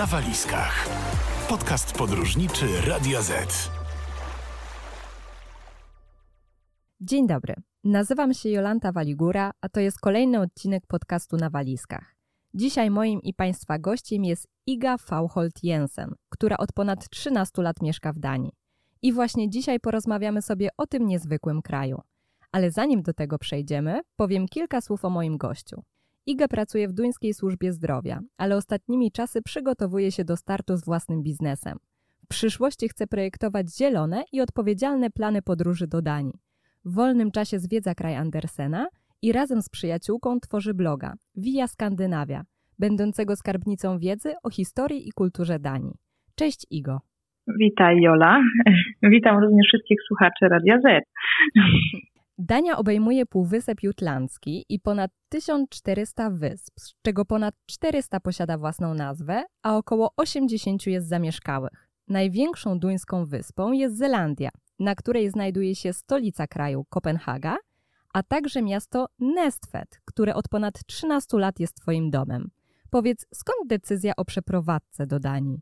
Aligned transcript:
na 0.00 0.06
walizkach. 0.06 0.88
Podcast 1.48 1.98
podróżniczy 1.98 2.66
Radio 2.86 3.22
Z. 3.22 3.70
Dzień 7.00 7.26
dobry. 7.26 7.54
Nazywam 7.84 8.34
się 8.34 8.48
Jolanta 8.48 8.92
Waligura, 8.92 9.50
a 9.60 9.68
to 9.68 9.80
jest 9.80 10.00
kolejny 10.00 10.40
odcinek 10.40 10.86
podcastu 10.86 11.36
na 11.36 11.50
walizkach. 11.50 12.14
Dzisiaj 12.54 12.90
moim 12.90 13.22
i 13.22 13.34
Państwa 13.34 13.78
gościem 13.78 14.24
jest 14.24 14.48
Iga 14.66 14.98
Fauholt 14.98 15.64
Jensen, 15.64 16.14
która 16.28 16.56
od 16.56 16.72
ponad 16.72 17.08
13 17.08 17.62
lat 17.62 17.82
mieszka 17.82 18.12
w 18.12 18.18
Danii. 18.18 18.52
I 19.02 19.12
właśnie 19.12 19.50
dzisiaj 19.50 19.80
porozmawiamy 19.80 20.42
sobie 20.42 20.68
o 20.76 20.86
tym 20.86 21.06
niezwykłym 21.06 21.62
kraju. 21.62 22.00
Ale 22.52 22.70
zanim 22.70 23.02
do 23.02 23.12
tego 23.12 23.38
przejdziemy, 23.38 24.00
powiem 24.16 24.48
kilka 24.48 24.80
słów 24.80 25.04
o 25.04 25.10
moim 25.10 25.38
gościu. 25.38 25.82
Iga 26.26 26.48
pracuje 26.48 26.88
w 26.88 26.92
duńskiej 26.92 27.34
służbie 27.34 27.72
zdrowia, 27.72 28.20
ale 28.38 28.56
ostatnimi 28.56 29.12
czasy 29.12 29.42
przygotowuje 29.42 30.12
się 30.12 30.24
do 30.24 30.36
startu 30.36 30.76
z 30.76 30.84
własnym 30.84 31.22
biznesem. 31.22 31.78
W 32.24 32.28
przyszłości 32.28 32.88
chce 32.88 33.06
projektować 33.06 33.66
zielone 33.76 34.24
i 34.32 34.40
odpowiedzialne 34.40 35.10
plany 35.10 35.42
podróży 35.42 35.86
do 35.86 36.02
Danii. 36.02 36.38
W 36.84 36.94
wolnym 36.94 37.30
czasie 37.30 37.58
zwiedza 37.58 37.94
kraj 37.94 38.16
Andersena 38.16 38.86
i 39.22 39.32
razem 39.32 39.62
z 39.62 39.68
przyjaciółką 39.68 40.40
tworzy 40.40 40.74
bloga 40.74 41.14
Via 41.36 41.66
Skandynawia, 41.66 42.42
będącego 42.78 43.36
skarbnicą 43.36 43.98
wiedzy 43.98 44.32
o 44.42 44.50
historii 44.50 45.08
i 45.08 45.12
kulturze 45.12 45.58
Danii. 45.58 45.94
Cześć 46.34 46.66
Igo. 46.70 47.00
Witaj 47.58 47.96
Jola. 48.00 48.42
Witam 49.02 49.38
również 49.38 49.66
wszystkich 49.66 49.98
słuchaczy 50.08 50.48
Radia 50.48 50.78
Z. 50.80 51.04
Dania 52.42 52.76
obejmuje 52.76 53.26
Półwysep 53.26 53.82
Jutlandzki 53.82 54.64
i 54.68 54.80
ponad 54.80 55.10
1400 55.28 56.30
wysp, 56.30 56.80
z 56.80 56.94
czego 57.02 57.24
ponad 57.24 57.54
400 57.66 58.20
posiada 58.20 58.58
własną 58.58 58.94
nazwę, 58.94 59.44
a 59.62 59.76
około 59.76 60.12
80 60.16 60.86
jest 60.86 61.08
zamieszkałych. 61.08 61.88
Największą 62.08 62.78
duńską 62.78 63.26
wyspą 63.26 63.72
jest 63.72 63.98
Zelandia, 63.98 64.50
na 64.78 64.94
której 64.94 65.30
znajduje 65.30 65.74
się 65.74 65.92
stolica 65.92 66.46
kraju 66.46 66.84
Kopenhaga, 66.88 67.56
a 68.12 68.22
także 68.22 68.62
miasto 68.62 69.06
Nestvet, 69.18 70.00
które 70.04 70.34
od 70.34 70.48
ponad 70.48 70.86
13 70.86 71.38
lat 71.38 71.60
jest 71.60 71.74
Twoim 71.74 72.10
domem. 72.10 72.50
Powiedz, 72.90 73.26
skąd 73.34 73.68
decyzja 73.68 74.12
o 74.16 74.24
przeprowadzce 74.24 75.06
do 75.06 75.20
Danii? 75.20 75.60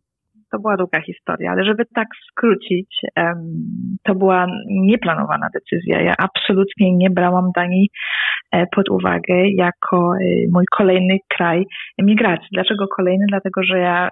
To 0.52 0.58
była 0.58 0.76
długa 0.76 1.00
historia, 1.00 1.50
ale 1.50 1.64
żeby 1.64 1.84
tak 1.94 2.08
skrócić, 2.30 3.00
to 4.02 4.14
była 4.14 4.46
nieplanowana 4.70 5.48
decyzja. 5.54 6.00
Ja 6.00 6.14
absolutnie 6.18 6.96
nie 6.96 7.10
brałam 7.10 7.50
Danii 7.56 7.88
e, 8.52 8.66
pod 8.66 8.90
uwagę 8.90 9.48
jako 9.48 9.96
e, 9.96 10.24
mój 10.52 10.64
kolejny 10.76 11.18
kraj 11.28 11.64
emigracji. 11.98 12.48
Dlaczego 12.52 12.86
kolejny? 12.96 13.24
Dlatego, 13.28 13.62
że 13.62 13.78
ja 13.78 14.08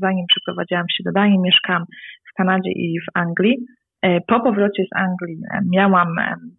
zanim 0.00 0.26
przeprowadziłam 0.28 0.86
się 0.96 1.02
do 1.04 1.12
Danii, 1.12 1.38
mieszkałam 1.38 1.84
w 2.30 2.36
Kanadzie 2.36 2.70
i 2.70 3.00
w 3.00 3.18
Anglii. 3.18 3.56
E, 4.02 4.20
po 4.20 4.40
powrocie 4.40 4.84
z 4.84 4.96
Anglii 4.96 5.36
miałam 5.72 6.08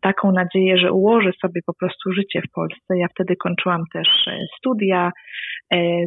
taką 0.02 0.32
nadzieję, 0.32 0.78
że 0.78 0.92
ułożę 0.92 1.32
sobie 1.42 1.62
po 1.66 1.74
prostu 1.74 2.12
życie 2.12 2.42
w 2.42 2.52
Polsce. 2.52 2.98
Ja 2.98 3.08
wtedy 3.08 3.36
kończyłam 3.36 3.84
też 3.94 4.08
studia. 4.58 5.12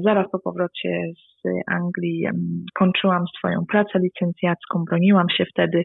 Zaraz 0.04 0.30
po 0.32 0.38
powrocie 0.38 0.88
z 1.16 1.33
Anglii 1.66 2.28
kończyłym 2.74 3.24
swoją 3.38 3.66
pracę 3.68 3.98
licencjacką, 3.98 4.84
broniłam 4.84 5.30
się 5.30 5.44
wtedy 5.44 5.84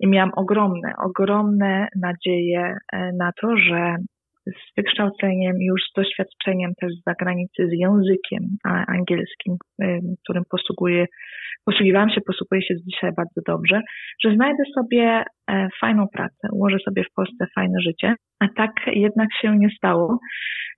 i 0.00 0.08
miałam 0.08 0.30
ogromne, 0.36 0.92
ogromne 1.04 1.88
nadzieje 1.96 2.76
e, 2.92 3.12
na 3.12 3.30
to, 3.40 3.56
że 3.56 3.96
z 4.46 4.76
wykształceniem, 4.76 5.56
już 5.60 5.80
z 5.90 5.92
doświadczeniem 5.96 6.72
też 6.80 6.92
z 6.92 7.04
zagranicy, 7.06 7.68
z 7.68 7.72
językiem 7.72 8.42
angielskim, 8.88 9.56
którym 10.24 10.42
posługuję, 10.50 11.06
posługiwałam 11.64 12.10
się, 12.10 12.20
posługuję 12.20 12.62
się 12.62 12.74
dzisiaj 12.76 13.10
bardzo 13.16 13.40
dobrze, 13.46 13.80
że 14.24 14.34
znajdę 14.34 14.62
sobie 14.74 15.24
e, 15.50 15.68
fajną 15.80 16.06
pracę, 16.12 16.48
ułożę 16.52 16.78
sobie 16.84 17.04
w 17.04 17.14
Polsce 17.14 17.46
fajne 17.54 17.80
życie, 17.80 18.14
a 18.40 18.46
tak 18.56 18.70
jednak 18.86 19.28
się 19.40 19.58
nie 19.58 19.70
stało. 19.76 20.18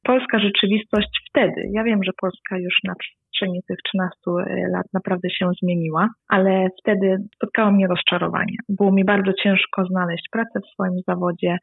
Polska 0.02 0.38
rzeczywistość 0.38 1.08
wtedy, 1.28 1.68
ja 1.72 1.84
wiem, 1.84 2.04
że 2.04 2.12
Polska 2.20 2.58
już 2.58 2.74
na 2.84 2.94
przestrzeni 3.32 3.60
tych 3.68 3.78
13 3.84 4.16
e, 4.26 4.68
lat 4.72 4.86
naprawdę 4.92 5.30
się 5.30 5.50
zmieniła, 5.62 6.08
ale 6.28 6.68
wtedy 6.82 7.16
spotkało 7.34 7.72
mnie 7.72 7.86
rozczarowanie. 7.86 8.56
Było 8.68 8.92
mi 8.92 9.04
bardzo 9.04 9.32
ciężko 9.42 9.84
znaleźć 9.84 10.28
pracę 10.32 10.60
w 10.60 10.72
swoim 10.72 10.98
zawodzie. 11.08 11.56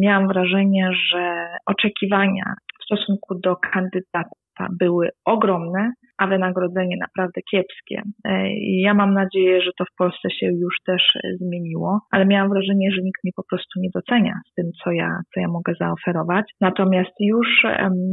Miałam 0.00 0.28
wrażenie, 0.28 0.90
że 1.10 1.46
oczekiwania 1.66 2.54
w 2.80 2.84
stosunku 2.84 3.34
do 3.34 3.56
kandydata 3.56 4.66
były 4.80 5.08
ogromne, 5.24 5.92
a 6.18 6.26
wynagrodzenie 6.26 6.96
naprawdę 7.00 7.40
kiepskie. 7.50 8.02
E, 8.24 8.48
ja 8.58 8.94
mam 8.94 9.14
nadzieję, 9.14 9.62
że 9.62 9.70
to 9.78 9.84
w 9.84 9.96
Polsce 9.98 10.30
się 10.30 10.46
już 10.46 10.74
też 10.86 11.02
zmieniło, 11.40 12.00
ale 12.10 12.26
miałam 12.26 12.50
wrażenie, 12.50 12.90
że 12.92 13.02
nikt 13.02 13.24
mnie 13.24 13.32
po 13.36 13.44
prostu 13.50 13.80
nie 13.80 13.88
docenia 13.94 14.34
z 14.50 14.54
tym, 14.54 14.66
co 14.84 14.92
ja, 14.92 15.20
co 15.34 15.40
ja 15.40 15.48
mogę 15.48 15.72
zaoferować. 15.80 16.44
Natomiast 16.60 17.12
już 17.20 17.48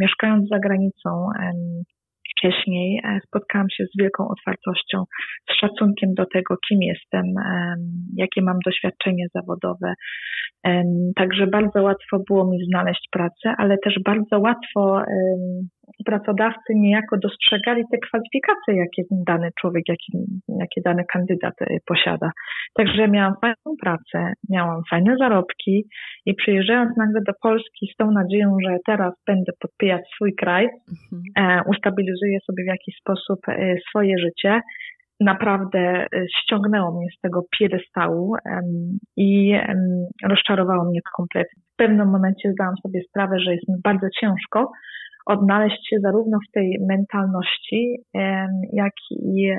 mieszkając 0.02 0.50
za 0.50 0.60
granicą, 0.60 1.30
wcześniej 2.38 3.02
e, 3.04 3.20
spotkałam 3.28 3.68
się 3.70 3.84
z 3.84 4.02
wielką 4.02 4.28
otwartością, 4.28 5.04
z 5.52 5.54
szacunkiem 5.60 6.14
do 6.14 6.26
tego, 6.34 6.56
kim 6.70 6.80
jestem, 6.82 7.26
jakie 8.16 8.42
mam 8.42 8.58
doświadczenie 8.66 9.26
zawodowe. 9.36 9.94
Także 11.16 11.48
bardzo 11.48 11.84
łatwo 11.84 12.20
było 12.30 12.52
mi 12.52 12.66
znaleźć 12.66 13.08
pracę, 13.12 13.56
ale 13.58 13.78
też 13.78 13.96
bardzo 14.06 14.40
łatwo 14.40 15.02
pracodawcy 16.06 16.74
niejako 16.76 17.18
dostrzegali 17.18 17.84
te 17.92 17.98
kwalifikacje, 17.98 18.76
jakie 18.76 19.04
dany 19.12 19.50
człowiek, 19.62 19.84
jakie, 19.88 20.12
jakie 20.60 20.82
dany 20.86 21.04
kandydat 21.14 21.62
e, 21.62 21.66
posiada. 21.86 22.32
Także 22.74 23.08
miałam 23.08 23.34
fajną 23.42 23.78
pracę, 23.82 24.34
miałam 24.50 24.82
fajne 24.90 25.18
zarobki 25.18 25.86
i 26.26 26.34
przyjeżdżając 26.34 26.98
nagle 26.98 27.22
do 27.28 27.34
Polski 27.42 27.88
z 27.94 27.96
tą 27.96 28.12
nadzieją, 28.12 28.58
że 28.66 28.78
teraz 28.86 29.14
będę 29.28 29.52
podpijać 29.60 30.02
swój 30.16 30.36
kraj, 30.36 30.64
mhm. 30.66 31.24
E, 31.38 31.70
ustabilizuję 31.70 32.40
sobie 32.40 32.64
w 32.64 32.68
jakiś 32.68 32.96
sposób 32.96 33.40
e, 33.48 33.76
swoje 33.90 34.18
życie, 34.18 34.62
naprawdę 35.20 36.06
ściągnęło 36.42 37.00
mnie 37.00 37.08
z 37.18 37.22
tego 37.22 37.42
piedestału 37.60 38.36
i 39.18 39.54
rozczarowało 40.30 40.84
mnie 40.90 41.00
kompletnie. 41.16 41.64
W 41.74 41.76
pewnym 41.76 42.10
momencie 42.10 42.52
zdałam 42.52 42.76
sobie 42.84 43.02
sprawę, 43.10 43.40
że 43.40 43.54
jest 43.54 43.68
mi 43.68 43.76
bardzo 43.84 44.08
ciężko, 44.22 44.72
odnaleźć 45.26 45.90
się 45.90 46.00
zarówno 46.00 46.38
w 46.50 46.52
tej 46.52 46.78
mentalności, 46.90 47.98
jak 48.74 48.94
i 49.12 49.52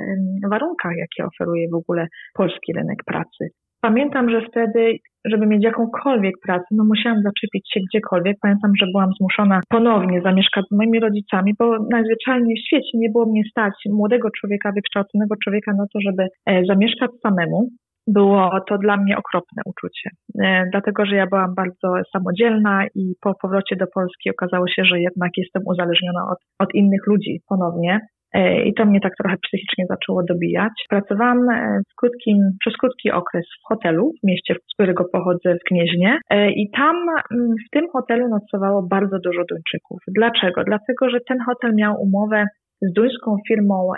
warunkach, 0.51 0.93
jakie 0.97 1.25
oferuje 1.25 1.67
w 1.71 1.75
ogóle 1.75 2.07
polski 2.33 2.73
rynek 2.73 3.03
pracy. 3.05 3.49
Pamiętam, 3.81 4.29
że 4.29 4.41
wtedy, 4.41 4.97
żeby 5.25 5.45
mieć 5.47 5.63
jakąkolwiek 5.63 6.35
pracę, 6.45 6.65
no 6.71 6.83
musiałam 6.83 7.21
zaczepić 7.21 7.73
się 7.73 7.79
gdziekolwiek. 7.89 8.37
Pamiętam, 8.41 8.71
że 8.79 8.85
byłam 8.91 9.09
zmuszona 9.19 9.59
ponownie 9.69 10.21
zamieszkać 10.21 10.65
z 10.71 10.77
moimi 10.77 10.99
rodzicami, 10.99 11.53
bo 11.59 11.77
najzwyczajniej 11.91 12.55
w 12.55 12.67
świecie 12.67 12.93
nie 12.93 13.09
było 13.09 13.25
mnie 13.25 13.43
stać, 13.51 13.73
młodego 13.89 14.29
człowieka, 14.39 14.71
wykształconego 14.75 15.35
człowieka, 15.43 15.71
na 15.73 15.85
to, 15.93 15.99
żeby 16.05 16.23
e, 16.45 16.65
zamieszkać 16.65 17.11
samemu 17.23 17.69
było 18.07 18.51
to 18.67 18.77
dla 18.77 18.97
mnie 18.97 19.17
okropne 19.17 19.61
uczucie, 19.65 20.09
e, 20.43 20.65
dlatego 20.71 21.05
że 21.05 21.15
ja 21.15 21.27
byłam 21.27 21.55
bardzo 21.55 21.93
samodzielna 22.13 22.85
i 22.95 23.13
po 23.21 23.33
powrocie 23.41 23.75
do 23.75 23.85
Polski 23.93 24.29
okazało 24.29 24.67
się, 24.67 24.85
że 24.85 24.99
jednak 24.99 25.31
jestem 25.37 25.61
uzależniona 25.65 26.21
od, 26.31 26.37
od 26.59 26.75
innych 26.75 27.07
ludzi 27.07 27.41
ponownie. 27.49 27.99
E, 28.33 28.63
I 28.63 28.73
to 28.73 28.85
mnie 28.85 28.99
tak 28.99 29.13
trochę 29.15 29.35
psychicznie 29.37 29.85
zaczęło 29.89 30.23
dobijać. 30.23 30.73
Pracowałam 30.89 31.49
e, 31.49 31.79
w 31.91 31.95
krótkim, 31.95 32.37
przez 32.59 32.77
krótki 32.77 33.11
okres 33.11 33.45
w 33.45 33.67
hotelu 33.67 34.11
w 34.23 34.27
mieście, 34.27 34.53
z 34.53 34.73
którego 34.73 35.05
pochodzę, 35.11 35.55
w 35.55 35.69
Gnieźnie. 35.71 36.19
I 36.55 36.69
tam 36.71 36.95
mm, 37.31 37.55
w 37.67 37.69
tym 37.71 37.85
hotelu 37.93 38.27
nocowało 38.29 38.83
bardzo 38.83 39.19
dużo 39.19 39.41
Duńczyków. 39.49 39.99
Dlaczego? 40.07 40.63
Dlatego, 40.63 41.09
że 41.09 41.17
ten 41.27 41.37
hotel 41.45 41.75
miał 41.75 42.01
umowę 42.01 42.45
z 42.81 42.93
duńską 42.93 43.35
firmą 43.47 43.91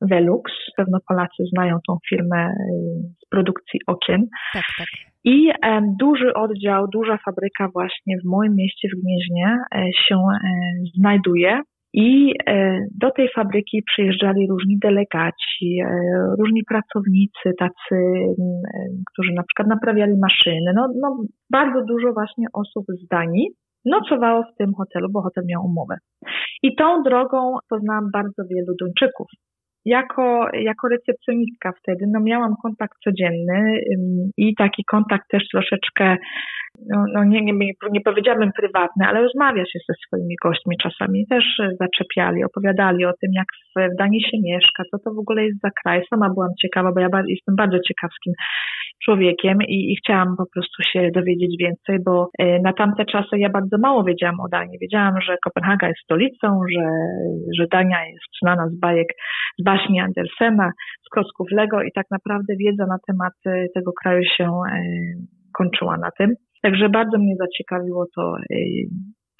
Velux. 0.00 0.52
Pewno 0.76 0.98
Polacy 1.08 1.42
znają 1.54 1.78
tą 1.88 1.96
firmę 2.08 2.54
z 3.24 3.28
produkcji 3.30 3.80
okien. 3.86 4.26
Tak, 4.54 4.62
tak. 4.78 4.86
I 5.26 5.50
duży 6.00 6.34
oddział, 6.34 6.86
duża 6.92 7.18
fabryka 7.24 7.68
właśnie 7.72 8.16
w 8.24 8.28
moim 8.28 8.54
mieście 8.54 8.88
w 8.88 9.00
Gnieźnie 9.00 9.58
e, 9.74 9.86
się 10.08 10.14
e, 10.14 10.48
znajduje. 10.98 11.60
I 11.96 12.34
e, 12.46 12.78
do 12.94 13.10
tej 13.10 13.28
fabryki 13.34 13.82
przyjeżdżali 13.82 14.48
różni 14.50 14.78
delegaci, 14.78 15.78
różni 16.38 16.62
pracownicy, 16.68 17.52
tacy, 17.58 17.96
którzy 19.12 19.32
na 19.32 19.42
przykład 19.42 19.68
naprawiali 19.68 20.12
maszyny. 20.20 20.72
No, 20.74 20.88
no 21.00 21.16
bardzo 21.50 21.84
dużo 21.84 22.12
właśnie 22.12 22.46
osób 22.52 22.84
z 22.88 23.08
Danii 23.08 23.48
nocowało 23.84 24.42
w 24.42 24.56
tym 24.58 24.74
hotelu, 24.74 25.08
bo 25.12 25.22
hotel 25.22 25.44
miał 25.46 25.64
umowę. 25.64 25.96
I 26.62 26.76
tą 26.76 27.02
drogą 27.02 27.56
poznałam 27.68 28.10
bardzo 28.12 28.42
wielu 28.50 28.74
Duńczyków. 28.80 29.26
Jako, 29.84 30.46
jako 30.52 30.88
recepcjonistka 30.88 31.72
wtedy 31.78 32.04
no 32.08 32.20
miałam 32.20 32.54
kontakt 32.62 32.98
codzienny 33.04 33.80
i 34.36 34.54
taki 34.54 34.84
kontakt 34.84 35.24
też 35.30 35.42
troszeczkę 35.52 36.16
no, 36.90 37.04
no 37.14 37.24
nie, 37.24 37.40
nie, 37.44 37.52
nie 37.90 38.00
powiedziałabym 38.00 38.52
prywatne, 38.52 39.06
ale 39.08 39.22
rozmawia 39.22 39.64
się 39.64 39.78
ze 39.88 39.94
swoimi 40.06 40.34
gośćmi 40.44 40.76
czasami. 40.82 41.26
Też 41.26 41.44
zaczepiali, 41.80 42.44
opowiadali 42.44 43.04
o 43.04 43.12
tym, 43.20 43.30
jak 43.34 43.46
w 43.76 43.96
Danii 43.98 44.22
się 44.22 44.36
mieszka, 44.44 44.82
co 44.90 44.98
to 44.98 45.14
w 45.14 45.18
ogóle 45.18 45.44
jest 45.44 45.60
za 45.60 45.70
kraj. 45.82 46.02
Sama 46.10 46.30
byłam 46.30 46.50
ciekawa, 46.62 46.92
bo 46.92 47.00
ja 47.00 47.08
jestem 47.28 47.56
bardzo 47.56 47.78
ciekawskim 47.88 48.32
człowiekiem 49.04 49.58
i, 49.62 49.92
i 49.92 49.96
chciałam 49.96 50.36
po 50.36 50.44
prostu 50.54 50.82
się 50.92 51.10
dowiedzieć 51.14 51.56
więcej, 51.60 51.98
bo 52.04 52.28
e, 52.38 52.60
na 52.60 52.72
tamte 52.72 53.04
czasy 53.04 53.38
ja 53.38 53.50
bardzo 53.50 53.78
mało 53.78 54.04
wiedziałam 54.04 54.40
o 54.40 54.48
Danii. 54.48 54.78
Wiedziałam, 54.80 55.20
że 55.20 55.36
Kopenhaga 55.44 55.88
jest 55.88 56.00
stolicą, 56.00 56.60
że, 56.74 56.86
że 57.58 57.66
Dania 57.72 58.06
jest 58.06 58.30
znana 58.42 58.68
z 58.68 58.80
bajek, 58.80 59.08
z 59.58 59.64
baśni 59.64 60.00
Andersena, 60.00 60.70
z 61.06 61.08
klocków 61.12 61.46
Lego 61.50 61.82
i 61.82 61.92
tak 61.94 62.06
naprawdę 62.10 62.54
wiedza 62.56 62.86
na 62.86 62.98
temat 63.06 63.32
e, 63.46 63.66
tego 63.74 63.92
kraju 64.02 64.22
się 64.36 64.44
e, 64.44 64.82
kończyła 65.58 65.96
na 65.96 66.10
tym. 66.18 66.34
Także 66.66 66.88
bardzo 66.88 67.18
mnie 67.18 67.34
zaciekawiło 67.38 68.06
to, 68.16 68.36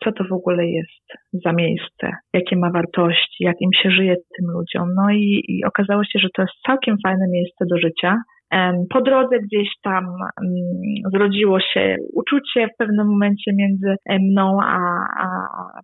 co 0.04 0.12
to 0.12 0.24
w 0.24 0.32
ogóle 0.32 0.66
jest 0.66 1.06
za 1.32 1.52
miejsce, 1.52 2.10
jakie 2.32 2.56
ma 2.56 2.70
wartości, 2.70 3.44
jak 3.44 3.56
im 3.60 3.70
się 3.82 3.90
żyje 3.90 4.14
tym 4.16 4.46
ludziom. 4.50 4.94
No 4.94 5.10
i, 5.10 5.42
i 5.48 5.64
okazało 5.64 6.04
się, 6.04 6.18
że 6.18 6.28
to 6.36 6.42
jest 6.42 6.54
całkiem 6.66 6.96
fajne 7.06 7.26
miejsce 7.32 7.64
do 7.70 7.78
życia. 7.78 8.16
Po 8.90 9.02
drodze 9.02 9.38
gdzieś 9.38 9.68
tam 9.82 10.04
mm, 10.04 11.12
zrodziło 11.14 11.60
się 11.60 11.96
uczucie 12.14 12.68
w 12.68 12.76
pewnym 12.78 13.06
momencie 13.06 13.52
między 13.54 13.94
mną 14.20 14.58
a, 14.62 14.78
a 15.20 15.28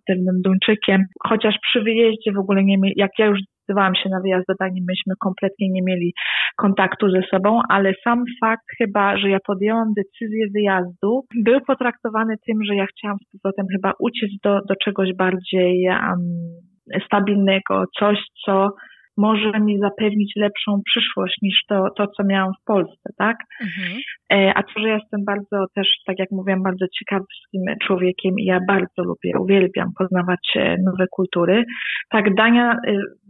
pewnym 0.07 0.35
Duńczykiem, 0.41 1.01
chociaż 1.27 1.55
przy 1.61 1.81
wyjeździe 1.81 2.31
w 2.31 2.39
ogóle 2.39 2.63
nie 2.63 2.77
jak 2.95 3.11
ja 3.19 3.25
już 3.25 3.39
zdecydowałam 3.63 3.95
się 3.95 4.09
na 4.09 4.19
wyjazd 4.19 4.47
do 4.47 4.53
Danii, 4.59 4.81
myśmy 4.81 5.13
kompletnie 5.19 5.69
nie 5.69 5.81
mieli 5.81 6.13
kontaktu 6.57 7.09
ze 7.09 7.21
sobą, 7.21 7.61
ale 7.69 7.93
sam 8.03 8.23
fakt 8.41 8.65
chyba, 8.77 9.17
że 9.17 9.29
ja 9.29 9.37
podjęłam 9.45 9.93
decyzję 9.93 10.47
wyjazdu, 10.55 11.25
był 11.43 11.61
potraktowany 11.61 12.35
tym, 12.47 12.63
że 12.63 12.75
ja 12.75 12.85
chciałam 12.85 13.17
z 13.17 13.41
powrotem 13.41 13.65
chyba 13.71 13.93
uciec 13.99 14.29
do, 14.43 14.59
do 14.69 14.75
czegoś 14.75 15.09
bardziej 15.17 15.87
um, 15.87 17.05
stabilnego, 17.05 17.83
coś, 17.99 18.17
co 18.45 18.69
może 19.17 19.59
mi 19.59 19.79
zapewnić 19.79 20.33
lepszą 20.35 20.81
przyszłość 20.85 21.37
niż 21.41 21.59
to, 21.69 21.87
to 21.97 22.07
co 22.07 22.23
miałam 22.23 22.53
w 22.61 22.65
Polsce, 22.65 23.09
tak? 23.17 23.37
Mhm. 23.61 23.99
E, 24.33 24.53
a 24.55 24.63
to, 24.63 24.81
że 24.81 24.87
ja 24.87 24.93
jestem 24.93 25.25
bardzo 25.25 25.65
też, 25.75 25.87
tak 26.05 26.19
jak 26.19 26.31
mówiłam, 26.31 26.63
bardzo 26.63 26.85
ciekawskim 26.99 27.61
człowiekiem 27.83 28.33
i 28.39 28.45
ja 28.45 28.59
bardzo 28.67 29.03
lubię, 29.03 29.31
uwielbiam 29.39 29.89
poznawać 29.97 30.53
e, 30.55 30.75
nowe 30.85 31.05
kultury. 31.11 31.63
Tak, 32.09 32.35
Dania 32.35 32.71
e, 32.73 32.77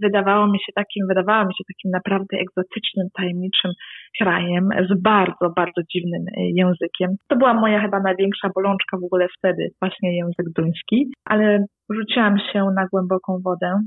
wydawało 0.02 0.48
mi 0.48 0.60
się 0.60 0.74
takim, 0.76 1.08
wydawała 1.08 1.46
mi 1.46 1.54
się 1.54 1.64
takim 1.74 1.92
naprawdę 1.92 2.38
egzotycznym, 2.38 3.08
tajemniczym 3.18 3.72
krajem 4.18 4.70
z 4.90 5.02
bardzo, 5.02 5.46
bardzo 5.56 5.82
dziwnym 5.94 6.26
językiem. 6.38 7.16
To 7.28 7.36
była 7.36 7.54
moja 7.54 7.82
chyba 7.82 8.00
największa 8.00 8.50
bolączka 8.56 8.98
w 8.98 9.04
ogóle 9.04 9.28
wtedy, 9.38 9.70
właśnie 9.82 10.18
język 10.18 10.46
duński, 10.56 11.08
ale 11.26 11.66
rzuciłam 11.90 12.38
się 12.38 12.66
na 12.76 12.88
głęboką 12.92 13.40
wodę. 13.44 13.80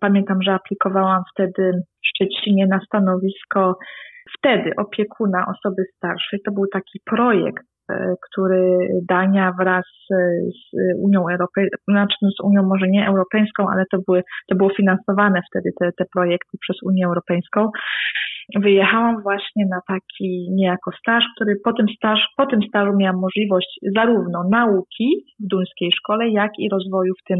Pamiętam, 0.00 0.42
że 0.42 0.52
aplikowałam 0.52 1.22
wtedy 1.34 1.72
w 2.02 2.06
Szczecinie 2.06 2.66
na 2.66 2.80
stanowisko 2.86 3.78
wtedy 4.38 4.70
opiekuna 4.76 5.46
osoby 5.46 5.82
starszej. 5.96 6.40
To 6.44 6.52
był 6.52 6.66
taki 6.72 7.00
projekt, 7.04 7.64
e, 7.90 8.14
który 8.30 8.78
Dania 9.08 9.52
wraz 9.58 9.84
z 10.10 10.76
Unią 10.98 11.28
Europejską, 11.32 11.76
znaczy 11.88 12.16
no 12.22 12.28
z 12.30 12.40
Unią 12.40 12.62
może 12.62 12.86
nie 12.88 13.08
Europejską, 13.08 13.68
ale 13.72 13.84
to, 13.92 13.98
były, 14.06 14.22
to 14.48 14.56
było 14.56 14.70
finansowane 14.76 15.40
wtedy 15.50 15.70
te, 15.80 15.90
te 15.98 16.04
projekty 16.12 16.58
przez 16.60 16.76
Unię 16.82 17.06
Europejską. 17.06 17.70
Wyjechałam 18.56 19.22
właśnie 19.22 19.64
na 19.70 19.80
taki 19.86 20.48
niejako 20.50 20.90
staż, 21.00 21.24
który 21.36 21.56
po 21.64 21.72
tym, 21.72 21.86
staż, 21.96 22.28
po 22.36 22.46
tym 22.46 22.60
stażu 22.68 22.92
miałam 22.96 23.20
możliwość 23.20 23.78
zarówno 23.96 24.44
nauki 24.50 25.24
w 25.40 25.46
duńskiej 25.46 25.92
szkole, 25.92 26.28
jak 26.28 26.50
i 26.58 26.68
rozwoju 26.68 27.12
w 27.20 27.28
tym 27.28 27.38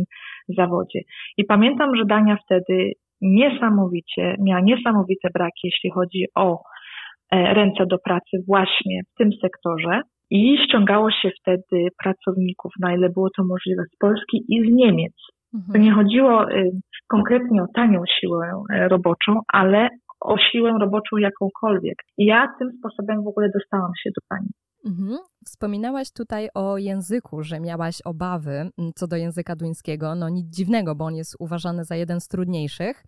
zawodzie. 0.48 1.00
I 1.36 1.44
pamiętam, 1.44 1.96
że 1.96 2.04
Dania 2.04 2.36
wtedy 2.44 2.92
niesamowicie, 3.20 4.36
miała 4.40 4.60
niesamowite 4.60 5.28
braki, 5.34 5.60
jeśli 5.64 5.90
chodzi 5.90 6.24
o 6.34 6.58
E, 7.30 7.54
ręce 7.54 7.86
do 7.86 7.98
pracy 7.98 8.44
właśnie 8.46 9.00
w 9.14 9.18
tym 9.18 9.30
sektorze 9.42 10.00
i 10.30 10.58
ściągało 10.64 11.10
się 11.10 11.30
wtedy 11.40 11.88
pracowników, 12.02 12.72
na 12.80 12.94
ile 12.94 13.08
było 13.08 13.28
to 13.36 13.44
możliwe, 13.44 13.82
z 13.94 13.96
Polski 13.98 14.44
i 14.48 14.64
z 14.64 14.74
Niemiec. 14.74 15.12
Mhm. 15.54 15.72
To 15.72 15.78
nie 15.78 15.92
chodziło 15.92 16.50
y, 16.50 16.70
konkretnie 17.08 17.62
o 17.62 17.66
tanią 17.74 18.02
siłę 18.20 18.62
e, 18.72 18.88
roboczą, 18.88 19.40
ale 19.52 19.88
o 20.20 20.36
siłę 20.38 20.72
roboczą 20.80 21.16
jakąkolwiek. 21.16 21.96
I 22.18 22.24
ja 22.24 22.48
tym 22.58 22.70
sposobem 22.78 23.24
w 23.24 23.28
ogóle 23.28 23.50
dostałam 23.54 23.92
się 24.02 24.10
do 24.16 24.22
pani. 24.28 24.48
Mhm. 24.86 25.18
Wspominałaś 25.46 26.12
tutaj 26.12 26.48
o 26.54 26.78
języku, 26.78 27.42
że 27.42 27.60
miałaś 27.60 27.96
obawy 28.04 28.50
mm, 28.50 28.70
co 28.94 29.06
do 29.06 29.16
języka 29.16 29.56
duńskiego. 29.56 30.14
No 30.14 30.28
nic 30.28 30.56
dziwnego, 30.56 30.94
bo 30.94 31.04
on 31.04 31.14
jest 31.14 31.36
uważany 31.40 31.84
za 31.84 31.96
jeden 31.96 32.20
z 32.20 32.28
trudniejszych. 32.28 33.02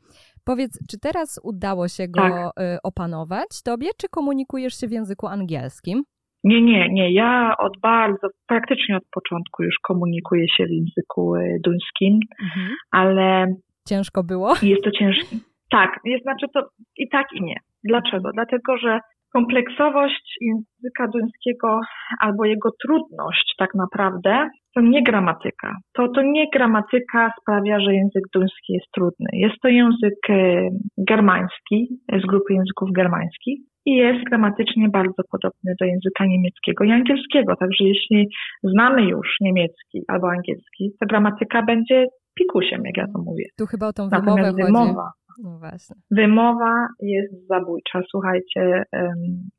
Powiedz, 0.45 0.79
czy 0.91 0.99
teraz 1.03 1.41
udało 1.43 1.89
się 1.89 2.09
go 2.09 2.21
tak. 2.21 2.65
Y, 2.65 2.79
opanować 2.83 3.63
tobie, 3.65 3.89
czy 4.01 4.09
komunikujesz 4.09 4.75
się 4.81 4.89
w 4.89 4.93
języku 4.93 5.27
angielskim? 5.27 6.03
Nie, 6.45 6.63
nie, 6.63 6.89
nie. 6.89 7.15
Ja 7.15 7.55
od 7.59 7.81
bardzo, 7.83 8.29
praktycznie 8.47 8.97
od 8.97 9.05
początku 9.13 9.63
już 9.63 9.75
komunikuję 9.83 10.49
się 10.57 10.67
w 10.67 10.71
języku 10.71 11.37
y, 11.37 11.61
duńskim, 11.65 12.19
mhm. 12.43 12.69
ale. 12.91 13.47
Ciężko 13.89 14.25
było? 14.25 14.55
Jest 14.63 14.85
to 14.85 14.91
ciężkie. 14.91 15.52
Tak, 15.73 16.01
jest, 16.05 16.23
znaczy 16.23 16.47
to 16.55 16.61
i 16.97 17.09
tak 17.09 17.27
i 17.33 17.43
nie. 17.43 17.57
Dlaczego? 17.85 18.31
Dlatego, 18.35 18.79
że 18.79 19.01
kompleksowość 19.33 20.37
języka 20.41 21.09
duńskiego 21.09 21.81
albo 22.21 22.45
jego 22.45 22.71
trudność 22.83 23.55
tak 23.59 23.75
naprawdę 23.75 24.49
to 24.75 24.81
nie 24.81 25.03
gramatyka. 25.03 25.77
To, 25.93 26.09
to 26.09 26.23
nie 26.23 26.51
gramatyka 26.51 27.31
sprawia, 27.41 27.81
że 27.81 27.95
język 27.95 28.25
duński 28.35 28.73
jest 28.73 28.87
trudny. 28.95 29.27
Jest 29.33 29.55
to 29.63 29.69
język 29.69 30.31
e, 30.31 30.69
germański, 30.99 31.89
z 32.23 32.27
grupy 32.27 32.55
języków 32.55 32.93
germańskich 32.93 33.59
i 33.87 33.95
jest 33.95 34.25
gramatycznie 34.25 34.89
bardzo 34.89 35.23
podobny 35.31 35.75
do 35.81 35.85
języka 35.87 36.27
niemieckiego 36.27 36.85
i 36.85 36.91
angielskiego. 36.91 37.57
Także 37.57 37.85
jeśli 37.85 38.29
znamy 38.63 39.03
już 39.03 39.29
niemiecki 39.41 40.03
albo 40.09 40.31
angielski, 40.31 40.91
to 41.01 41.07
gramatyka 41.07 41.63
będzie 41.63 42.07
pikusiem, 42.35 42.83
jak 42.85 42.97
ja 42.97 43.07
to 43.07 43.23
mówię. 43.23 43.45
Tu 43.59 43.67
chyba 43.67 43.89
o 43.89 43.93
tą 43.93 44.09
wymowę 44.09 44.43
chodzi. 44.43 44.63
Wymowa, 44.63 45.11
no 45.43 45.59
właśnie. 45.59 45.97
Wymowa 46.11 46.89
jest 47.01 47.47
zabójcza. 47.47 48.03
Słuchajcie, 48.11 48.85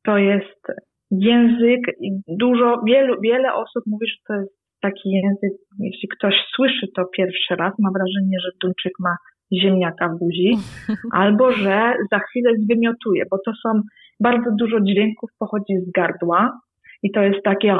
to 0.05 0.17
jest 0.17 0.61
język 1.11 1.81
i 2.01 2.11
dużo, 2.27 2.81
wielu, 2.85 3.21
wiele 3.21 3.53
osób 3.53 3.83
mówi, 3.87 4.07
że 4.07 4.15
to 4.27 4.33
jest 4.33 4.53
taki 4.81 5.09
język, 5.09 5.53
jeśli 5.79 6.07
ktoś 6.07 6.35
słyszy 6.55 6.87
to 6.95 7.05
pierwszy 7.17 7.55
raz, 7.55 7.73
ma 7.79 7.89
wrażenie, 7.91 8.37
że 8.43 8.49
Duńczyk 8.61 8.93
ma 8.99 9.15
ziemniaka 9.61 10.09
w 10.09 10.19
buzi, 10.19 10.51
albo 11.21 11.51
że 11.51 11.93
za 12.11 12.19
chwilę 12.19 12.51
zwymiotuje, 12.57 13.23
bo 13.31 13.37
to 13.45 13.51
są 13.63 13.81
bardzo 14.19 14.51
dużo 14.59 14.79
dźwięków 14.81 15.29
pochodzi 15.39 15.75
z 15.87 15.91
gardła 15.91 16.59
i 17.03 17.11
to 17.11 17.21
jest 17.21 17.43
takie 17.43 17.77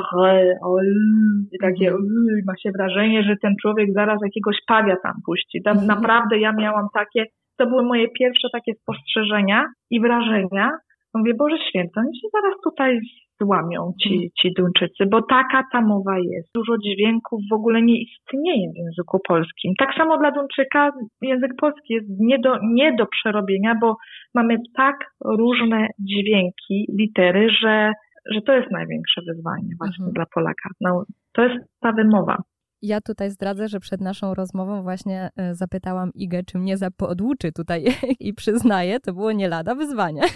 i 1.51 1.58
takie 1.62 1.88
mhm. 1.88 2.41
ma 2.48 2.53
się 2.58 2.72
wrażenie, 2.72 3.24
że 3.24 3.36
ten 3.41 3.56
człowiek 3.62 3.94
zaraz 3.94 4.20
jakiegoś 4.24 4.58
pawia 4.68 4.96
tam 5.03 5.13
puści. 5.25 5.62
Tam 5.63 5.77
mhm. 5.77 5.88
naprawdę 5.88 6.39
ja 6.39 6.51
miałam 6.53 6.88
takie, 6.94 7.25
to 7.63 7.70
były 7.70 7.84
moje 7.84 8.08
pierwsze 8.10 8.48
takie 8.53 8.74
spostrzeżenia 8.74 9.65
i 9.91 10.01
wrażenia. 10.01 10.70
Mówię, 11.13 11.34
Boże 11.34 11.58
Święty, 11.70 12.00
oni 12.00 12.20
się 12.20 12.27
zaraz 12.34 12.55
tutaj 12.63 13.00
złamią 13.41 13.93
ci, 14.01 14.13
mhm. 14.13 14.29
ci 14.39 14.53
Duńczycy, 14.58 15.05
bo 15.12 15.22
taka 15.22 15.63
ta 15.72 15.82
mowa 15.82 16.20
jest. 16.20 16.50
Dużo 16.55 16.74
dźwięków 16.77 17.39
w 17.51 17.53
ogóle 17.53 17.82
nie 17.82 18.01
istnieje 18.01 18.72
w 18.74 18.77
języku 18.77 19.20
polskim. 19.27 19.74
Tak 19.79 19.89
samo 19.98 20.17
dla 20.17 20.32
Duńczyka 20.32 20.91
język 21.22 21.51
polski 21.62 21.93
jest 21.93 22.08
nie 22.20 22.39
do, 22.39 22.58
nie 22.63 22.96
do 22.96 23.05
przerobienia, 23.05 23.75
bo 23.82 23.96
mamy 24.36 24.58
tak 24.77 24.96
różne 25.25 25.88
dźwięki, 26.00 26.86
litery, 27.00 27.50
że, 27.62 27.91
że 28.34 28.41
to 28.41 28.53
jest 28.53 28.72
największe 28.72 29.22
wyzwanie 29.27 29.70
właśnie 29.79 30.05
mhm. 30.05 30.13
dla 30.13 30.25
Polaka. 30.34 30.70
No, 30.82 31.03
to 31.34 31.43
jest 31.43 31.65
ta 31.82 31.91
wymowa. 31.91 32.38
Ja 32.86 33.02
tutaj 33.02 33.32
zdradzę, 33.32 33.68
że 33.68 33.80
przed 33.80 34.02
naszą 34.02 34.34
rozmową 34.34 34.84
właśnie 34.84 35.30
e, 35.38 35.56
zapytałam 35.56 36.12
Igę, 36.16 36.44
czy 36.44 36.58
mnie 36.58 36.78
zapodłuczy 36.78 37.52
tutaj 37.52 37.86
i 38.28 38.34
przyznaję, 38.34 39.00
to 39.00 39.13
było 39.13 39.32
nie 39.32 39.48
lada 39.48 39.75
wyzwanie. 39.75 40.22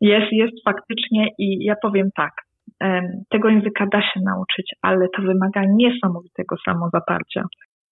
Jest, 0.00 0.32
jest 0.32 0.64
faktycznie 0.64 1.28
i 1.38 1.64
ja 1.64 1.74
powiem 1.82 2.08
tak, 2.16 2.32
tego 3.30 3.48
języka 3.48 3.86
da 3.92 4.00
się 4.00 4.20
nauczyć, 4.24 4.74
ale 4.82 5.06
to 5.16 5.22
wymaga 5.22 5.62
niesamowitego 5.68 6.56
samozaparcia. 6.64 7.42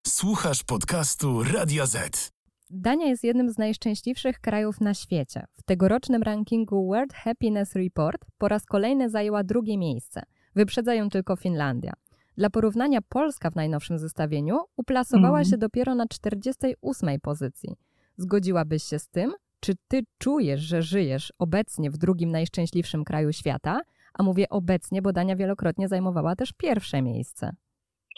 Słuchasz 0.06 0.64
podcastu 0.68 1.42
Radio 1.58 1.87
Z. 1.87 2.32
Dania 2.70 3.06
jest 3.06 3.25
jednym 3.25 3.50
z 3.50 3.58
najszczęśliwszych 3.58 4.40
krajów 4.40 4.80
na 4.80 4.94
świecie. 4.94 5.44
W 5.52 5.62
tegorocznym 5.62 6.23
rankingu 6.23 6.87
World 6.87 7.14
Happiness 7.14 7.76
Report 7.76 8.25
po 8.38 8.49
raz 8.49 8.66
kolejny 8.66 9.11
zajęła 9.11 9.44
drugie 9.44 9.78
miejsce. 9.78 10.23
Wyprzedza 10.56 10.94
ją 10.94 11.08
tylko 11.08 11.37
Finlandia. 11.37 11.92
Dla 12.36 12.50
porównania 12.50 12.98
Polska 13.08 13.50
w 13.50 13.56
najnowszym 13.56 13.98
zestawieniu 13.98 14.58
uplasowała 14.76 15.38
mm. 15.38 15.44
się 15.44 15.56
dopiero 15.56 15.94
na 15.94 16.06
48 16.06 17.20
pozycji. 17.22 17.70
Zgodziłabyś 18.16 18.82
się 18.82 18.98
z 18.98 19.08
tym? 19.08 19.32
Czy 19.60 19.72
ty 19.88 20.00
czujesz, 20.18 20.60
że 20.60 20.82
żyjesz 20.82 21.32
obecnie 21.38 21.90
w 21.90 21.98
drugim 21.98 22.30
najszczęśliwszym 22.30 23.04
kraju 23.04 23.32
świata? 23.32 23.80
a 24.18 24.22
mówię 24.22 24.44
obecnie, 24.50 25.02
bo 25.02 25.12
Dania 25.12 25.36
wielokrotnie 25.36 25.88
zajmowała 25.88 26.36
też 26.36 26.50
pierwsze 26.58 27.02
miejsce. 27.02 27.50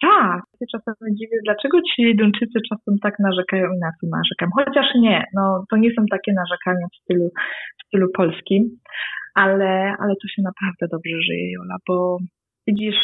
Tak, 0.03 0.43
ja 0.61 0.67
czasem 0.73 1.17
dziwię, 1.17 1.39
dlaczego 1.45 1.79
ci 1.89 2.17
Duńczycy 2.17 2.59
czasem 2.69 2.99
tak 3.03 3.15
narzekają 3.19 3.67
i 3.73 3.79
na 3.79 3.91
to 4.01 4.07
narzekam. 4.17 4.51
Chociaż 4.59 4.87
nie, 4.95 5.25
no 5.35 5.65
to 5.71 5.77
nie 5.77 5.91
są 5.97 6.05
takie 6.11 6.33
narzekania 6.33 6.87
w 6.93 6.97
stylu, 7.03 7.31
w 7.81 7.87
stylu 7.87 8.09
polskim, 8.17 8.63
ale, 9.35 9.95
ale 10.01 10.15
tu 10.23 10.29
się 10.29 10.43
naprawdę 10.43 10.87
dobrze 10.93 11.23
żyje, 11.27 11.53
Jola, 11.53 11.77
bo 11.89 12.19
widzisz, 12.67 13.01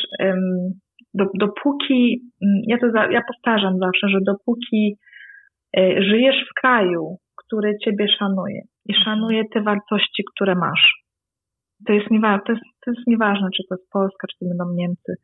dopóki, 1.14 2.20
ja 2.66 2.78
to 2.78 2.90
za, 2.90 3.06
ja 3.06 3.20
powtarzam 3.28 3.78
zawsze, 3.78 4.08
że 4.08 4.18
dopóki 4.26 4.96
e, 5.76 6.02
żyjesz 6.02 6.36
w 6.50 6.60
kraju, 6.60 7.16
który 7.36 7.78
ciebie 7.84 8.06
szanuje 8.18 8.60
i 8.86 8.94
szanuje 9.04 9.42
te 9.52 9.60
wartości, 9.60 10.22
które 10.34 10.54
masz, 10.54 11.02
to 11.86 11.92
jest, 11.92 12.10
niewa- 12.10 12.40
to, 12.46 12.52
jest, 12.52 12.64
to 12.84 12.90
jest 12.90 13.06
nieważne, 13.06 13.48
czy 13.56 13.62
to 13.68 13.74
jest 13.74 13.90
Polska, 13.92 14.26
czy 14.26 14.36
to 14.38 14.48
będą 14.48 14.74
Niemcy, 14.74 15.14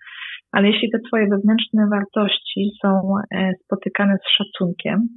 ale 0.53 0.67
jeśli 0.67 0.91
te 0.91 0.99
twoje 1.09 1.27
wewnętrzne 1.29 1.89
wartości 1.91 2.71
są 2.83 3.01
e, 3.35 3.53
spotykane 3.65 4.17
z 4.17 4.29
szacunkiem, 4.37 5.09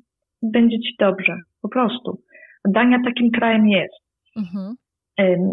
będzie 0.43 0.79
ci 0.79 0.95
dobrze, 0.99 1.37
po 1.61 1.69
prostu. 1.69 2.21
Dania 2.67 2.97
takim 3.05 3.31
krajem 3.31 3.67
jest. 3.67 4.01
Mhm. 4.37 4.75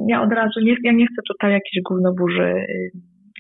Ja 0.09 0.23
od 0.23 0.33
razu, 0.33 0.61
nie, 0.63 0.75
ja 0.85 0.93
nie 0.93 1.07
chcę 1.07 1.23
tutaj 1.29 1.53
jakiejś 1.53 1.83
gównoburzy 1.89 2.55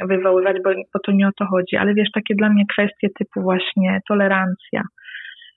wywoływać, 0.06 0.56
bo, 0.64 0.70
bo 0.94 1.00
to 1.06 1.12
nie 1.12 1.28
o 1.28 1.32
to 1.38 1.46
chodzi, 1.46 1.76
ale 1.76 1.94
wiesz, 1.94 2.08
takie 2.14 2.34
dla 2.34 2.48
mnie 2.48 2.64
kwestie 2.72 3.08
typu 3.18 3.42
właśnie 3.42 4.00
tolerancja, 4.08 4.82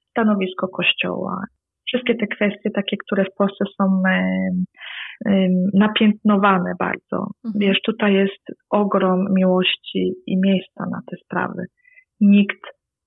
stanowisko 0.10 0.68
kościoła, 0.68 1.44
wszystkie 1.88 2.16
te 2.16 2.28
kwestie 2.28 2.70
takie, 2.76 2.98
które 3.06 3.26
w 3.26 3.36
Polsce 3.38 3.66
są 3.78 4.04
napiętnowane 5.74 6.74
bardzo. 6.80 7.28
Mhm. 7.46 7.54
Wiesz, 7.56 7.82
tutaj 7.86 8.14
jest 8.14 8.44
ogrom 8.70 9.34
miłości 9.34 10.14
i 10.28 10.38
miejsca 10.38 10.86
na 10.92 11.00
te 11.12 11.18
sprawy. 11.26 11.66
Nikt 12.22 12.62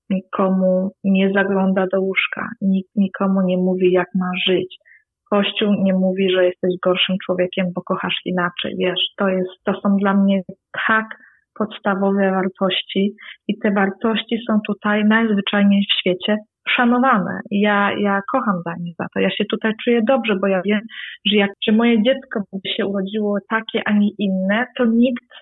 nikomu 0.09 0.91
nie 1.03 1.31
zagląda 1.33 1.85
do 1.93 2.01
łóżka, 2.01 2.49
nikt 2.61 2.89
nikomu 2.95 3.41
nie 3.41 3.57
mówi, 3.57 3.91
jak 3.91 4.07
ma 4.15 4.31
żyć. 4.47 4.77
Kościół 5.31 5.73
nie 5.83 5.93
mówi, 5.93 6.29
że 6.29 6.45
jesteś 6.45 6.71
gorszym 6.83 7.15
człowiekiem, 7.25 7.67
bo 7.75 7.81
kochasz 7.81 8.15
inaczej. 8.25 8.75
Wiesz, 8.79 8.99
to 9.17 9.29
jest, 9.29 9.49
to 9.63 9.73
są 9.73 9.97
dla 9.97 10.13
mnie 10.13 10.41
tak 10.87 11.05
podstawowe 11.59 12.31
wartości 12.31 13.15
i 13.47 13.57
te 13.57 13.71
wartości 13.71 14.37
są 14.47 14.59
tutaj 14.67 15.05
najzwyczajniej 15.05 15.85
w 15.85 15.99
świecie 15.99 16.37
szanowane. 16.69 17.39
Ja, 17.51 17.91
ja 17.99 18.21
kocham 18.31 18.55
Danię 18.65 18.91
za 18.99 19.05
to. 19.13 19.19
Ja 19.19 19.29
się 19.29 19.45
tutaj 19.45 19.71
czuję 19.83 20.01
dobrze, 20.07 20.35
bo 20.41 20.47
ja 20.47 20.61
wiem, 20.65 20.81
że 21.25 21.35
jak 21.37 21.51
że 21.67 21.71
moje 21.71 22.03
dziecko 22.03 22.39
by 22.53 22.69
się 22.77 22.85
urodziło 22.85 23.37
takie, 23.49 23.81
a 23.85 23.91
nie 23.91 24.09
inne, 24.19 24.65
to 24.77 24.85
nikt 24.85 25.33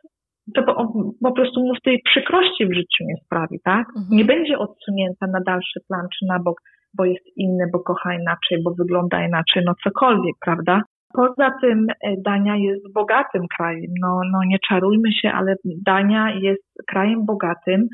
to 0.56 0.64
po, 0.64 0.94
po 1.22 1.32
prostu 1.32 1.60
mu 1.62 1.74
tej 1.84 2.02
przykrości 2.06 2.66
w 2.66 2.74
życiu 2.74 3.04
nie 3.08 3.16
sprawi, 3.26 3.60
tak? 3.64 3.88
Mhm. 3.88 4.18
Nie 4.18 4.26
będzie 4.26 4.58
odsunięta 4.58 5.28
na 5.28 5.40
dalszy 5.46 5.80
plan 5.88 6.08
czy 6.20 6.26
na 6.26 6.40
bok, 6.40 6.62
bo 6.98 7.06
jest 7.06 7.26
inny, 7.38 7.66
bo 7.74 7.80
kocha 7.80 8.14
inaczej, 8.14 8.64
bo 8.64 8.74
wygląda 8.74 9.26
inaczej, 9.26 9.64
no 9.66 9.74
cokolwiek, 9.84 10.36
prawda? 10.46 10.82
Poza 11.14 11.52
tym 11.62 11.88
e, 11.90 12.14
Dania 12.26 12.56
jest 12.56 12.94
bogatym 12.94 13.42
krajem. 13.58 13.92
No, 14.02 14.22
no 14.32 14.40
nie 14.48 14.58
czarujmy 14.68 15.12
się, 15.12 15.32
ale 15.32 15.56
Dania 15.86 16.32
jest 16.42 16.64
krajem 16.88 17.26
bogatym. 17.26 17.88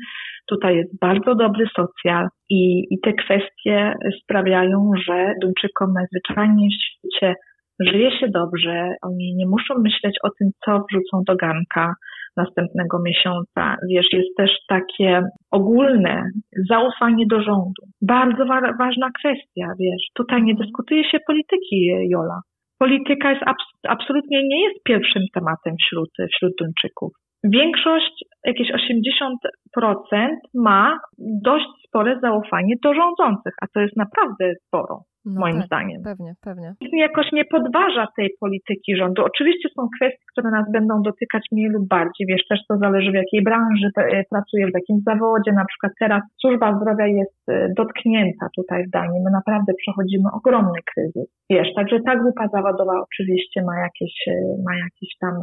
Tutaj 0.48 0.76
jest 0.76 1.00
bardzo 1.00 1.34
dobry 1.34 1.66
socjal 1.76 2.28
i, 2.50 2.86
i 2.90 3.00
te 3.00 3.12
kwestie 3.12 3.94
sprawiają, 4.22 4.90
że 5.06 5.34
Duńczykom 5.42 5.92
najzwyczajniej 5.92 6.70
w 6.70 6.82
świecie 6.82 7.34
żyje 7.80 8.18
się 8.18 8.28
dobrze. 8.28 8.88
Oni 9.02 9.34
nie 9.36 9.46
muszą 9.46 9.74
myśleć 9.78 10.14
o 10.22 10.28
tym, 10.38 10.48
co 10.64 10.72
wrzucą 10.72 11.22
do 11.26 11.36
garnka 11.36 11.94
następnego 12.36 12.98
miesiąca. 13.02 13.76
Wiesz, 13.90 14.06
jest 14.12 14.36
też 14.36 14.50
takie 14.68 15.22
ogólne 15.50 16.22
zaufanie 16.68 17.26
do 17.26 17.42
rządu. 17.42 17.82
Bardzo 18.02 18.46
wa 18.46 18.60
ważna 18.78 19.10
kwestia, 19.18 19.66
wiesz. 19.78 20.02
Tutaj 20.14 20.42
nie 20.42 20.54
dyskutuje 20.54 21.04
się 21.04 21.18
polityki, 21.26 21.86
Jola 22.08 22.40
polityka 22.82 23.30
jest 23.30 23.42
abs 23.46 23.64
absolutnie 23.88 24.38
nie 24.48 24.60
jest 24.64 24.84
pierwszym 24.84 25.22
tematem 25.34 25.74
wśród, 25.82 26.10
wśród 26.34 26.52
Duńczyków. 26.58 27.12
Większość, 27.44 28.24
jakieś 28.44 28.68
80% 28.72 30.28
ma 30.54 30.98
dość 31.18 31.66
spore 31.86 32.18
zaufanie 32.22 32.74
do 32.84 32.94
rządzących, 32.94 33.54
a 33.62 33.66
to 33.74 33.80
jest 33.80 33.96
naprawdę 33.96 34.52
sporo. 34.66 35.02
No 35.24 35.40
moim 35.40 35.56
tak, 35.56 35.66
zdaniem. 35.66 36.02
Pewnie, 36.02 36.34
pewnie. 36.40 36.74
Jakoś 36.92 37.32
nie 37.32 37.44
podważa 37.44 38.06
tej 38.16 38.30
polityki 38.40 38.96
rządu. 38.96 39.24
Oczywiście 39.24 39.68
są 39.76 39.88
kwestie, 39.96 40.24
które 40.32 40.50
nas 40.50 40.66
będą 40.72 41.02
dotykać 41.02 41.42
mniej 41.52 41.68
lub 41.68 41.88
bardziej. 41.88 42.26
Wiesz, 42.26 42.46
też 42.48 42.60
to 42.68 42.76
zależy 42.76 43.10
w 43.10 43.14
jakiej 43.14 43.42
branży 43.42 43.88
e, 43.96 44.24
pracujesz, 44.30 44.70
w 44.70 44.74
jakim 44.80 45.00
zawodzie. 45.06 45.52
Na 45.52 45.64
przykład 45.64 45.92
teraz 46.00 46.22
służba 46.40 46.80
zdrowia 46.80 47.06
jest 47.06 47.48
e, 47.48 47.68
dotknięta 47.76 48.46
tutaj 48.56 48.86
w 48.86 48.90
Danii. 48.90 49.20
My 49.24 49.30
naprawdę 49.30 49.72
przechodzimy 49.82 50.28
ogromny 50.32 50.80
kryzys. 50.94 51.28
Wiesz, 51.50 51.68
także 51.76 51.96
ta 52.06 52.16
grupa 52.16 52.48
zawodowa 52.48 52.92
oczywiście 53.02 53.62
ma 53.62 53.76
jakieś, 53.80 54.14
e, 54.28 54.32
ma 54.66 54.74
jakieś 54.86 55.10
tam 55.20 55.34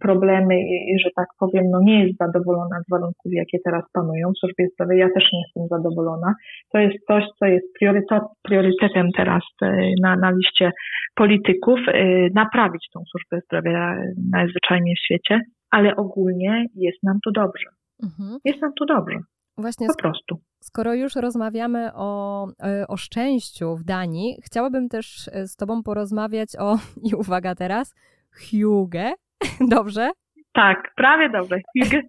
problemy 0.00 0.54
i, 0.60 0.98
że 1.04 1.10
tak 1.16 1.28
powiem, 1.38 1.64
no 1.70 1.80
nie 1.82 2.04
jest 2.04 2.18
zadowolona 2.18 2.76
z 2.86 2.90
warunków, 2.90 3.32
jakie 3.32 3.58
teraz 3.64 3.84
panują 3.92 4.30
w 4.32 4.38
służbie 4.38 4.68
zdrowia. 4.68 4.94
Ja 4.94 5.08
też 5.14 5.24
nie 5.32 5.40
jestem 5.44 5.78
zadowolona. 5.78 6.34
To 6.72 6.78
jest 6.78 6.96
coś, 7.06 7.24
co 7.38 7.46
jest 7.46 7.66
priorytet, 7.78 8.22
priorytet 8.42 8.83
priorytetem 8.84 9.12
teraz 9.16 9.42
e, 9.62 9.90
na, 10.02 10.16
na 10.16 10.30
liście 10.30 10.72
polityków 11.14 11.80
e, 11.88 12.04
naprawić 12.34 12.88
tą 12.92 13.00
służbę 13.10 13.40
zdrowia 13.46 13.96
najzwyczajniej 14.32 14.96
w 14.96 15.04
świecie, 15.04 15.40
ale 15.70 15.96
ogólnie 15.96 16.66
jest 16.74 17.02
nam 17.02 17.18
tu 17.24 17.32
dobrze. 17.32 17.68
Mhm. 18.02 18.38
Jest 18.44 18.62
nam 18.62 18.72
tu 18.78 18.86
dobrze. 18.86 19.18
Właśnie 19.58 19.86
po 19.86 20.02
prostu. 20.02 20.36
Skoro 20.60 20.94
już 20.94 21.16
rozmawiamy 21.16 21.90
o, 21.94 22.46
e, 22.62 22.86
o 22.88 22.96
szczęściu 22.96 23.76
w 23.76 23.84
Danii, 23.84 24.36
chciałabym 24.44 24.88
też 24.88 25.30
z 25.46 25.56
Tobą 25.56 25.82
porozmawiać 25.82 26.48
o, 26.58 26.76
i 27.10 27.14
uwaga 27.14 27.54
teraz, 27.54 27.94
Huge. 28.32 29.12
Dobrze? 29.76 30.10
Tak, 30.52 30.92
prawie 30.96 31.30
dobrze. 31.30 31.56
Huge. 31.78 32.02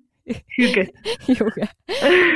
Hygge. 0.55 0.85
Hygge. 1.27 1.67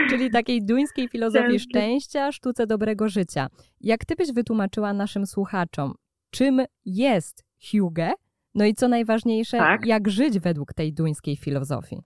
Czyli 0.09 0.31
takiej 0.31 0.65
duńskiej 0.65 1.07
filozofii 1.07 1.59
szczęścia, 1.59 2.31
sztuce 2.31 2.67
dobrego 2.67 3.09
życia. 3.09 3.47
Jak 3.81 4.05
ty 4.05 4.15
byś 4.15 4.31
wytłumaczyła 4.31 4.93
naszym 4.93 5.25
słuchaczom, 5.25 5.93
czym 6.31 6.61
jest 6.85 7.43
Hygge? 7.71 8.11
No 8.55 8.65
i 8.65 8.73
co 8.73 8.87
najważniejsze, 8.87 9.57
tak. 9.57 9.85
jak 9.85 10.09
żyć 10.09 10.39
według 10.39 10.73
tej 10.73 10.93
duńskiej 10.93 11.37
filozofii? 11.37 11.97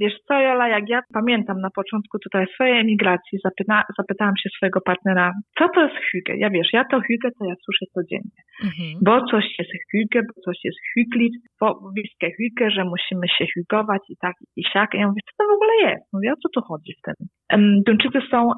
Wiesz 0.00 0.14
co, 0.28 0.34
Jola, 0.40 0.68
jak 0.68 0.88
ja 0.88 1.00
pamiętam 1.12 1.60
na 1.60 1.70
początku 1.70 2.18
tutaj 2.18 2.46
swojej 2.54 2.80
emigracji, 2.80 3.38
zapyta, 3.44 3.82
zapytałam 3.98 4.36
się 4.42 4.48
swojego 4.56 4.80
partnera, 4.80 5.32
co 5.58 5.68
to 5.74 5.82
jest 5.82 5.96
hygge? 6.10 6.36
Ja 6.36 6.50
wiesz, 6.50 6.68
ja 6.72 6.84
to 6.84 7.00
hygge 7.00 7.30
to 7.38 7.44
ja 7.44 7.54
słyszę 7.64 7.86
codziennie. 7.94 8.40
Mhm. 8.64 8.90
Bo 9.04 9.24
coś 9.30 9.44
jest 9.58 9.70
hygge, 9.92 10.20
bo 10.28 10.42
coś 10.44 10.58
jest 10.64 10.78
hyglit, 10.94 11.34
bo 11.60 11.90
bliskie 11.94 12.30
hygge, 12.36 12.70
że 12.70 12.84
musimy 12.84 13.28
się 13.28 13.44
hygować 13.54 14.02
i 14.08 14.16
tak 14.20 14.36
i 14.56 14.62
siak. 14.72 14.94
Ja 14.94 15.06
mówię, 15.08 15.20
co 15.26 15.32
to 15.38 15.44
w 15.50 15.56
ogóle 15.56 15.72
jest? 15.90 16.04
Mówię, 16.12 16.32
o 16.32 16.40
co 16.42 16.48
tu 16.54 16.60
chodzi 16.68 16.92
w 16.98 17.02
tym? 17.06 17.14
Duńczycy 17.86 18.20
są 18.30 18.50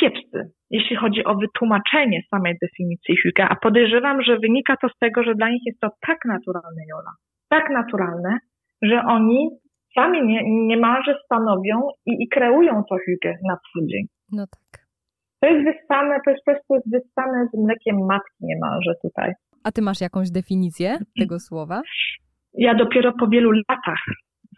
kiepscy, 0.00 0.38
jeśli 0.70 0.96
chodzi 0.96 1.24
o 1.24 1.34
wytłumaczenie 1.34 2.20
samej 2.30 2.54
definicji 2.62 3.16
hygge, 3.16 3.44
a 3.48 3.56
podejrzewam, 3.56 4.22
że 4.22 4.38
wynika 4.38 4.76
to 4.82 4.88
z 4.88 4.98
tego, 4.98 5.22
że 5.22 5.34
dla 5.34 5.48
nich 5.50 5.62
jest 5.66 5.80
to 5.80 5.88
tak 6.06 6.18
naturalne, 6.24 6.82
Jola, 6.90 7.12
tak 7.48 7.70
naturalne, 7.70 8.38
że 8.82 9.02
oni 9.08 9.48
sami 9.94 10.26
nie, 10.26 10.66
niemalże 10.66 11.14
stanowią 11.24 11.80
i, 12.06 12.12
i 12.22 12.28
kreują 12.28 12.82
to 12.90 12.96
hygge 13.06 13.34
na 13.48 13.56
co 13.56 13.86
dzień. 13.86 14.04
No 14.32 14.46
tak. 14.46 14.86
To 15.40 15.48
jest 15.48 15.64
wyssane, 15.64 16.18
to 16.24 16.30
jest 16.30 16.44
po 16.44 16.52
prostu 16.52 16.90
wyssane 16.90 17.48
z 17.52 17.58
mlekiem 17.64 17.96
matki 18.06 18.40
niemalże 18.40 18.92
tutaj. 19.02 19.32
A 19.64 19.72
ty 19.72 19.82
masz 19.82 20.00
jakąś 20.00 20.30
definicję 20.30 20.98
tego 21.18 21.38
słowa? 21.38 21.82
Ja 22.54 22.74
dopiero 22.74 23.12
po 23.12 23.28
wielu 23.28 23.50
latach 23.52 24.04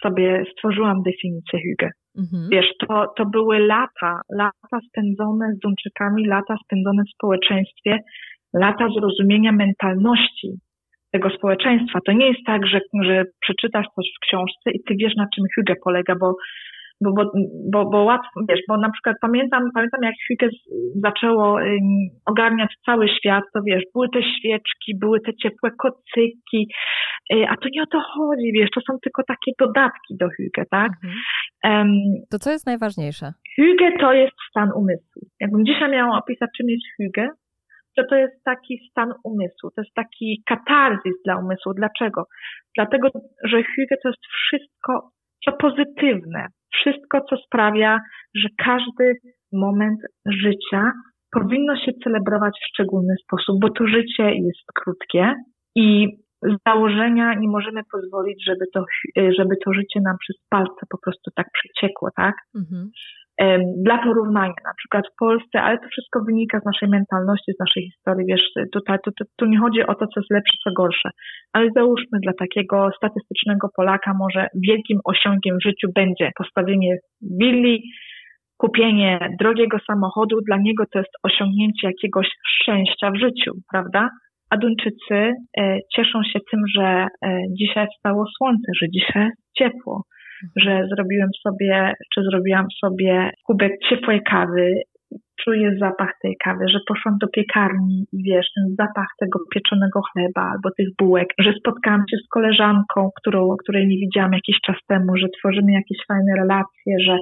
sobie 0.02 0.44
stworzyłam 0.52 1.02
definicję 1.02 1.60
hygge. 1.60 1.90
Mhm. 2.18 2.48
Wiesz, 2.52 2.66
to, 2.80 3.06
to 3.16 3.26
były 3.26 3.58
lata, 3.58 4.20
lata 4.34 4.78
spędzone 4.88 5.54
z 5.54 5.58
Duńczykami, 5.58 6.26
lata 6.26 6.54
spędzone 6.64 7.02
w 7.08 7.14
społeczeństwie, 7.14 7.98
lata 8.54 8.88
zrozumienia 8.98 9.52
mentalności 9.52 10.48
tego 11.12 11.30
społeczeństwa. 11.30 11.98
To 12.06 12.12
nie 12.12 12.28
jest 12.28 12.40
tak, 12.46 12.66
że, 12.66 12.80
że 13.02 13.24
przeczytasz 13.40 13.86
coś 13.94 14.06
w 14.16 14.26
książce 14.26 14.70
i 14.74 14.82
ty 14.82 14.94
wiesz, 14.98 15.16
na 15.16 15.26
czym 15.34 15.44
Hygge 15.54 15.74
polega, 15.84 16.14
bo, 16.20 16.34
bo, 17.00 17.12
bo, 17.12 17.24
bo, 17.72 17.90
bo 17.90 18.04
łatwo, 18.04 18.40
wiesz, 18.48 18.60
bo 18.68 18.76
na 18.76 18.90
przykład 18.90 19.16
pamiętam, 19.20 19.62
pamiętam 19.74 20.02
jak 20.02 20.14
Hygge 20.28 20.48
zaczęło 20.94 21.58
ogarniać 22.26 22.74
cały 22.86 23.08
świat, 23.08 23.44
to 23.54 23.60
wiesz, 23.66 23.82
były 23.94 24.08
te 24.14 24.22
świeczki, 24.22 24.98
były 25.00 25.20
te 25.20 25.32
ciepłe 25.42 25.70
kocyki, 25.78 26.68
y, 27.34 27.48
a 27.48 27.56
to 27.56 27.68
nie 27.72 27.82
o 27.82 27.86
to 27.86 28.00
chodzi, 28.00 28.52
wiesz, 28.52 28.70
to 28.74 28.80
są 28.80 28.98
tylko 29.02 29.22
takie 29.22 29.52
dodatki 29.58 30.16
do 30.20 30.28
Hygge, 30.28 30.64
tak? 30.70 30.92
Mhm. 31.04 31.20
Um, 31.64 31.88
to 32.30 32.38
co 32.38 32.50
jest 32.50 32.66
najważniejsze? 32.66 33.32
Hygge 33.56 33.92
to 34.00 34.12
jest 34.12 34.36
stan 34.50 34.68
umysłu. 34.76 35.22
Jakbym 35.40 35.64
dzisiaj 35.66 35.90
miała 35.90 36.18
opisać, 36.18 36.50
czym 36.56 36.68
jest 36.68 36.84
Hygge, 36.96 37.28
że 37.98 38.04
to 38.04 38.16
jest 38.16 38.44
taki 38.44 38.78
stan 38.90 39.12
umysłu, 39.24 39.70
to 39.70 39.80
jest 39.82 39.94
taki 39.94 40.42
katarzis 40.46 41.16
dla 41.24 41.38
umysłu. 41.38 41.74
Dlaczego? 41.74 42.24
Dlatego, 42.76 43.08
że 43.44 43.62
hygge 43.62 43.96
to 44.02 44.08
jest 44.08 44.26
wszystko, 44.26 45.10
co 45.44 45.52
pozytywne, 45.52 46.46
wszystko, 46.72 47.20
co 47.30 47.36
sprawia, 47.36 48.00
że 48.34 48.48
każdy 48.58 49.14
moment 49.52 50.00
życia 50.26 50.92
powinno 51.32 51.76
się 51.76 51.92
celebrować 52.04 52.54
w 52.62 52.68
szczególny 52.68 53.14
sposób, 53.24 53.60
bo 53.60 53.70
to 53.70 53.86
życie 53.86 54.34
jest 54.34 54.66
krótkie 54.74 55.34
i 55.76 56.08
z 56.42 56.56
założenia 56.66 57.34
nie 57.34 57.48
możemy 57.48 57.80
pozwolić, 57.92 58.44
żeby 58.46 58.64
to, 58.74 58.84
żeby 59.16 59.56
to 59.64 59.72
życie 59.72 60.00
nam 60.00 60.16
przez 60.20 60.36
palce 60.48 60.86
po 60.90 60.98
prostu 60.98 61.30
tak 61.36 61.46
przeciekło, 61.52 62.08
tak? 62.16 62.34
Mhm. 62.54 62.90
Dla 63.76 63.98
porównania, 63.98 64.54
na 64.64 64.74
przykład 64.78 65.04
w 65.12 65.18
Polsce, 65.18 65.62
ale 65.62 65.78
to 65.78 65.88
wszystko 65.88 66.20
wynika 66.26 66.60
z 66.60 66.64
naszej 66.64 66.88
mentalności, 66.88 67.52
z 67.52 67.60
naszej 67.60 67.82
historii, 67.90 68.26
wiesz, 68.26 68.44
tutaj 68.72 68.98
tu, 69.04 69.10
tu, 69.18 69.24
tu 69.36 69.46
nie 69.46 69.58
chodzi 69.58 69.86
o 69.86 69.94
to, 69.94 70.06
co 70.06 70.20
jest 70.20 70.30
lepsze, 70.30 70.58
co 70.64 70.70
gorsze, 70.76 71.10
ale 71.52 71.68
załóżmy 71.76 72.18
dla 72.22 72.32
takiego 72.38 72.90
statystycznego 72.96 73.68
Polaka 73.76 74.14
może 74.18 74.46
wielkim 74.68 74.98
osiągiem 75.04 75.56
w 75.58 75.64
życiu 75.64 75.88
będzie 75.94 76.30
postawienie 76.38 76.96
willi, 77.40 77.82
kupienie 78.56 79.18
drogiego 79.40 79.78
samochodu, 79.86 80.40
dla 80.46 80.56
niego 80.56 80.84
to 80.92 80.98
jest 80.98 81.12
osiągnięcie 81.22 81.86
jakiegoś 81.86 82.28
szczęścia 82.48 83.10
w 83.10 83.16
życiu, 83.16 83.52
prawda? 83.72 84.08
A 84.50 84.56
Duńczycy 84.56 85.32
e, 85.58 85.78
cieszą 85.96 86.22
się 86.22 86.38
tym, 86.50 86.60
że 86.76 86.86
e, 86.86 87.08
dzisiaj 87.58 87.86
wstało 87.96 88.24
słońce, 88.36 88.72
że 88.80 88.86
dzisiaj 88.90 89.30
ciepło, 89.58 90.02
że 90.56 90.86
zrobiłem 90.94 91.28
sobie, 91.42 91.92
czy 92.14 92.22
zrobiłam 92.22 92.66
sobie 92.80 93.30
kubek 93.46 93.72
ciepłej 93.88 94.22
kawy, 94.22 94.74
czuję 95.44 95.76
zapach 95.80 96.12
tej 96.22 96.36
kawy, 96.44 96.64
że 96.68 96.78
poszłam 96.88 97.18
do 97.20 97.28
piekarni 97.28 98.06
i 98.12 98.22
wiesz, 98.22 98.46
ten 98.56 98.74
zapach 98.78 99.08
tego 99.20 99.38
pieczonego 99.54 100.00
chleba 100.12 100.42
albo 100.52 100.68
tych 100.76 100.88
bułek, 100.98 101.28
że 101.38 101.52
spotkałam 101.52 102.04
się 102.10 102.16
z 102.16 102.28
koleżanką, 102.28 103.10
którą, 103.20 103.56
której 103.62 103.88
nie 103.88 103.96
widziałam 103.96 104.32
jakiś 104.32 104.56
czas 104.66 104.76
temu, 104.88 105.16
że 105.16 105.26
tworzymy 105.38 105.72
jakieś 105.72 105.98
fajne 106.08 106.32
relacje, 106.36 106.94
że 107.06 107.16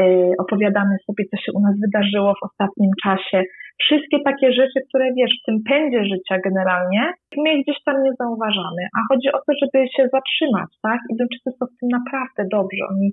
y, 0.00 0.32
opowiadamy 0.38 0.96
sobie, 1.06 1.24
co 1.30 1.36
się 1.36 1.52
u 1.54 1.60
nas 1.60 1.74
wydarzyło 1.84 2.34
w 2.34 2.44
ostatnim 2.48 2.90
czasie, 3.04 3.44
wszystkie 3.82 4.18
takie 4.24 4.52
rzeczy, 4.52 4.78
które 4.88 5.06
wiesz, 5.16 5.34
w 5.40 5.46
tym 5.46 5.56
pędzie 5.70 6.04
życia 6.04 6.36
generalnie, 6.44 7.12
my 7.44 7.62
gdzieś 7.62 7.76
tam 7.86 8.02
nie 8.02 8.12
zauważamy. 8.20 8.82
A 8.96 8.98
chodzi 9.08 9.28
o 9.28 9.38
to, 9.38 9.52
żeby 9.62 9.86
się 9.96 10.02
zatrzymać, 10.12 10.70
tak? 10.82 11.00
I 11.10 11.16
Duńczycy 11.16 11.50
są 11.58 11.66
w 11.66 11.78
tym 11.80 11.88
naprawdę 11.98 12.42
dobrze. 12.56 12.82
Oni 12.90 13.08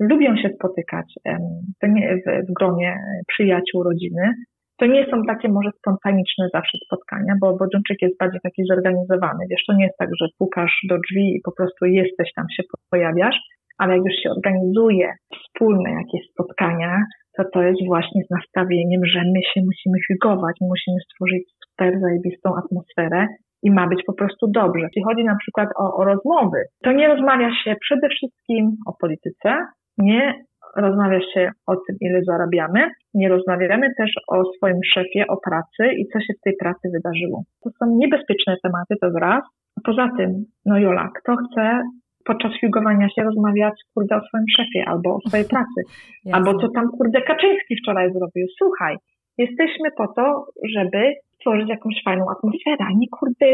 lubią 0.00 0.36
się 0.36 0.48
spotykać 0.48 1.14
w, 2.48 2.52
gronie 2.58 2.96
przyjaciół, 3.28 3.82
rodziny. 3.82 4.34
To 4.78 4.86
nie 4.86 5.06
są 5.10 5.22
takie 5.26 5.48
może 5.48 5.70
spontaniczne 5.78 6.48
zawsze 6.54 6.78
spotkania, 6.86 7.34
bo, 7.40 7.56
bo 7.56 7.66
Duńczyk 7.66 8.02
jest 8.02 8.18
bardziej 8.18 8.40
taki 8.40 8.62
zorganizowany. 8.64 9.44
Wiesz, 9.50 9.64
to 9.66 9.72
nie 9.72 9.84
jest 9.84 9.98
tak, 9.98 10.08
że 10.20 10.26
pukasz 10.38 10.78
do 10.88 10.96
drzwi 10.98 11.36
i 11.36 11.40
po 11.44 11.52
prostu 11.52 11.86
jesteś 11.86 12.28
tam, 12.36 12.46
się 12.56 12.62
pojawiasz, 12.90 13.36
ale 13.78 13.96
jak 13.96 14.04
już 14.06 14.14
się 14.22 14.30
organizuje 14.30 15.12
wspólne 15.34 15.90
jakieś 15.90 16.30
spotkania, 16.30 17.02
to 17.38 17.44
to 17.54 17.62
jest 17.62 17.86
właśnie 17.86 18.22
z 18.24 18.30
nastawieniem, 18.30 19.00
że 19.12 19.20
my 19.34 19.40
się 19.50 19.60
musimy 19.70 19.98
figować, 20.08 20.56
musimy 20.60 20.96
stworzyć 21.06 21.42
super 21.62 22.00
zajebistą 22.00 22.56
atmosferę 22.56 23.26
i 23.62 23.70
ma 23.70 23.86
być 23.88 24.02
po 24.06 24.12
prostu 24.12 24.46
dobrze. 24.60 24.84
Jeśli 24.86 25.02
chodzi 25.04 25.24
na 25.24 25.36
przykład 25.36 25.68
o, 25.76 25.96
o 25.96 26.04
rozmowy, 26.04 26.58
to 26.84 26.92
nie 26.92 27.08
rozmawia 27.08 27.50
się 27.64 27.74
przede 27.80 28.08
wszystkim 28.08 28.76
o 28.86 28.92
polityce, 29.00 29.50
nie 29.98 30.34
rozmawia 30.76 31.20
się 31.34 31.50
o 31.66 31.76
tym, 31.76 31.96
ile 32.00 32.20
zarabiamy, 32.24 32.90
nie 33.14 33.28
rozmawiamy 33.28 33.86
też 33.98 34.10
o 34.28 34.44
swoim 34.56 34.80
szefie, 34.94 35.24
o 35.28 35.36
pracy 35.36 35.94
i 35.98 36.06
co 36.12 36.20
się 36.20 36.32
w 36.38 36.44
tej 36.44 36.54
pracy 36.62 36.88
wydarzyło. 36.94 37.42
To 37.64 37.70
są 37.70 37.96
niebezpieczne 37.96 38.56
tematy, 38.62 38.94
to 39.00 39.08
raz. 39.20 39.42
Poza 39.84 40.08
tym, 40.16 40.44
no 40.66 40.78
Jola, 40.78 41.08
kto 41.18 41.36
chce 41.36 41.82
podczas 42.28 42.52
figowania 42.60 43.08
się 43.14 43.22
rozmawiać, 43.22 43.74
kurde, 43.94 44.16
o 44.16 44.22
swoim 44.28 44.48
szefie 44.56 44.80
albo 44.92 45.08
o 45.16 45.20
swojej 45.28 45.46
pracy. 45.54 45.80
albo 46.36 46.50
co 46.60 46.66
tam, 46.76 46.84
kurde, 46.96 47.18
Kaczyński 47.22 47.74
wczoraj 47.82 48.12
zrobił. 48.12 48.46
Słuchaj, 48.58 48.94
jesteśmy 49.38 49.88
po 50.00 50.06
to, 50.16 50.24
żeby 50.74 51.00
stworzyć 51.34 51.68
jakąś 51.68 51.94
fajną 52.04 52.24
atmosferę, 52.34 52.82
a 52.90 52.92
nie 53.00 53.08
kurde 53.16 53.46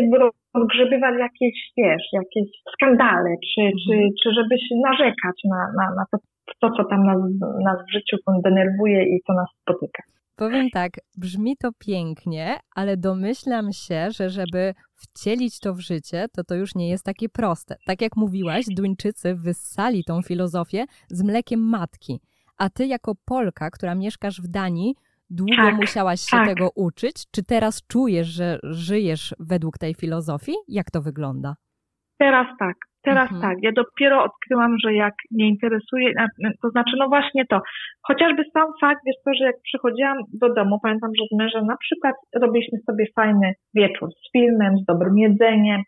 rozgrzebywać 0.55 1.15
jakieś, 1.19 1.57
wiesz, 1.77 2.07
jakieś 2.13 2.49
skandale, 2.75 3.31
czy, 3.49 3.63
czy, 3.83 3.95
mhm. 3.95 4.11
czy 4.23 4.29
żeby 4.39 4.55
się 4.65 4.75
narzekać 4.89 5.37
na, 5.53 5.61
na, 5.79 5.87
na 5.99 6.05
to, 6.11 6.17
to, 6.61 6.71
co 6.77 6.85
tam 6.85 7.07
nas, 7.07 7.19
nas 7.65 7.79
w 7.87 7.93
życiu 7.93 8.17
denerwuje 8.45 9.01
i 9.03 9.21
co 9.27 9.33
nas 9.33 9.49
spotyka. 9.63 10.03
Powiem 10.37 10.71
tak, 10.71 10.93
brzmi 11.17 11.57
to 11.57 11.71
pięknie, 11.79 12.59
ale 12.75 12.97
domyślam 12.97 13.73
się, 13.73 14.11
że 14.11 14.31
żeby 14.31 14.75
wcielić 14.95 15.59
to 15.61 15.75
w 15.75 15.81
życie, 15.81 16.27
to 16.33 16.45
to 16.45 16.55
już 16.55 16.75
nie 16.75 16.89
jest 16.89 17.05
takie 17.05 17.29
proste. 17.29 17.77
Tak 17.87 18.03
jak 18.03 18.17
mówiłaś, 18.17 18.65
Duńczycy 18.77 19.35
wyssali 19.35 20.05
tą 20.05 20.23
filozofię 20.23 20.85
z 21.09 21.23
mlekiem 21.23 21.61
matki. 21.61 22.21
A 22.59 22.71
ty 22.71 22.87
jako 22.87 23.15
Polka, 23.25 23.71
która 23.71 23.95
mieszkasz 23.95 24.41
w 24.41 24.49
Danii, 24.49 24.95
długo 25.31 25.57
tak, 25.57 25.75
musiałaś 25.75 26.21
się 26.21 26.37
tak. 26.37 26.49
tego 26.49 26.71
uczyć? 26.75 27.25
Czy 27.31 27.43
teraz 27.43 27.87
czujesz, 27.87 28.29
że 28.29 28.59
żyjesz 28.63 29.35
według 29.39 29.79
tej 29.79 29.95
filozofii? 29.95 30.55
Jak 30.69 30.91
to 30.91 31.03
wygląda? 31.03 31.57
Teraz 32.19 32.47
tak. 32.59 32.77
Teraz 33.05 33.33
mhm. 33.33 33.43
tak, 33.43 33.57
ja 33.63 33.73
dopiero 33.73 34.25
odkryłam, 34.25 34.77
że 34.85 34.95
jak 34.95 35.15
mnie 35.31 35.49
interesuje, 35.49 36.13
to 36.63 36.69
znaczy 36.71 36.95
no 36.99 37.09
właśnie 37.09 37.47
to, 37.51 37.61
chociażby 38.03 38.43
sam 38.53 38.69
fakt, 38.81 39.01
wiesz 39.07 39.17
to, 39.25 39.31
że 39.39 39.45
jak 39.45 39.57
przychodziłam 39.63 40.19
do 40.33 40.55
domu, 40.55 40.79
pamiętam, 40.83 41.11
że 41.19 41.25
z 41.33 41.39
mężem 41.39 41.67
na 41.67 41.77
przykład 41.77 42.15
robiliśmy 42.43 42.79
sobie 42.87 43.05
fajny 43.17 43.53
wieczór 43.75 44.09
z 44.13 44.33
filmem, 44.33 44.73
z 44.79 44.85
dobrym 44.85 45.19
jedzeniem, 45.19 45.83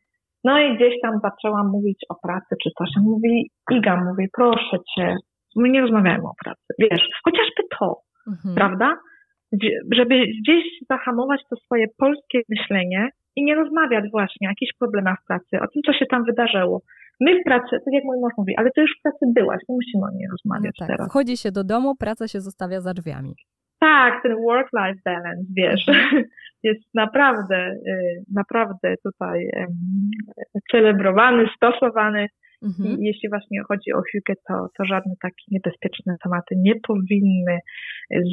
no 0.44 0.58
i 0.58 0.76
gdzieś 0.76 0.94
tam 1.02 1.14
zaczęłam 1.22 1.66
mówić 1.70 1.98
o 2.08 2.14
pracy 2.22 2.54
czy 2.62 2.70
coś, 2.78 2.88
on 2.98 3.04
mówi, 3.04 3.50
Iga, 3.70 4.04
mówi, 4.04 4.26
proszę 4.36 4.76
cię, 4.94 5.14
my 5.56 5.68
nie 5.68 5.80
rozmawiamy 5.80 6.24
o 6.24 6.34
pracy, 6.44 6.66
wiesz, 6.78 7.08
chociażby 7.24 7.62
to, 7.78 8.00
mhm. 8.28 8.54
prawda? 8.54 8.96
Żeby 9.92 10.14
gdzieś 10.40 10.64
zahamować 10.90 11.40
to 11.50 11.56
swoje 11.56 11.86
polskie 11.98 12.40
myślenie 12.48 13.08
i 13.36 13.44
nie 13.44 13.54
rozmawiać 13.54 14.04
właśnie 14.10 14.48
o 14.48 14.50
jakichś 14.50 14.72
problemach 14.78 15.18
pracy, 15.28 15.60
o 15.60 15.68
tym, 15.68 15.82
co 15.86 15.92
się 15.92 16.06
tam 16.06 16.24
wydarzyło. 16.24 16.80
My 17.20 17.40
w 17.40 17.44
pracy, 17.44 17.70
tak 17.70 17.92
jak 17.92 18.04
mój 18.04 18.20
mąż 18.20 18.32
mówi, 18.38 18.54
ale 18.56 18.70
to 18.70 18.80
już 18.80 18.90
w 18.98 19.02
pracy 19.02 19.26
byłaś, 19.34 19.60
nie 19.68 19.74
musimy 19.74 20.04
o 20.04 20.10
niej 20.10 20.28
rozmawiać 20.30 20.76
no 20.80 20.86
tak. 20.86 20.96
teraz. 20.96 21.08
Wchodzi 21.08 21.36
się 21.36 21.52
do 21.52 21.64
domu, 21.64 21.94
praca 21.96 22.28
się 22.28 22.40
zostawia 22.40 22.80
za 22.80 22.94
drzwiami. 22.94 23.34
Tak, 23.80 24.22
ten 24.22 24.32
work-life 24.36 25.00
balance, 25.04 25.52
wiesz, 25.56 25.88
mhm. 25.88 26.24
jest 26.68 26.94
naprawdę, 26.94 27.56
y, 27.88 28.22
naprawdę 28.34 28.94
tutaj 29.04 29.48
celebrowany, 30.70 31.46
stosowany. 31.56 32.26
Mhm. 32.62 32.98
I 32.98 33.04
jeśli 33.04 33.28
właśnie 33.28 33.62
chodzi 33.68 33.92
o 33.92 33.96
Hugę, 33.96 34.34
to, 34.48 34.68
to 34.78 34.84
żadne 34.84 35.14
takie 35.22 35.44
niebezpieczne 35.50 36.16
tematy 36.22 36.54
nie 36.56 36.74
powinny 36.88 37.58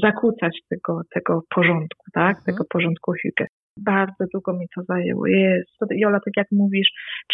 zakłócać 0.04 0.60
tego, 0.70 1.02
tego 1.14 1.42
porządku, 1.56 2.06
tak? 2.14 2.38
Mhm. 2.38 2.46
Tego 2.46 2.64
porządku 2.70 3.12
Hugę. 3.12 3.48
Bardzo 3.78 4.26
długo 4.34 4.54
mi 4.54 4.66
to 4.76 4.84
zajęło. 4.84 5.28
Jest. 5.28 5.72
Jola, 5.92 6.20
tak 6.20 6.34
jak 6.38 6.48
mówisz, 6.52 6.90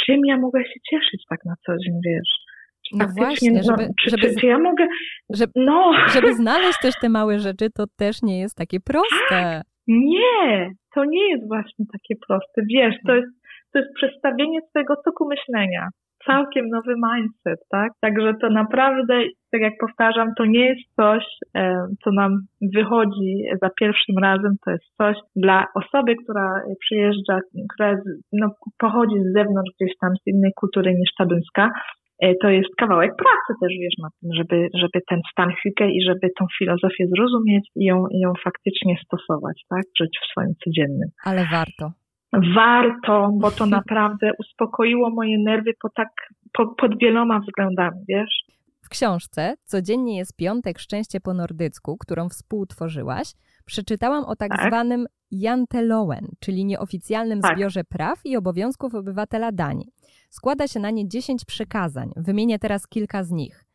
czym 0.06 0.26
ja 0.26 0.38
mogę 0.38 0.64
się 0.64 0.80
cieszyć 0.92 1.24
tak 1.30 1.40
na 1.46 1.54
co 1.66 1.78
dzień, 1.78 1.94
wiesz? 2.06 2.50
No 2.94 3.06
właśnie, 3.18 3.52
no, 3.52 3.64
żeby, 3.64 3.90
czy, 4.04 4.10
żeby, 4.10 4.22
czy, 4.22 4.36
czy, 4.40 4.46
ja 4.46 4.60
mogę, 4.60 4.88
żeby, 5.30 5.52
no. 5.56 5.94
żeby 6.14 6.34
znaleźć 6.34 6.80
też 6.82 6.94
te 7.02 7.10
małe 7.10 7.40
rzeczy, 7.40 7.70
to 7.76 7.86
też 7.98 8.22
nie 8.22 8.40
jest 8.40 8.58
takie 8.58 8.80
proste. 8.80 9.62
Nie, 9.88 10.72
to 10.96 11.06
nie 11.06 11.30
jest 11.30 11.48
właśnie 11.48 11.86
takie 11.92 12.16
proste. 12.28 12.62
Wiesz, 12.70 12.96
to 13.08 13.16
jest, 13.16 13.28
to 13.74 13.80
jest 13.80 13.92
przestawienie 13.96 14.60
swojego 14.70 14.96
toku 15.06 15.28
myślenia 15.28 15.90
całkiem 16.28 16.70
nowy 16.70 16.96
mindset, 17.10 17.60
tak? 17.70 17.92
Także 18.02 18.34
to 18.42 18.50
naprawdę, 18.50 19.24
tak 19.52 19.62
jak 19.62 19.74
powtarzam, 19.80 20.28
to 20.38 20.46
nie 20.46 20.66
jest 20.66 20.96
coś, 20.96 21.24
e, 21.56 21.88
co 22.04 22.12
nam 22.12 22.32
wychodzi 22.76 23.44
za 23.62 23.70
pierwszym 23.80 24.18
razem, 24.18 24.52
to 24.66 24.72
jest 24.72 24.86
coś 24.98 25.18
dla 25.36 25.66
osoby, 25.76 26.16
która 26.24 26.62
przyjeżdża, 26.80 27.40
która 27.74 27.96
no, 28.34 28.48
pochodzi 28.78 29.16
z 29.20 29.34
zewnątrz 29.34 29.72
gdzieś 29.80 29.94
tam 30.02 30.12
z 30.24 30.28
innej 30.28 30.52
kultury 30.56 30.96
niż 30.96 31.10
ta 31.18 31.26
duńska, 31.26 31.70
e, 32.22 32.34
to 32.42 32.50
jest 32.50 32.76
kawałek 32.78 33.12
pracy 33.16 33.60
też, 33.62 33.72
wiesz, 33.80 33.98
na 34.04 34.10
tym, 34.22 34.30
żeby, 34.34 34.68
żeby 34.74 35.00
ten 35.10 35.20
stan 35.32 35.52
hygge 35.64 35.92
i 35.92 36.02
żeby 36.02 36.30
tą 36.40 36.46
filozofię 36.58 37.08
zrozumieć 37.08 37.70
i 37.76 37.86
ją, 37.86 38.08
i 38.08 38.20
ją 38.20 38.34
faktycznie 38.44 38.96
stosować, 39.06 39.62
tak? 39.70 39.84
Żyć 40.02 40.20
w 40.22 40.32
swoim 40.32 40.54
codziennym. 40.64 41.10
Ale 41.26 41.42
warto 41.52 41.92
warto, 42.34 43.32
bo 43.34 43.52
to 43.52 43.66
naprawdę 43.80 44.32
uspokoiło 44.40 45.10
moje 45.10 45.38
nerwy 45.38 45.72
po 45.82 45.90
tak, 45.90 46.10
po, 46.54 46.68
pod 46.68 47.00
wieloma 47.00 47.40
względami, 47.40 47.98
wiesz. 48.08 48.44
W 48.82 48.90
książce 48.90 49.56
Codziennie 49.64 50.18
jest 50.18 50.36
piątek 50.36 50.80
szczęście 50.80 51.20
po 51.20 51.34
nordycku, 51.34 51.98
którą 51.98 52.30
współtworzyłaś, 52.30 53.34
przeczytałam 53.66 54.24
o 54.24 54.36
tak, 54.36 54.50
tak. 54.50 54.68
zwanym 54.68 55.06
Jantelowen, 55.32 56.28
czyli 56.40 56.66
nieoficjalnym 56.66 57.42
tak. 57.42 57.56
zbiorze 57.56 57.84
praw 57.84 58.26
i 58.26 58.38
obowiązków 58.38 58.96
obywatela 58.96 59.52
Danii. 59.52 59.92
Składa 60.30 60.68
się 60.68 60.80
na 60.80 60.90
nie 60.90 61.08
10 61.08 61.46
przykazań. 61.46 62.12
Wymienię 62.16 62.60
teraz 62.60 62.88
kilka 62.88 63.24
z 63.24 63.32
nich. 63.32 63.66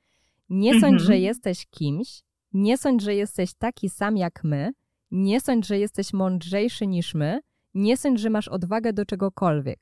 Nie 0.51 0.73
sądź, 0.73 0.85
mhm. 0.85 0.99
że 0.99 1.19
jesteś 1.19 1.67
kimś, 1.67 2.23
nie 2.53 2.79
sądź, 2.79 3.03
że 3.03 3.15
jesteś 3.15 3.55
taki 3.55 3.89
sam 3.89 4.17
jak 4.17 4.45
my, 4.45 4.73
Nie 5.11 5.41
sądź, 5.41 5.67
że 5.67 5.79
jesteś 5.79 6.13
mądrzejszy 6.13 6.87
niż 6.87 7.15
my, 7.15 7.41
nie 7.75 7.97
sądź, 7.97 8.21
że 8.21 8.31
masz 8.31 8.49
odwagę 8.49 8.93
do 8.93 9.05
czegokolwiek. 9.05 9.79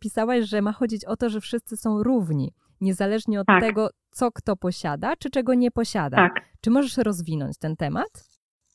Pisałaś, 0.00 0.44
że 0.44 0.62
ma 0.62 0.72
chodzić 0.72 1.04
o 1.04 1.16
to, 1.16 1.28
że 1.28 1.40
wszyscy 1.40 1.76
są 1.76 2.02
równi, 2.02 2.52
niezależnie 2.80 3.40
od 3.40 3.46
Tak. 3.46 3.60
tego, 3.60 3.88
co 4.10 4.32
kto 4.32 4.56
posiada, 4.56 5.16
czy 5.16 5.30
czego 5.30 5.54
nie 5.54 5.70
posiada. 5.70 6.16
Tak. 6.16 6.32
Czy 6.60 6.70
możesz 6.70 6.96
rozwinąć 6.98 7.58
ten 7.58 7.76
temat? 7.76 8.10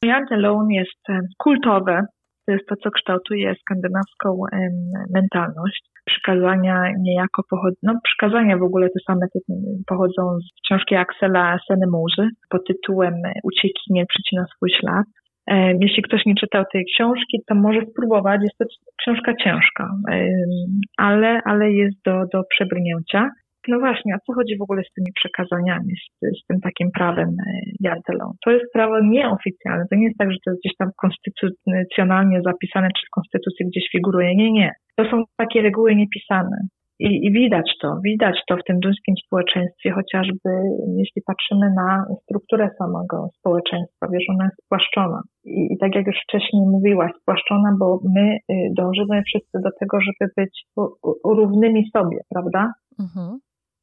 Jan 0.03 0.25
Alone 0.31 0.73
jest 0.73 1.27
kultowe. 1.37 2.05
To 2.45 2.51
jest 2.51 2.65
to, 2.69 2.75
co 2.83 2.91
kształtuje 2.91 3.55
skandynawską 3.61 4.43
mentalność. 5.13 5.89
Przykazania 6.05 6.91
niejako 6.99 7.43
pochodzą, 7.49 7.75
no 7.83 7.99
przykazania 8.03 8.57
w 8.57 8.63
ogóle 8.63 8.87
te 8.87 8.99
same 9.07 9.25
pochodzą 9.87 10.37
z 10.39 10.61
książki 10.65 10.95
Axela 10.95 11.57
Senemuzy 11.67 12.29
pod 12.49 12.67
tytułem 12.67 13.13
Uciekinier 13.43 14.05
przycina 14.09 14.45
swój 14.55 14.69
ślad. 14.79 15.05
Em, 15.51 15.77
Jeśli 15.81 16.03
ktoś 16.03 16.25
nie 16.25 16.35
czytał 16.35 16.63
tej 16.73 16.85
książki, 16.85 17.37
to 17.47 17.55
może 17.55 17.81
spróbować. 17.91 18.41
Jest 18.41 18.57
to 18.57 18.65
książka 19.01 19.33
ciężka, 19.43 19.83
em, 20.11 20.21
ale, 20.97 21.39
ale 21.45 21.71
jest 21.71 21.97
do, 22.05 22.13
do 22.33 22.43
przebrnięcia. 22.49 23.29
No 23.67 23.79
właśnie, 23.79 24.13
a 24.15 24.17
co 24.25 24.33
chodzi 24.33 24.57
w 24.57 24.61
ogóle 24.61 24.81
z 24.83 24.93
tymi 24.93 25.11
przekazaniami, 25.15 25.93
z, 26.03 26.39
z 26.39 26.45
tym 26.47 26.59
takim 26.61 26.91
prawem 26.91 27.29
e, 27.29 27.61
Jantelą? 27.79 28.31
To 28.45 28.51
jest 28.51 28.65
prawo 28.73 28.99
nieoficjalne. 29.03 29.85
To 29.89 29.95
nie 29.95 30.05
jest 30.05 30.17
tak, 30.17 30.31
że 30.31 30.37
to 30.45 30.51
jest 30.51 30.61
gdzieś 30.61 30.75
tam 30.77 30.89
konstytucjonalnie 31.03 32.41
zapisane, 32.41 32.87
czy 32.87 33.07
w 33.07 33.15
konstytucji 33.15 33.65
gdzieś 33.65 33.83
figuruje. 33.91 34.35
Nie, 34.35 34.51
nie. 34.51 34.71
To 34.97 35.03
są 35.11 35.23
takie 35.37 35.61
reguły 35.61 35.95
niepisane. 35.95 36.57
I, 37.07 37.25
I 37.25 37.31
widać 37.31 37.77
to, 37.81 37.99
widać 38.03 38.35
to 38.47 38.57
w 38.57 38.63
tym 38.63 38.79
duńskim 38.79 39.15
społeczeństwie, 39.25 39.91
chociażby 39.91 40.49
jeśli 40.97 41.21
patrzymy 41.21 41.73
na 41.75 42.05
strukturę 42.23 42.69
samego 42.77 43.29
społeczeństwa, 43.39 44.07
wiesz, 44.11 44.25
ona 44.29 44.43
jest 44.43 44.65
spłaszczona. 44.65 45.21
I, 45.45 45.73
I 45.73 45.77
tak 45.77 45.95
jak 45.95 46.07
już 46.07 46.15
wcześniej 46.23 46.61
mówiłaś, 46.65 47.11
spłaszczona, 47.21 47.69
bo 47.79 47.99
my 48.15 48.37
y, 48.51 48.53
dążymy 48.77 49.21
wszyscy 49.23 49.59
do 49.63 49.69
tego, 49.79 49.97
żeby 50.01 50.31
być 50.37 50.65
równymi 51.25 51.89
sobie, 51.89 52.17
prawda? 52.29 52.73
Mhm. 52.99 53.39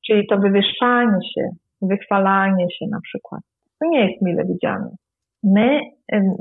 Czyli 0.07 0.27
to 0.27 0.39
wywyższanie 0.39 1.19
się, 1.35 1.49
wychwalanie 1.83 2.67
się 2.79 2.87
na 2.91 3.01
przykład. 3.01 3.41
To 3.81 3.89
nie 3.89 4.11
jest 4.11 4.23
mile 4.23 4.45
widziane. 4.45 4.91
My 5.43 5.81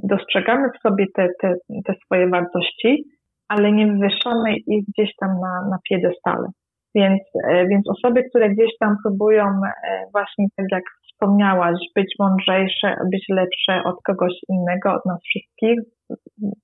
dostrzegamy 0.03 0.69
w 0.69 0.81
sobie 0.81 1.05
te, 1.15 1.27
te, 1.41 1.53
te 1.85 1.93
swoje 2.05 2.29
wartości, 2.29 3.03
ale 3.47 3.71
nie 3.71 3.87
wywyższamy 3.87 4.57
ich 4.57 4.85
gdzieś 4.87 5.15
tam 5.19 5.29
na, 5.29 5.69
na 5.69 5.77
piedestale. 5.89 6.47
Więc, 6.95 7.21
e, 7.49 7.67
więc 7.67 7.89
osoby, 7.89 8.23
które 8.29 8.49
gdzieś 8.49 8.71
tam 8.79 8.95
próbują 9.03 9.45
e, 9.45 9.71
właśnie 10.11 10.45
tak 10.55 10.65
jak 10.71 10.83
wspomniałaś, 11.11 11.79
być 11.95 12.15
mądrzejsze, 12.19 12.95
być 13.11 13.25
lepsze 13.29 13.83
od 13.85 13.95
kogoś 14.03 14.33
innego, 14.49 14.93
od 14.93 15.05
nas 15.05 15.19
wszystkich, 15.23 15.79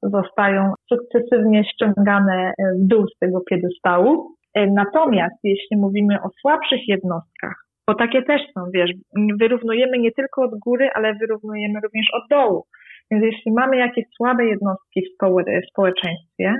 zostają 0.03 0.73
sukcesywnie 0.89 1.63
ściągane 1.63 2.53
e, 2.57 2.73
w 2.79 2.87
dół 2.87 3.07
z 3.07 3.19
tego 3.19 3.41
piedestału. 3.49 4.35
Natomiast 4.71 5.35
jeśli 5.43 5.77
mówimy 5.77 6.21
o 6.21 6.29
słabszych 6.41 6.87
jednostkach, 6.87 7.65
bo 7.87 7.95
takie 7.95 8.23
też 8.23 8.41
są, 8.53 8.61
wiesz, 8.73 8.91
wyrównujemy 9.39 9.99
nie 9.99 10.11
tylko 10.11 10.43
od 10.43 10.59
góry, 10.59 10.89
ale 10.95 11.13
wyrównujemy 11.13 11.79
również 11.83 12.05
od 12.13 12.23
dołu. 12.29 12.63
Więc 13.11 13.23
jeśli 13.23 13.51
mamy 13.51 13.77
jakieś 13.77 14.05
słabe 14.17 14.45
jednostki 14.45 15.01
w 15.01 15.69
społeczeństwie, 15.69 16.53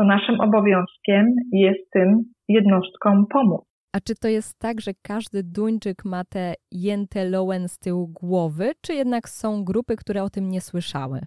to 0.00 0.04
naszym 0.04 0.40
obowiązkiem 0.40 1.26
jest 1.52 1.90
tym 1.92 2.22
jednostkom 2.48 3.26
pomóc. 3.32 3.62
A 3.96 4.00
czy 4.00 4.14
to 4.14 4.28
jest 4.28 4.58
tak, 4.58 4.80
że 4.80 4.90
każdy 5.02 5.42
Duńczyk 5.42 6.04
ma 6.04 6.24
te 6.24 6.54
jęte 6.72 7.24
loen 7.24 7.68
z 7.68 7.78
tyłu 7.78 8.08
głowy, 8.08 8.72
czy 8.82 8.94
jednak 8.94 9.28
są 9.28 9.64
grupy, 9.64 9.96
które 9.96 10.22
o 10.22 10.30
tym 10.30 10.48
nie 10.48 10.60
słyszały? 10.60 11.20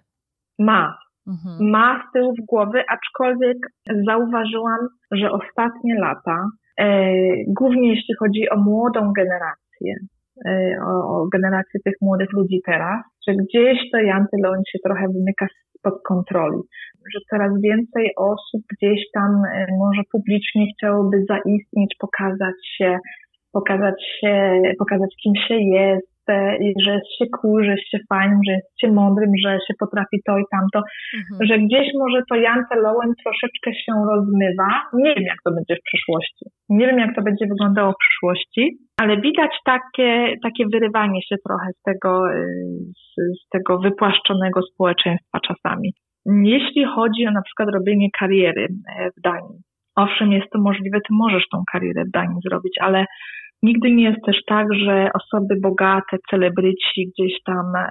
Ma, 0.58 0.98
Mhm. 1.26 1.70
ma 1.70 2.02
z 2.08 2.12
tyłu 2.12 2.34
głowy, 2.48 2.82
aczkolwiek 2.88 3.56
zauważyłam, 4.06 4.80
że 5.10 5.30
ostatnie 5.30 5.94
lata, 5.98 6.48
e, 6.78 7.12
głównie 7.46 7.88
jeśli 7.88 8.14
chodzi 8.18 8.50
o 8.50 8.56
młodą 8.56 9.12
generację, 9.16 9.94
e, 10.46 10.76
o, 10.86 11.22
o 11.22 11.28
generację 11.32 11.80
tych 11.84 11.94
młodych 12.00 12.32
ludzi 12.32 12.60
teraz, 12.66 13.04
że 13.28 13.34
gdzieś 13.34 13.78
to 13.92 13.98
Jantyloń 13.98 14.60
się 14.70 14.78
trochę 14.84 15.06
wymyka 15.08 15.46
spod 15.78 16.02
kontroli, 16.02 16.60
że 17.14 17.20
coraz 17.30 17.52
więcej 17.60 18.10
osób 18.16 18.62
gdzieś 18.72 19.00
tam 19.14 19.30
e, 19.44 19.66
może 19.78 20.02
publicznie 20.12 20.66
chciałoby 20.72 21.24
zaistnieć, 21.28 21.96
pokazać 21.98 22.58
się, 22.76 22.98
pokazać 23.52 24.04
się, 24.20 24.62
pokazać 24.78 25.10
kim 25.22 25.32
się 25.48 25.54
jest, 25.54 26.13
że 26.84 26.90
jest 26.92 27.10
się 27.18 27.26
cool, 27.40 27.64
że 27.64 27.70
jest 27.70 27.88
się 27.90 27.98
fajnym, 28.08 28.40
że 28.46 28.52
jest 28.52 28.80
się 28.80 28.88
mądrym, 28.92 29.30
że 29.44 29.50
się 29.66 29.74
potrafi 29.80 30.16
to 30.26 30.38
i 30.38 30.44
tamto, 30.50 30.78
Mhm. 31.20 31.46
że 31.48 31.54
gdzieś 31.58 31.86
może 32.02 32.18
to 32.28 32.34
Jance 32.36 32.74
Lowen 32.76 33.12
troszeczkę 33.24 33.68
się 33.82 33.92
rozmywa. 34.12 34.68
Nie 34.94 35.14
wiem, 35.14 35.24
jak 35.32 35.38
to 35.44 35.50
będzie 35.56 35.74
w 35.76 35.86
przyszłości. 35.88 36.44
Nie 36.68 36.86
wiem, 36.86 36.98
jak 36.98 37.14
to 37.16 37.22
będzie 37.22 37.46
wyglądało 37.46 37.92
w 37.92 38.02
przyszłości, 38.04 38.62
ale 39.00 39.20
widać 39.20 39.50
takie, 39.64 40.34
takie 40.42 40.64
wyrywanie 40.72 41.20
się 41.28 41.36
trochę 41.46 41.68
z 41.78 41.82
tego, 41.82 42.32
y, 42.32 42.44
z, 43.02 43.38
z 43.40 43.48
tego 43.48 43.78
wypłaszczonego 43.78 44.62
społeczeństwa 44.62 45.38
czasami. 45.48 45.92
Jeśli 46.26 46.84
chodzi 46.84 47.26
o 47.26 47.30
na 47.30 47.42
przykład 47.42 47.68
robienie 47.74 48.08
kariery 48.18 48.66
e, 48.98 49.10
w 49.16 49.20
Danii, 49.20 49.58
owszem, 49.96 50.32
jest 50.32 50.50
to 50.52 50.60
możliwe, 50.60 50.98
ty 50.98 51.10
możesz 51.10 51.44
tą 51.52 51.62
karierę 51.72 52.04
w 52.04 52.10
Danii 52.10 52.40
zrobić, 52.48 52.72
ale 52.80 53.04
Nigdy 53.64 53.90
nie 53.90 54.04
jest 54.04 54.24
też 54.26 54.36
tak, 54.46 54.66
że 54.84 55.08
osoby 55.14 55.54
bogate, 55.62 56.16
celebryci 56.30 57.00
gdzieś 57.10 57.32
tam 57.46 57.66
e, 57.76 57.86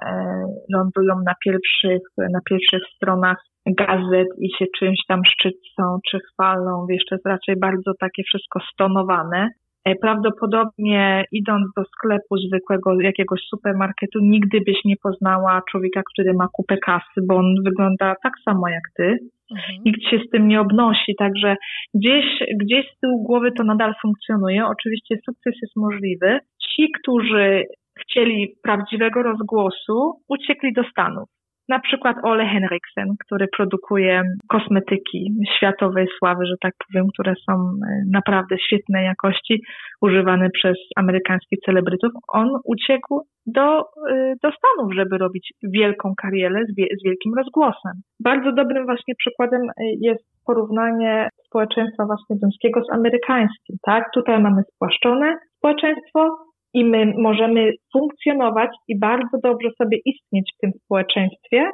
lądują 0.74 1.14
na 1.26 1.34
pierwszych, 1.44 2.02
na 2.18 2.40
pierwszych 2.50 2.82
stronach 2.96 3.36
gazet 3.66 4.28
i 4.38 4.48
się 4.58 4.64
czymś 4.78 4.98
tam 5.08 5.20
szczycą 5.24 5.98
czy 6.10 6.18
chwalą. 6.18 6.86
Wiesz, 6.90 7.02
to 7.08 7.14
jest 7.14 7.26
raczej 7.26 7.56
bardzo 7.56 7.92
takie 8.00 8.22
wszystko 8.22 8.60
stonowane. 8.72 9.48
E, 9.84 9.94
Prawdopodobnie 9.94 11.24
idąc 11.32 11.66
do 11.76 11.84
sklepu 11.84 12.36
zwykłego, 12.48 13.00
jakiegoś 13.00 13.40
supermarketu, 13.40 14.18
nigdy 14.22 14.58
byś 14.66 14.78
nie 14.84 14.96
poznała 15.02 15.62
człowieka, 15.70 16.02
który 16.12 16.34
ma 16.34 16.48
kupę 16.52 16.76
kasy, 16.76 17.20
bo 17.28 17.34
on 17.36 17.54
wygląda 17.64 18.14
tak 18.22 18.32
samo 18.44 18.68
jak 18.68 18.82
ty 18.96 19.18
Mhm. 19.50 19.82
nikt 19.84 20.02
się 20.10 20.18
z 20.26 20.30
tym 20.30 20.48
nie 20.48 20.60
obnosi, 20.60 21.14
także 21.18 21.56
gdzieś, 21.94 22.24
gdzieś 22.60 22.86
z 22.96 23.00
tyłu 23.00 23.22
głowy 23.22 23.52
to 23.52 23.64
nadal 23.64 23.94
funkcjonuje. 24.02 24.66
Oczywiście 24.66 25.16
sukces 25.24 25.54
jest 25.62 25.76
możliwy. 25.76 26.38
Ci, 26.62 26.88
którzy 27.00 27.64
chcieli 28.00 28.54
prawdziwego 28.62 29.22
rozgłosu, 29.22 30.12
uciekli 30.28 30.72
do 30.72 30.84
Stanów. 30.84 31.28
Na 31.68 31.80
przykład 31.80 32.16
Ole 32.22 32.46
Henriksen, 32.46 33.08
który 33.26 33.46
produkuje 33.56 34.22
kosmetyki 34.48 35.30
światowej 35.56 36.06
sławy, 36.18 36.46
że 36.46 36.54
tak 36.60 36.72
powiem, 36.86 37.06
które 37.12 37.34
są 37.46 37.52
e, 37.52 38.02
naprawdę 38.12 38.56
świetnej 38.58 39.04
jakości, 39.04 39.62
używane 40.02 40.50
przez 40.50 40.76
amerykańskich 40.96 41.58
celebrytów. 41.66 42.12
On 42.32 42.48
uciekł 42.64 43.20
do, 43.46 43.80
y, 43.80 44.34
do 44.42 44.50
Stanów, 44.52 44.94
żeby 44.94 45.18
robić 45.18 45.52
wielką 45.62 46.12
karierę 46.22 46.64
z, 46.64 47.00
z 47.00 47.04
wielkim 47.04 47.34
rozgłosem. 47.36 47.92
Bardzo 48.20 48.52
dobrym 48.52 48.84
właśnie 48.84 49.14
przykładem 49.18 49.62
y, 49.62 49.72
jest 50.00 50.24
porównanie 50.46 51.28
społeczeństwa 51.46 52.06
właśnie 52.06 52.36
duńskiego 52.36 52.80
z 52.84 52.92
amerykańskim, 52.92 53.76
tak? 53.82 54.04
Tutaj 54.14 54.42
mamy 54.42 54.62
spłaszczone 54.74 55.36
społeczeństwo 55.58 56.36
i 56.74 56.84
my 56.84 57.12
możemy 57.18 57.72
funkcjonować 57.92 58.70
i 58.88 58.98
bardzo 58.98 59.38
dobrze 59.42 59.68
sobie 59.78 59.98
istnieć 60.04 60.52
w 60.54 60.60
tym 60.60 60.72
społeczeństwie, 60.84 61.70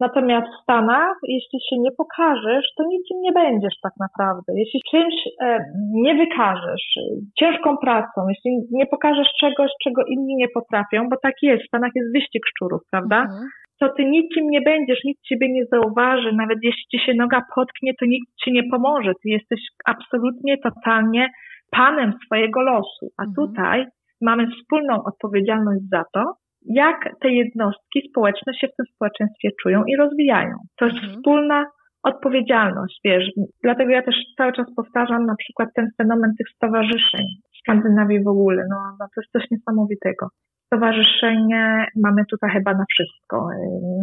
Natomiast 0.00 0.46
w 0.46 0.62
Stanach, 0.62 1.16
jeśli 1.22 1.58
się 1.68 1.76
nie 1.78 1.90
pokażesz, 1.92 2.66
to 2.76 2.84
nikim 2.88 3.20
nie 3.20 3.32
będziesz 3.32 3.74
tak 3.82 3.92
naprawdę. 4.00 4.52
Jeśli 4.56 4.80
czymś 4.90 5.14
e, 5.42 5.58
nie 5.92 6.14
wykażesz, 6.14 6.96
e, 6.96 7.00
ciężką 7.38 7.76
pracą, 7.76 8.28
jeśli 8.28 8.50
nie 8.70 8.86
pokażesz 8.86 9.28
czegoś, 9.40 9.70
czego 9.84 10.02
inni 10.04 10.36
nie 10.36 10.48
potrafią, 10.48 11.08
bo 11.10 11.16
tak 11.22 11.34
jest, 11.42 11.64
w 11.64 11.66
Stanach 11.66 11.90
jest 11.94 12.12
wyścig 12.12 12.42
szczurów, 12.46 12.80
prawda? 12.90 13.22
Mhm. 13.22 13.48
To 13.80 13.88
ty 13.88 14.04
nikim 14.04 14.50
nie 14.50 14.60
będziesz, 14.60 15.04
nikt 15.04 15.22
ciebie 15.22 15.52
nie 15.52 15.64
zauważy, 15.66 16.32
nawet 16.32 16.58
jeśli 16.62 16.84
ci 16.90 16.98
się 16.98 17.12
noga 17.14 17.42
potknie, 17.54 17.92
to 18.00 18.06
nikt 18.06 18.28
ci 18.44 18.52
nie 18.52 18.62
pomoże. 18.70 19.12
Ty 19.22 19.28
jesteś 19.28 19.60
absolutnie, 19.84 20.58
totalnie 20.58 21.28
panem 21.70 22.12
swojego 22.26 22.62
losu. 22.62 23.06
A 23.18 23.22
Mhm. 23.24 23.34
tutaj 23.34 23.86
mamy 24.20 24.46
wspólną 24.50 25.04
odpowiedzialność 25.04 25.80
za 25.92 26.04
to, 26.14 26.34
jak 26.66 27.08
te 27.20 27.28
jednostki 27.28 28.08
społeczne 28.10 28.54
się 28.54 28.66
w 28.68 28.76
tym 28.76 28.86
społeczeństwie 28.94 29.48
czują 29.62 29.84
i 29.84 29.96
rozwijają. 29.96 30.54
To 30.78 30.84
jest 30.84 30.96
Mhm. 30.98 31.14
wspólna 31.14 31.64
odpowiedzialność, 32.02 33.00
wiesz. 33.04 33.30
Dlatego 33.62 33.90
ja 33.90 34.02
też 34.02 34.16
cały 34.36 34.52
czas 34.52 34.66
powtarzam 34.76 35.26
na 35.26 35.34
przykład 35.36 35.68
ten 35.76 35.88
fenomen 35.96 36.30
tych 36.38 36.48
stowarzyszeń 36.56 37.26
w 37.54 37.58
Skandynawii 37.58 38.22
w 38.24 38.28
ogóle. 38.28 38.62
No, 38.70 38.76
no 39.00 39.06
to 39.14 39.20
jest 39.20 39.32
coś 39.32 39.50
niesamowitego. 39.50 40.28
Stowarzyszenie 40.66 41.86
mamy 41.96 42.22
tutaj 42.30 42.50
chyba 42.50 42.72
na 42.74 42.84
wszystko. 42.90 43.48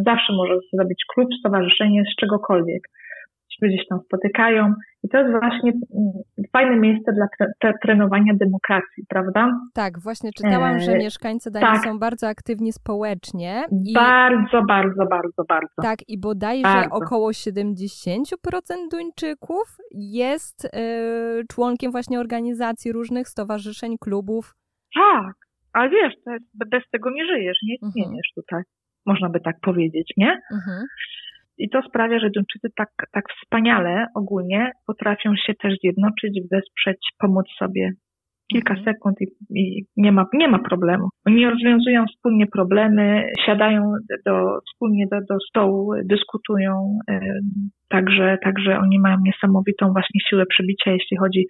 Zawsze 0.06 0.32
możesz 0.32 0.64
zrobić 0.72 1.04
klub, 1.14 1.28
stowarzyszenie 1.40 2.02
z 2.12 2.16
czegokolwiek. 2.20 2.82
Się 3.60 3.84
tam 3.88 4.00
spotykają 4.06 4.74
i 5.02 5.08
to 5.08 5.18
jest 5.18 5.30
właśnie 5.30 5.72
mm, 5.72 6.12
fajne 6.52 6.76
miejsce 6.76 7.12
dla 7.12 7.26
tre, 7.38 7.46
tre, 7.60 7.72
trenowania 7.82 8.32
demokracji, 8.34 9.04
prawda? 9.08 9.48
Tak, 9.74 9.98
właśnie 9.98 10.30
czytałam, 10.32 10.78
że 10.78 10.92
E, 10.92 10.98
mieszkańcy 10.98 11.50
Danii 11.50 11.68
tak. 11.68 11.84
są 11.84 11.98
bardzo 11.98 12.28
aktywni 12.28 12.72
społecznie. 12.72 13.64
I, 13.86 13.94
Bardzo, 13.94 14.62
bardzo, 14.68 15.06
bardzo, 15.06 15.44
bardzo. 15.48 15.82
tak, 15.82 15.98
i 16.08 16.20
bodajże 16.20 16.62
Bardzo. 16.62 16.94
około 16.94 17.30
70% 17.30 18.24
Duńczyków 18.90 19.76
jest 19.90 20.64
e, 20.64 20.68
członkiem 21.52 21.92
właśnie 21.92 22.20
organizacji 22.20 22.92
różnych 22.92 23.28
stowarzyszeń, 23.28 23.96
klubów. 24.00 24.54
Tak, 24.94 25.34
ale 25.72 25.90
wiesz, 25.90 26.14
jest, 26.26 26.44
bez 26.70 26.82
tego 26.90 27.10
nie 27.10 27.26
żyjesz, 27.26 27.58
nie 27.62 27.74
istniejesz 27.74 28.32
tutaj. 28.34 28.62
Można 29.06 29.28
by 29.28 29.40
tak 29.40 29.56
powiedzieć, 29.60 30.12
nie? 30.16 30.40
Mhm. 30.52 30.86
I 31.58 31.68
to 31.70 31.82
sprawia, 31.82 32.18
że 32.18 32.30
Duńczycy 32.30 32.68
tak, 32.76 32.88
tak 33.12 33.24
wspaniale 33.42 34.06
ogólnie 34.14 34.72
potrafią 34.86 35.32
się 35.46 35.54
też 35.54 35.74
zjednoczyć, 35.82 36.40
wesprzeć, 36.52 36.98
pomóc 37.18 37.46
sobie. 37.58 37.90
Kilka 38.52 38.74
Mhm. 38.74 38.84
sekund 38.94 39.16
i, 39.20 39.26
i 39.60 39.84
nie, 39.96 40.12
ma, 40.12 40.26
nie 40.32 40.48
ma 40.48 40.58
problemu. 40.58 41.08
Oni 41.26 41.46
rozwiązują 41.46 42.04
wspólnie 42.06 42.46
problemy, 42.46 43.30
siadają 43.46 43.92
do, 44.26 44.58
wspólnie 44.72 45.06
do, 45.10 45.16
do 45.30 45.40
stołu, 45.48 45.92
dyskutują. 46.04 46.98
em, 47.08 47.20
Także, 47.88 48.38
także 48.44 48.78
oni 48.78 48.98
mają 48.98 49.16
niesamowitą 49.24 49.92
właśnie 49.92 50.20
siłę 50.28 50.46
przebicia, 50.46 50.90
jeśli 50.92 51.16
chodzi 51.16 51.46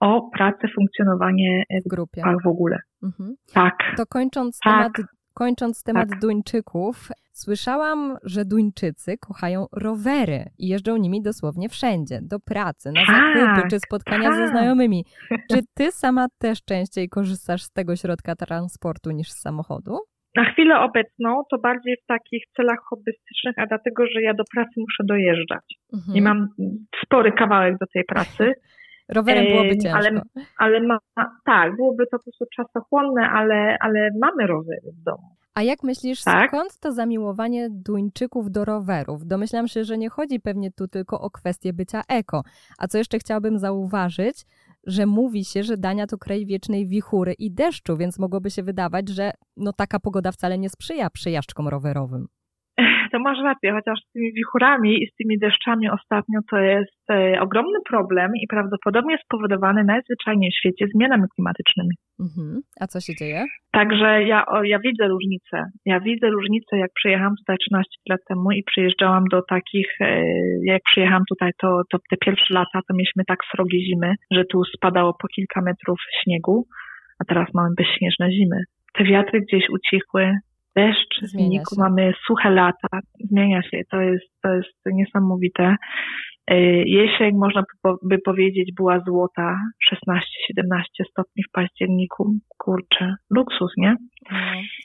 o 0.00 0.30
pracę, 0.36 0.68
funkcjonowanie 0.74 1.62
e, 1.70 1.80
W 1.80 1.88
grupie. 1.90 2.22
w 2.44 2.48
ogóle. 2.48 2.78
Mhm. 3.02 3.34
Tak. 3.54 3.74
To 3.96 4.06
kończąc 4.06 4.58
Tak. 4.64 4.74
temat, 4.74 5.10
kończąc 5.40 5.82
temat 5.82 6.08
Tak. 6.10 6.20
Duńczyków, 6.20 7.08
słyszałam, 7.32 8.16
że 8.22 8.44
Duńczycy 8.44 9.18
kochają 9.18 9.66
rowery 9.72 10.44
i 10.58 10.68
jeżdżą 10.68 10.96
nimi 10.96 11.22
dosłownie 11.22 11.68
wszędzie, 11.68 12.18
do 12.22 12.40
pracy, 12.40 12.92
na 12.92 13.06
Tak, 13.06 13.38
zakupy 13.38 13.68
czy 13.70 13.80
spotkania 13.80 14.32
ze 14.32 14.38
tak. 14.38 14.50
znajomymi. 14.50 15.04
Czy 15.50 15.58
ty 15.74 15.92
sama 15.92 16.26
też 16.38 16.64
częściej 16.64 17.08
korzystasz 17.08 17.62
z 17.62 17.72
tego 17.72 17.96
środka 17.96 18.36
transportu 18.36 19.10
niż 19.10 19.30
z 19.30 19.40
samochodu? 19.40 19.98
Na 20.36 20.44
chwilę 20.44 20.80
obecną 20.80 21.42
to 21.50 21.58
bardziej 21.58 21.96
w 22.02 22.06
takich 22.06 22.42
celach 22.56 22.78
hobbystycznych, 22.90 23.58
a 23.58 23.66
dlatego, 23.66 24.06
że 24.14 24.22
ja 24.22 24.34
do 24.34 24.44
pracy 24.54 24.72
muszę 24.76 25.04
dojeżdżać. 25.04 25.64
Mhm. 25.94 26.16
I 26.16 26.22
mam 26.22 26.48
spory 27.04 27.32
kawałek 27.32 27.78
do 27.78 27.86
tej 27.94 28.04
pracy, 28.04 28.44
Rowerem 29.08 29.46
byłoby 29.46 29.78
ciężko. 29.78 29.98
ale- 29.98 30.22
ale 30.58 30.80
ma, 30.86 30.98
tak, 31.44 31.76
byłoby 31.76 32.04
to 32.06 32.18
po 32.18 32.22
prostu 32.22 32.44
czasochłonne, 32.56 33.28
ale, 33.30 33.76
ale 33.80 34.10
mamy 34.20 34.46
rowery 34.46 34.92
w 35.00 35.02
domu. 35.02 35.36
A 35.54 35.62
jak 35.62 35.82
myślisz, 35.82 36.24
Tak. 36.24 36.48
skąd 36.50 36.78
to 36.80 36.92
zamiłowanie 36.92 37.68
Duńczyków 37.70 38.50
do 38.50 38.64
rowerów? 38.64 39.26
Domyślam 39.26 39.68
się, 39.68 39.84
że 39.84 39.98
nie 39.98 40.08
chodzi 40.08 40.40
pewnie 40.40 40.72
tu 40.72 40.88
tylko 40.88 41.20
o 41.20 41.30
kwestię 41.30 41.72
bycia 41.72 42.02
eko. 42.08 42.42
A 42.78 42.88
co 42.88 42.98
jeszcze 42.98 43.18
chciałabym 43.18 43.58
zauważyć, 43.58 44.44
że 44.86 45.06
mówi 45.06 45.44
się, 45.44 45.62
że 45.62 45.76
Dania 45.76 46.06
to 46.06 46.18
kraj 46.18 46.46
wiecznej 46.46 46.86
wichury 46.86 47.32
i 47.38 47.50
deszczu, 47.50 47.96
więc 47.96 48.18
mogłoby 48.18 48.50
się 48.50 48.62
wydawać, 48.62 49.08
że 49.08 49.30
no 49.56 49.72
taka 49.72 50.00
pogoda 50.00 50.32
wcale 50.32 50.58
nie 50.58 50.68
sprzyja 50.70 51.10
przejażdżkom 51.10 51.68
rowerowym. 51.68 52.26
To 53.12 53.18
masz 53.18 53.38
rację, 53.44 53.72
chociaż 53.72 53.98
z 54.00 54.12
tymi 54.12 54.32
wichurami 54.32 55.02
i 55.02 55.06
z 55.06 55.14
tymi 55.14 55.38
deszczami 55.38 55.90
ostatnio 55.90 56.40
to 56.50 56.58
jest 56.58 57.10
e, 57.10 57.40
ogromny 57.40 57.78
problem 57.88 58.30
i 58.42 58.46
prawdopodobnie 58.46 59.18
spowodowany 59.24 59.84
najzwyczajniej 59.84 60.50
w 60.50 60.58
świecie 60.58 60.86
zmianami 60.94 61.24
klimatycznymi. 61.34 61.94
Mhm. 62.20 62.60
A 62.80 62.86
co 62.86 63.00
się 63.00 63.14
dzieje? 63.20 63.44
Także 63.72 64.22
ja, 64.22 64.46
o, 64.46 64.64
ja 64.64 64.78
widzę 64.78 65.08
różnicę. 65.08 65.56
Ja 65.86 66.00
widzę 66.00 66.26
różnicę, 66.30 66.78
jak 66.78 66.90
przyjechałam 66.94 67.34
tutaj 67.36 67.56
13 67.58 67.90
lat 68.08 68.20
temu 68.28 68.50
i 68.50 68.62
przyjeżdżałam 68.62 69.24
do 69.30 69.42
takich, 69.42 69.88
e, 70.00 70.22
jak 70.64 70.82
przyjechałam 70.82 71.22
tutaj, 71.28 71.50
to, 71.60 71.82
to 71.90 71.98
te 72.10 72.16
pierwsze 72.16 72.54
lata 72.54 72.80
to 72.88 72.94
mieliśmy 72.94 73.22
tak 73.28 73.38
srogie 73.52 73.78
zimy, 73.86 74.14
że 74.30 74.44
tu 74.44 74.64
spadało 74.64 75.14
po 75.22 75.28
kilka 75.28 75.60
metrów 75.60 75.98
śniegu, 76.22 76.66
a 77.18 77.24
teraz 77.24 77.48
mamy 77.54 77.68
bezśnieżne 77.76 78.30
zimy. 78.32 78.60
Te 78.94 79.04
wiatry 79.04 79.40
gdzieś 79.40 79.64
ucichły, 79.70 80.32
deszcz 80.76 81.14
się. 81.74 81.80
mamy 81.82 82.12
suche 82.26 82.50
lata, 82.50 82.88
zmienia 83.30 83.62
się, 83.62 83.80
to 83.90 84.00
jest, 84.00 84.24
to 84.42 84.48
jest 84.54 84.74
niesamowite. 84.86 85.76
E, 86.50 86.56
Jesień, 86.82 87.36
można 87.36 87.60
by 87.60 87.66
po- 87.82 87.98
by 88.08 88.18
powiedzieć, 88.18 88.70
była 88.76 89.00
złota, 89.00 89.56
16-17 89.92 91.04
stopni 91.10 91.42
w 91.48 91.52
październiku. 91.52 92.34
Kurczę, 92.58 93.14
luksus, 93.30 93.72
nie? 93.76 93.94
No. 94.32 94.38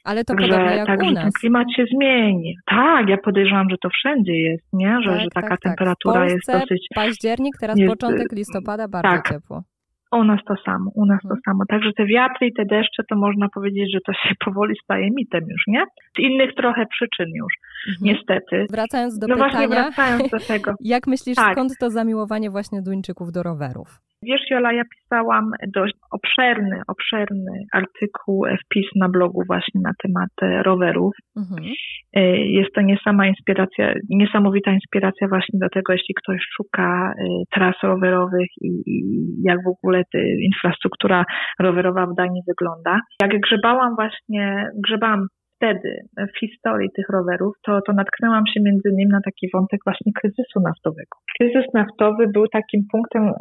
Ale 0.03 0.23
to 0.23 0.33
podobnie 0.35 0.75
jak 0.75 0.87
także 0.87 1.11
u 1.11 1.13
ten 1.13 1.23
nas. 1.23 1.33
klimat 1.33 1.67
się 1.75 1.85
zmieni. 1.95 2.55
Tak, 2.65 3.09
ja 3.09 3.17
podejrzewam, 3.17 3.69
że 3.69 3.75
to 3.83 3.89
wszędzie 3.89 4.33
jest, 4.33 4.67
nie? 4.73 4.97
Że, 5.03 5.09
Tak, 5.09 5.19
że 5.19 5.27
taka 5.33 5.47
tak, 5.49 5.59
tak. 5.61 5.61
temperatura 5.61 6.25
w 6.25 6.29
jest 6.29 6.51
dosyć. 6.51 6.87
październik, 6.95 7.53
teraz 7.59 7.77
jest, 7.79 7.91
początek 7.91 8.27
listopada, 8.31 8.87
bardzo 8.87 9.09
tak. 9.09 9.29
ciepło. 9.29 9.61
U 10.11 10.23
nas 10.23 10.39
to 10.47 10.55
samo, 10.65 10.91
u 10.95 11.05
nas 11.05 11.19
Mhm. 11.23 11.29
to 11.35 11.41
samo. 11.51 11.63
Także 11.69 11.91
te 11.97 12.05
wiatry 12.05 12.47
i 12.47 12.53
te 12.53 12.65
deszcze, 12.65 13.03
to 13.09 13.15
można 13.15 13.49
powiedzieć, 13.49 13.91
że 13.93 13.99
to 14.05 14.13
się 14.13 14.35
powoli 14.45 14.75
staje 14.83 15.09
mitem 15.15 15.41
już, 15.49 15.63
nie? 15.67 15.83
Z 16.15 16.19
innych 16.19 16.55
trochę 16.55 16.85
przyczyn 16.85 17.29
już, 17.35 17.53
Mhm. 17.89 17.97
niestety. 18.01 18.65
Wracając 18.71 19.17
do 19.19 19.27
no 19.27 19.35
właśnie 19.35 19.59
pytania, 19.67 19.81
wracając 19.83 20.29
do 20.31 20.39
tego. 20.39 20.73
jak 20.95 21.07
myślisz, 21.07 21.35
Tak. 21.35 21.51
skąd 21.53 21.71
to 21.79 21.89
zamiłowanie 21.89 22.49
właśnie 22.49 22.81
Duńczyków 22.81 23.31
do 23.31 23.43
rowerów? 23.43 23.87
Wiesz, 24.23 24.41
Jola, 24.51 24.73
ja 24.73 24.83
pisałam 24.95 25.51
dość 25.75 25.93
obszerny, 26.11 26.81
obszerny 26.87 27.51
artykuł, 27.73 28.45
e, 28.45 28.57
wpis 28.65 28.85
na 28.95 29.09
blogu 29.09 29.43
właśnie 29.47 29.81
na 29.81 29.91
temat 30.03 30.29
e, 30.41 30.63
rowerów. 30.63 31.13
Mhm. 31.37 31.73
E, 32.13 32.21
Jest 32.37 32.73
to 32.75 32.81
niesama 32.81 33.27
inspiracja, 33.27 33.93
niesamowita 34.09 34.71
inspiracja 34.71 35.27
właśnie 35.27 35.59
do 35.59 35.69
tego, 35.69 35.93
jeśli 35.93 36.15
ktoś 36.15 36.39
szuka 36.57 37.13
tras 37.51 37.75
rowerowych 37.83 38.49
i, 38.61 38.67
i 38.85 39.03
jak 39.43 39.57
w 39.63 39.67
ogóle 39.67 40.03
infrastruktura 40.41 41.25
rowerowa 41.59 42.05
w 42.05 42.15
Danii 42.15 42.41
wygląda. 42.47 42.99
Jak 43.21 43.31
grzebałam 43.39 43.95
właśnie, 43.95 44.69
grzebałam 44.83 45.27
wtedy 45.61 46.01
w 46.17 46.39
historii 46.39 46.89
tych 46.95 47.09
rowerów, 47.09 47.53
to, 47.65 47.81
to 47.87 47.93
natknęłam 47.93 48.43
się 48.47 48.59
między 48.61 48.89
innymi 48.89 49.11
na 49.11 49.21
taki 49.25 49.49
wątek 49.53 49.79
właśnie 49.85 50.11
kryzysu 50.19 50.59
naftowego. 50.59 51.13
Kryzys 51.37 51.73
naftowy 51.73 52.27
był 52.27 52.47
takim 52.47 52.81
punktem 52.91 53.23
e, 53.23 53.33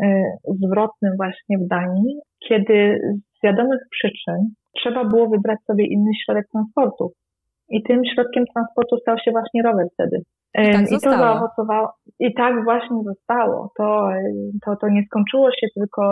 zwrotnym 0.64 1.12
właśnie 1.16 1.58
w 1.58 1.68
Danii, 1.68 2.14
kiedy 2.48 3.00
z 3.36 3.42
wiadomych 3.44 3.80
przyczyn 3.90 4.40
trzeba 4.76 5.04
było 5.04 5.28
wybrać 5.28 5.58
sobie 5.66 5.84
inny 5.86 6.10
środek 6.24 6.46
transportu. 6.52 7.12
I 7.68 7.82
tym 7.82 8.02
środkiem 8.14 8.44
transportu 8.54 8.96
stał 8.96 9.16
się 9.18 9.30
właśnie 9.30 9.62
rower 9.62 9.86
wtedy. 9.94 10.16
I 10.58 10.72
tak 10.72 10.86
I 10.92 11.00
to 11.00 11.10
zaowocowało. 11.10 11.88
I 12.20 12.34
tak 12.34 12.64
właśnie 12.64 12.96
zostało. 13.04 13.70
To, 13.78 14.08
to, 14.64 14.76
to 14.76 14.88
nie 14.88 15.02
skończyło 15.06 15.50
się 15.50 15.66
tylko 15.74 16.02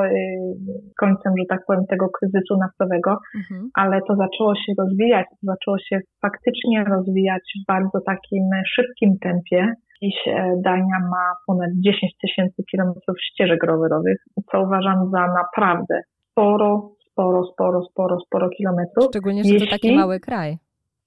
końcem, 1.01 1.33
że 1.39 1.45
tak 1.49 1.61
powiem, 1.67 1.87
tego 1.91 2.07
kryzysu 2.09 2.57
naftowego, 2.57 3.11
Mhm. 3.37 3.71
ale 3.75 4.01
to 4.09 4.17
zaczęło 4.17 4.55
się 4.55 4.73
rozwijać, 4.79 5.27
zaczęło 5.43 5.77
się 5.79 5.99
faktycznie 6.23 6.85
rozwijać 6.85 7.43
w 7.63 7.67
bardzo 7.67 7.99
takim 8.07 8.45
szybkim 8.75 9.19
tempie. 9.23 9.73
Dziś 10.03 10.15
e, 10.27 10.55
Dania 10.65 10.99
ma 11.11 11.25
ponad 11.47 11.71
10 11.77 12.13
tysięcy 12.23 12.63
kilometrów 12.71 13.17
ścieżek 13.21 13.65
rowerowych, 13.65 14.19
co 14.53 14.63
uważam 14.63 15.11
za 15.11 15.27
naprawdę 15.27 16.01
sporo, 16.31 16.91
sporo, 17.11 17.45
sporo, 17.53 17.83
sporo, 17.83 18.21
sporo 18.21 18.49
kilometrów. 18.49 19.05
Szczególnie, 19.11 19.45
że 19.45 19.55
to 19.55 19.71
taki 19.71 19.87
Jeśli- 19.87 19.97
mały 20.01 20.21
kraj. 20.21 20.57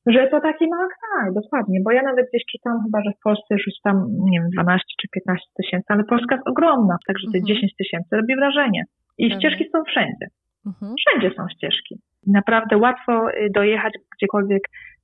Że 0.06 0.28
to 0.32 0.42
taki 0.42 0.68
mały 0.68 0.88
kraj, 0.96 1.34
dokładnie, 1.34 1.80
bo 1.86 1.92
ja 1.92 2.02
nawet 2.04 2.26
gdzieś 2.30 2.46
czytałam 2.52 2.80
chyba, 2.86 3.00
że 3.04 3.12
w 3.12 3.24
Polsce 3.24 3.50
już 3.56 3.68
jest 3.68 3.82
tam, 3.84 3.96
nie 4.32 4.40
wiem, 4.40 4.50
12 4.50 4.86
czy 5.02 5.08
15 5.08 5.48
tysięcy, 5.58 5.86
ale 5.90 6.04
Polska 6.04 6.36
jest 6.36 6.48
ogromna, 6.48 6.96
także 7.08 7.28
te 7.34 7.38
Mhm. 7.38 7.46
10 7.56 7.76
tysięcy 7.76 8.16
robi 8.16 8.36
wrażenie. 8.36 8.84
I 9.18 9.24
Pewnie. 9.30 9.36
ścieżki 9.40 9.70
są 9.72 9.84
wszędzie. 9.84 10.28
Mhm. 10.66 10.96
Wszędzie 11.02 11.36
są 11.38 11.50
ścieżki. 11.50 11.96
Naprawdę 12.28 12.78
łatwo 12.78 13.30
y, 13.30 13.50
dojechać 13.56 13.94
gdziekolwiek 14.18 14.62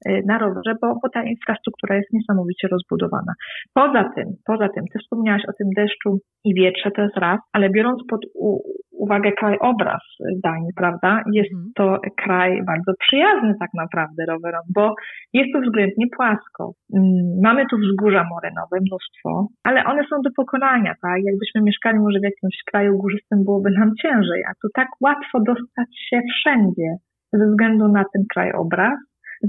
y, 0.08 0.22
na 0.26 0.38
rowerze, 0.38 0.76
bo, 0.82 0.88
bo 1.04 1.10
ta 1.10 1.24
infrastruktura 1.24 1.96
jest 1.96 2.14
niesamowicie 2.14 2.68
rozbudowana. 2.68 3.34
Poza 3.74 4.04
tym, 4.16 4.26
poza 4.46 4.70
tym, 4.70 4.84
ty 4.94 5.00
wspomniałaś 5.00 5.42
o 5.50 5.54
tym 5.54 5.68
deszczu 5.76 6.20
i 6.44 6.54
wietrze, 6.54 6.92
to 6.92 7.02
jest 7.02 7.18
raz, 7.18 7.40
ale 7.54 7.70
biorąc 7.70 8.02
pod 8.10 8.22
u, 8.36 8.60
uwagę 8.98 9.32
krajobraz 9.32 10.02
Danii, 10.44 10.74
prawda, 10.76 11.24
jest 11.34 11.54
Mhm. 11.54 11.72
to 11.76 12.00
kraj 12.24 12.64
bardzo 12.64 12.92
przyjazny 13.00 13.54
tak 13.60 13.70
naprawdę 13.74 14.26
rowerom, 14.26 14.62
bo 14.76 14.96
jest 15.34 15.50
tu 15.54 15.62
względnie 15.62 16.06
płasko. 16.18 16.74
Mm, 16.96 17.40
Mamy 17.44 17.66
tu 17.70 17.78
wzgórza 17.78 18.24
morenowe, 18.24 18.78
mnóstwo, 18.88 19.48
ale 19.64 19.86
one 19.86 20.02
są 20.10 20.22
do 20.22 20.30
pokonania, 20.36 20.94
tak? 21.02 21.18
Jakbyśmy 21.24 21.62
mieszkali 21.62 22.00
może 22.00 22.20
w 22.20 22.24
jakimś 22.32 22.58
kraju 22.72 22.98
górzystym, 22.98 23.44
byłoby 23.44 23.70
nam 23.72 23.92
ciężej, 24.02 24.44
a 24.50 24.52
tu 24.62 24.68
tak 24.74 24.88
łatwo 25.02 25.40
dostać 25.40 25.90
się 26.10 26.22
wszędzie 26.32 26.90
ze 27.34 27.46
względu 27.48 27.88
na 27.88 28.04
ten 28.14 28.24
krajobraz, 28.34 29.00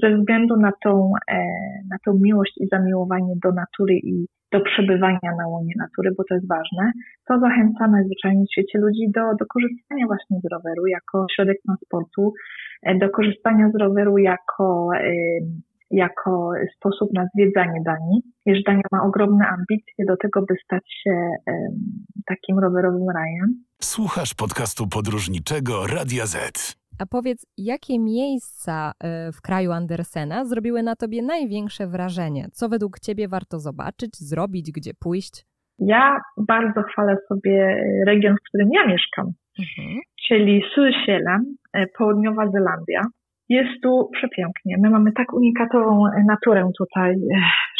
ze 0.02 0.16
względu 0.16 0.56
na 0.56 0.70
tą, 0.84 1.12
e, 1.30 1.36
na 1.90 1.96
tą 2.04 2.18
miłość 2.22 2.52
i 2.60 2.66
zamiłowanie 2.66 3.34
do 3.44 3.52
natury 3.52 3.94
i 3.94 4.26
do 4.52 4.60
przebywania 4.60 5.30
na 5.38 5.46
łonie 5.48 5.74
natury, 5.78 6.10
bo 6.16 6.24
to 6.28 6.34
jest 6.34 6.48
ważne, 6.48 6.92
to 7.28 7.38
zachęca 7.38 7.88
najzwyczajniej 7.88 8.46
w 8.46 8.52
świecie 8.52 8.78
ludzi 8.78 9.04
do, 9.14 9.22
do 9.40 9.46
korzystania 9.54 10.06
właśnie 10.06 10.36
z 10.40 10.52
roweru 10.52 10.86
jako 10.86 11.26
środek 11.34 11.56
transportu, 11.66 12.32
e, 12.82 12.98
do 12.98 13.10
korzystania 13.10 13.70
z 13.70 13.76
roweru 13.76 14.18
jako 14.18 14.88
jako 15.90 16.50
sposób 16.76 17.08
na 17.14 17.26
zwiedzanie 17.34 17.80
Danii, 17.84 18.22
Wiesz, 18.46 18.62
Dania 18.62 18.82
ma 18.92 19.02
ogromne 19.02 19.46
ambicje 19.48 20.04
do 20.08 20.16
tego, 20.16 20.42
by 20.42 20.54
stać 20.64 20.82
się 21.04 21.30
takim 22.26 22.58
rowerowym 22.58 23.10
rajem. 23.14 23.64
Słuchasz 23.82 24.34
podcastu 24.34 24.86
podróżniczego 24.86 25.86
Radia 25.86 26.26
Z. 26.26 26.77
A 26.98 27.06
powiedz, 27.06 27.46
jakie 27.58 27.98
miejsca 27.98 28.92
e, 29.00 29.32
w 29.32 29.40
kraju 29.42 29.72
Andersena 29.72 30.44
zrobiły 30.44 30.82
na 30.82 30.96
tobie 30.96 31.22
największe 31.22 31.86
wrażenie? 31.86 32.48
Co 32.52 32.68
według 32.68 33.00
ciebie 33.00 33.28
warto 33.28 33.58
zobaczyć, 33.58 34.16
zrobić, 34.16 34.72
gdzie 34.72 34.92
pójść? 34.94 35.44
Ja 35.78 36.20
bardzo 36.36 36.82
chwalę 36.82 37.16
sobie 37.28 37.84
region, 38.06 38.36
w 38.36 38.48
którym 38.48 38.68
ja 38.72 38.86
mieszkam, 38.86 39.26
mhm. 39.58 39.98
czyli 40.28 40.62
Sydsieland, 40.74 41.48
e, 41.72 41.86
południowa 41.86 42.50
Zelandia. 42.50 43.02
Jest 43.48 43.82
tu 43.82 44.10
przepięknie. 44.12 44.76
My 44.82 44.90
mamy 44.90 45.12
tak 45.12 45.32
unikatową 45.32 46.04
naturę 46.26 46.70
tutaj, 46.78 47.14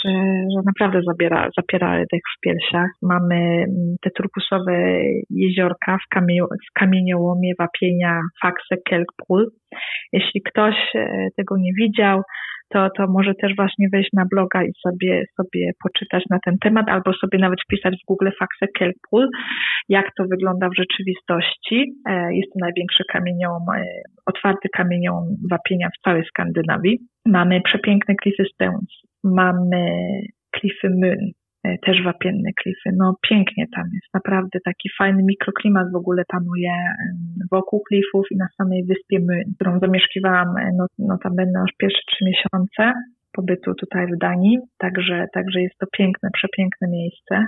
że, 0.04 0.10
że 0.54 0.60
naprawdę 0.66 1.00
zabiera, 1.02 1.48
zapiera 1.56 1.98
dech 1.98 2.22
w 2.36 2.40
piersiach. 2.40 2.90
Mamy 3.02 3.34
mm, 3.34 3.96
te 4.02 4.10
turkusowe 4.10 5.00
jeziorka 5.30 5.98
w, 6.06 6.08
kamie, 6.14 6.42
w 6.42 6.72
kamieniołomie 6.78 7.52
wapienia 7.58 8.20
Faxe 8.42 8.76
Kelkpool. 8.84 9.50
Jeśli 10.12 10.42
ktoś 10.42 10.74
e, 10.94 11.28
tego 11.36 11.56
nie 11.56 11.72
widział, 11.72 12.22
to, 12.68 12.88
to 12.96 13.06
może 13.06 13.34
też 13.34 13.56
właśnie 13.56 13.88
wejść 13.92 14.10
na 14.12 14.24
bloga 14.30 14.62
i 14.64 14.72
sobie, 14.86 15.24
sobie 15.36 15.70
poczytać 15.82 16.24
na 16.30 16.38
ten 16.44 16.54
temat, 16.58 16.88
albo 16.88 17.12
sobie 17.12 17.38
nawet 17.38 17.58
wpisać 17.62 17.94
w 17.94 18.06
Google 18.06 18.28
Faxe 18.38 18.66
Kelpool, 18.78 19.28
jak 19.88 20.06
to 20.16 20.24
wygląda 20.30 20.68
w 20.68 20.76
rzeczywistości. 20.76 21.92
E, 22.08 22.34
jest 22.34 22.52
to 22.52 22.58
największy 22.60 23.04
kamieniołom, 23.12 23.62
e, 23.76 23.84
otwarty 24.26 24.68
kamieniołom 24.72 25.24
wapienia 25.50 25.88
w 25.88 26.02
całej 26.04 26.24
Skandynawii. 26.24 26.98
Mamy 27.26 27.60
przepiękne 27.60 28.14
klify 28.14 28.44
Stones, 28.54 28.92
mamy 29.24 29.86
klify 30.52 30.88
Myn, 30.90 31.18
E, 31.18 31.37
też 31.86 32.02
wapienne 32.04 32.50
klify. 32.62 32.90
No 32.96 33.14
pięknie 33.28 33.64
tam 33.76 33.84
jest, 33.94 34.14
naprawdę 34.14 34.58
taki 34.64 34.88
fajny 34.98 35.22
mikroklimat 35.22 35.92
w 35.92 35.96
ogóle 35.96 36.22
panuje 36.28 36.72
wokół 37.52 37.82
klifów 37.88 38.26
i 38.30 38.36
na 38.36 38.48
samej 38.56 38.84
wyspie 38.84 39.18
którą 39.54 39.78
zamieszkiwałam 39.78 40.48
e, 40.56 40.70
no, 40.78 40.86
notabene 40.98 41.60
już 41.60 41.72
pierwsze 41.78 42.02
trzy 42.06 42.24
miesiące 42.24 42.92
pobytu 43.32 43.74
tutaj 43.74 44.06
w 44.06 44.18
Danii, 44.18 44.58
także, 44.78 45.26
także 45.34 45.60
jest 45.60 45.78
to 45.78 45.86
piękne, 45.98 46.28
przepiękne 46.32 46.88
miejsce. 46.88 47.46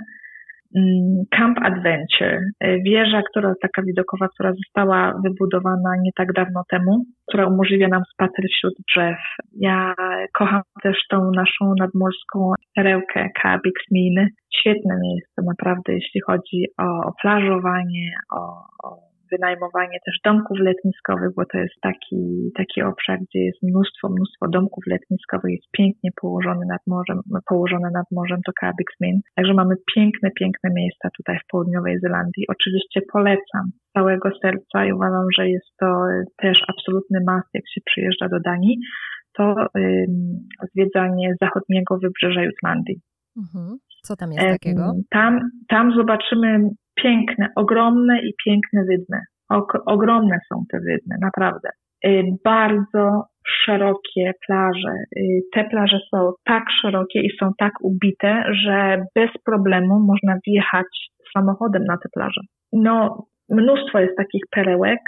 Mm, 0.75 1.23
Camp 1.37 1.57
Adventure, 1.61 2.39
e, 2.59 2.79
wieża, 2.79 3.21
która 3.29 3.53
taka 3.61 3.81
widokowa, 3.81 4.27
która 4.27 4.53
została 4.53 5.13
wybudowana 5.23 5.89
nie 6.03 6.11
tak 6.15 6.33
dawno 6.33 6.63
temu, 6.69 7.05
która 7.27 7.47
umożliwia 7.47 7.87
nam 7.87 8.03
spacer 8.13 8.45
wśród 8.53 8.73
drzew. 8.91 9.17
Ja 9.59 9.93
kocham 10.33 10.61
też 10.83 10.97
tą 11.09 11.31
naszą 11.35 11.73
nadmorską 11.79 12.53
perełkę 12.75 13.29
Kabix 13.41 13.81
Min. 13.91 14.27
Świetne 14.59 14.99
miejsce 15.03 15.41
naprawdę, 15.47 15.93
jeśli 15.93 16.21
chodzi 16.21 16.65
o, 16.77 17.07
o 17.07 17.13
plażowanie, 17.21 18.11
o, 18.31 18.63
o 18.83 19.10
wynajmowanie 19.31 19.97
też 20.05 20.15
domków 20.25 20.57
letniskowych, 20.59 21.31
bo 21.35 21.43
to 21.51 21.57
jest 21.57 21.75
taki, 21.81 22.51
taki 22.57 22.81
obszar, 22.81 23.17
gdzie 23.19 23.39
jest 23.39 23.63
mnóstwo, 23.63 24.09
mnóstwo 24.09 24.47
domków 24.47 24.83
letniskowych, 24.87 25.51
jest 25.51 25.71
pięknie 25.71 26.09
położony 26.21 26.65
nad 26.65 26.81
morzem, 26.87 27.19
położone 27.49 27.89
nad 27.93 28.05
morzem, 28.11 28.39
to 28.45 28.51
Caribbean. 28.59 29.21
Także 29.35 29.53
mamy 29.53 29.75
piękne, 29.95 30.29
piękne 30.39 30.69
miejsca 30.75 31.09
tutaj 31.17 31.37
w 31.39 31.47
południowej 31.51 31.99
Zelandii. 31.99 32.45
Oczywiście 32.55 33.01
polecam 33.13 33.65
z 33.89 33.91
całego 33.93 34.29
serca 34.41 34.85
i 34.85 34.93
uważam, 34.93 35.25
że 35.37 35.49
jest 35.49 35.69
to 35.79 35.87
też 36.37 36.57
absolutny 36.67 37.19
must, 37.29 37.49
jak 37.53 37.63
się 37.73 37.81
przyjeżdża 37.85 38.27
do 38.29 38.39
Danii, 38.39 38.77
to 39.37 39.55
zwiedzanie 40.71 41.33
zachodniego 41.41 41.97
wybrzeża 41.97 42.43
Jutlandii. 42.43 43.01
Mhm. 43.37 43.77
Co 44.03 44.15
tam 44.15 44.31
jest 44.31 44.47
takiego? 44.47 44.93
Tam, 45.09 45.39
tam 45.69 45.93
zobaczymy 45.95 46.69
piękne, 47.03 47.49
ogromne 47.55 48.21
i 48.21 48.33
piękne 48.45 48.83
wydmy. 48.83 49.19
ogromne 49.85 50.37
są 50.53 50.63
te 50.71 50.79
wydmy, 50.79 51.15
naprawdę. 51.21 51.69
Y, 52.05 52.23
bardzo 52.43 53.23
szerokie 53.47 54.31
plaże. 54.47 54.93
Y, 55.17 55.41
te 55.53 55.63
plaże 55.63 55.99
są 56.11 56.31
tak 56.43 56.63
szerokie 56.81 57.21
i 57.21 57.29
są 57.39 57.51
tak 57.57 57.71
ubite, 57.81 58.43
że 58.65 59.05
bez 59.15 59.29
problemu 59.45 59.99
można 59.99 60.37
wjechać 60.47 61.11
samochodem 61.33 61.83
na 61.83 61.97
te 61.97 62.09
plaże. 62.13 62.41
No, 62.73 63.25
mnóstwo 63.49 63.99
jest 63.99 64.17
takich 64.17 64.41
perełek. 64.51 64.99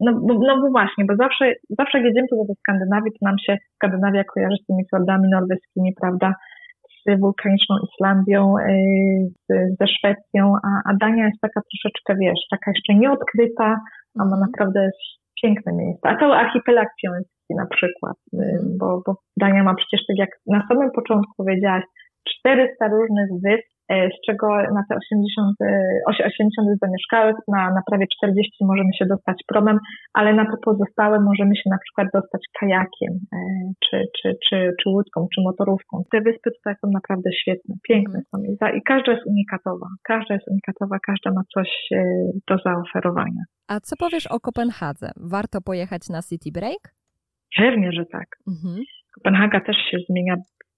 No, 0.00 0.12
no 0.46 0.60
bo 0.60 0.70
właśnie, 0.70 1.04
bo 1.04 1.16
zawsze, 1.16 1.52
zawsze 1.78 1.98
jak 1.98 2.06
jedziemy 2.06 2.28
tu 2.28 2.36
do 2.48 2.54
Skandynawii, 2.54 3.12
to 3.12 3.18
nam 3.22 3.38
się 3.46 3.56
Skandynawia 3.74 4.24
kojarzy 4.24 4.56
z 4.62 4.66
tymi 4.66 4.84
fiordami 4.90 5.28
norweskimi, 5.30 5.92
prawda? 6.00 6.34
Z 7.06 7.20
wulkaniczną 7.20 7.76
Islandią, 7.88 8.54
y, 8.58 9.74
ze 9.80 9.86
Szwecją, 9.86 10.54
a, 10.64 10.90
a 10.90 10.94
Dania 11.00 11.24
jest 11.26 11.40
taka 11.40 11.60
troszeczkę, 11.70 12.16
wiesz, 12.20 12.40
taka 12.50 12.70
jeszcze 12.70 12.94
nieodkryta, 12.94 13.70
a 14.18 14.24
ma 14.24 14.24
mhm. 14.24 14.40
naprawdę 14.40 14.90
piękne 15.42 15.72
miejsca. 15.72 16.08
A 16.08 16.16
to 16.16 16.36
archipelag 16.36 16.88
Fioński 17.00 17.52
na 17.56 17.66
przykład, 17.66 18.16
y, 18.34 18.36
mhm. 18.36 18.78
bo, 18.78 19.02
bo 19.06 19.16
Dania 19.36 19.62
ma 19.62 19.74
przecież, 19.74 20.06
tak 20.06 20.18
jak 20.18 20.30
na 20.46 20.66
samym 20.68 20.90
początku 20.90 21.32
powiedziałaś, 21.36 21.84
400 22.28 22.88
różnych 22.88 23.28
wysp, 23.44 23.71
z 23.90 24.26
czego 24.26 24.48
na 24.48 24.82
te 24.88 24.96
80, 24.96 25.56
80 26.06 26.68
e, 26.68 26.76
zamieszkałych, 26.86 27.36
na, 27.48 27.70
na 27.70 27.82
prawie 27.86 28.06
40 28.16 28.64
możemy 28.64 28.92
się 28.98 29.06
dostać 29.06 29.36
promem, 29.48 29.78
ale 30.12 30.34
na 30.34 30.44
to 30.44 30.56
pozostałe 30.64 31.20
możemy 31.20 31.56
się 31.56 31.70
na 31.70 31.78
przykład 31.84 32.08
dostać 32.14 32.42
kajakiem, 32.60 33.12
e, 33.32 33.38
czy, 33.84 34.06
czy, 34.16 34.34
czy, 34.48 34.70
czy 34.82 34.88
łódką, 34.88 35.26
czy 35.34 35.40
motorówką. 35.40 36.02
Te 36.10 36.20
wyspy 36.20 36.50
tutaj 36.50 36.74
są 36.80 36.90
naprawdę 36.90 37.32
świetne, 37.32 37.74
piękne 37.88 38.20
są 38.30 38.42
i, 38.42 38.78
i 38.78 38.82
każda 38.82 39.12
jest 39.12 39.26
unikatowa. 39.26 39.86
Każda 40.02 40.34
jest 40.34 40.48
unikatowa, 40.48 40.96
każda 41.06 41.30
ma 41.30 41.42
coś 41.54 41.70
do 42.48 42.56
zaoferowania. 42.64 43.42
A 43.68 43.80
co 43.80 43.96
powiesz 43.96 44.26
o 44.26 44.40
Kopenhadze? 44.40 45.10
Warto 45.16 45.60
pojechać 45.60 46.08
na 46.08 46.22
City 46.22 46.50
Break? 46.52 46.82
Pewnie, 47.56 47.92
że 47.92 48.04
tak. 48.06 48.26
Mhm. 48.48 48.84
Kopenhaga 49.14 49.60
też 49.60 49.76
się 49.90 49.98
zmienia 50.08 50.34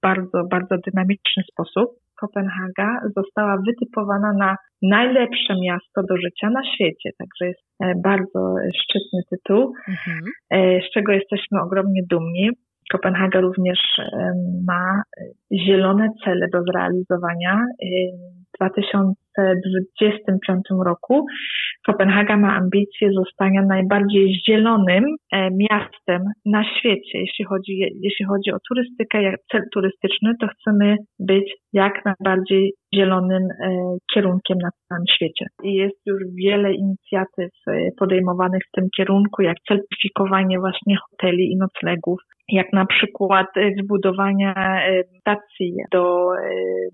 bardzo, 0.06 0.38
bardzo 0.50 0.74
dynamiczny 0.86 1.42
sposób. 1.52 1.88
Kopenhaga 2.20 3.00
została 3.16 3.56
wytypowana 3.66 4.32
na 4.32 4.56
najlepsze 4.82 5.54
miasto 5.62 6.02
do 6.08 6.16
życia 6.16 6.50
na 6.50 6.62
świecie, 6.74 7.10
także 7.18 7.46
jest 7.46 7.64
e, 7.82 7.92
bardzo 8.04 8.54
szczytny 8.82 9.20
tytuł, 9.30 9.72
mhm. 9.88 10.20
E, 10.50 10.80
z 10.88 10.90
czego 10.94 11.12
jesteśmy 11.12 11.60
ogromnie 11.60 12.02
dumni. 12.10 12.50
Kopenhaga 12.92 13.40
również 13.40 13.78
e, 13.98 14.32
ma 14.66 15.02
zielone 15.66 16.08
cele 16.24 16.46
do 16.52 16.62
zrealizowania. 16.62 17.64
W 18.68 18.74
2025 18.76 20.62
roku 20.84 21.26
Kopenhaga 21.86 22.36
ma 22.36 22.56
ambicje 22.56 23.12
zostania 23.12 23.62
najbardziej 23.62 24.40
zielonym 24.48 25.04
miastem 25.52 26.22
na 26.46 26.64
świecie. 26.64 27.18
Jeśli 27.18 27.44
chodzi, 27.44 27.78
jeśli 28.02 28.24
chodzi 28.24 28.52
o 28.52 28.58
turystykę, 28.68 29.22
jak 29.22 29.36
cel 29.52 29.62
turystyczny, 29.74 30.32
to 30.40 30.46
chcemy 30.46 30.96
być 31.18 31.54
jak 31.72 32.04
najbardziej 32.04 32.72
zielonym 32.94 33.42
e, 33.42 33.96
kierunkiem 34.14 34.58
na 34.58 34.68
całym 34.88 35.04
świecie. 35.14 35.46
I 35.62 35.74
jest 35.74 36.06
już 36.06 36.22
wiele 36.44 36.72
inicjatyw 36.72 37.50
e, 37.66 37.72
podejmowanych 37.98 38.62
w 38.68 38.76
tym 38.76 38.88
kierunku, 38.96 39.42
jak 39.42 39.56
certyfikowanie 39.68 40.58
właśnie 40.58 40.96
hoteli 40.96 41.52
i 41.52 41.56
noclegów, 41.56 42.20
jak 42.48 42.72
na 42.72 42.86
przykład 42.86 43.46
zbudowania 43.82 44.80
stacji 45.20 45.74
do, 45.92 46.28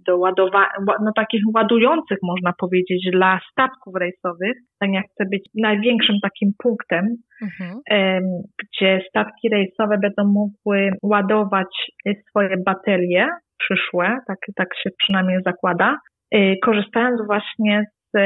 do 0.07 0.19
ładowania, 0.19 0.69
no 1.05 1.13
takich 1.17 1.43
ładujących 1.55 2.19
można 2.23 2.53
powiedzieć 2.61 3.09
dla 3.13 3.41
statków 3.53 3.95
rejsowych. 3.95 4.57
Dania 4.81 5.03
chce 5.03 5.25
być 5.31 5.49
największym 5.55 6.17
takim 6.23 6.53
punktem, 6.63 7.17
mhm. 7.43 8.21
gdzie 8.63 9.01
statki 9.09 9.49
rejsowe 9.49 9.99
będą 9.99 10.33
mogły 10.33 10.91
ładować 11.03 11.91
swoje 12.29 12.57
baterie 12.67 13.29
przyszłe, 13.59 14.19
tak, 14.27 14.39
tak 14.57 14.69
się 14.83 14.91
przynajmniej 14.99 15.39
zakłada, 15.47 15.97
y, 16.35 16.57
korzystając 16.65 17.27
właśnie 17.27 17.85
z, 18.15 18.19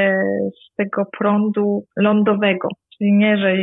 z 0.55 0.75
tego 0.77 1.03
prądu 1.17 1.83
lądowego. 1.97 2.67
Czyli 2.97 3.13
nie, 3.13 3.37
że 3.37 3.55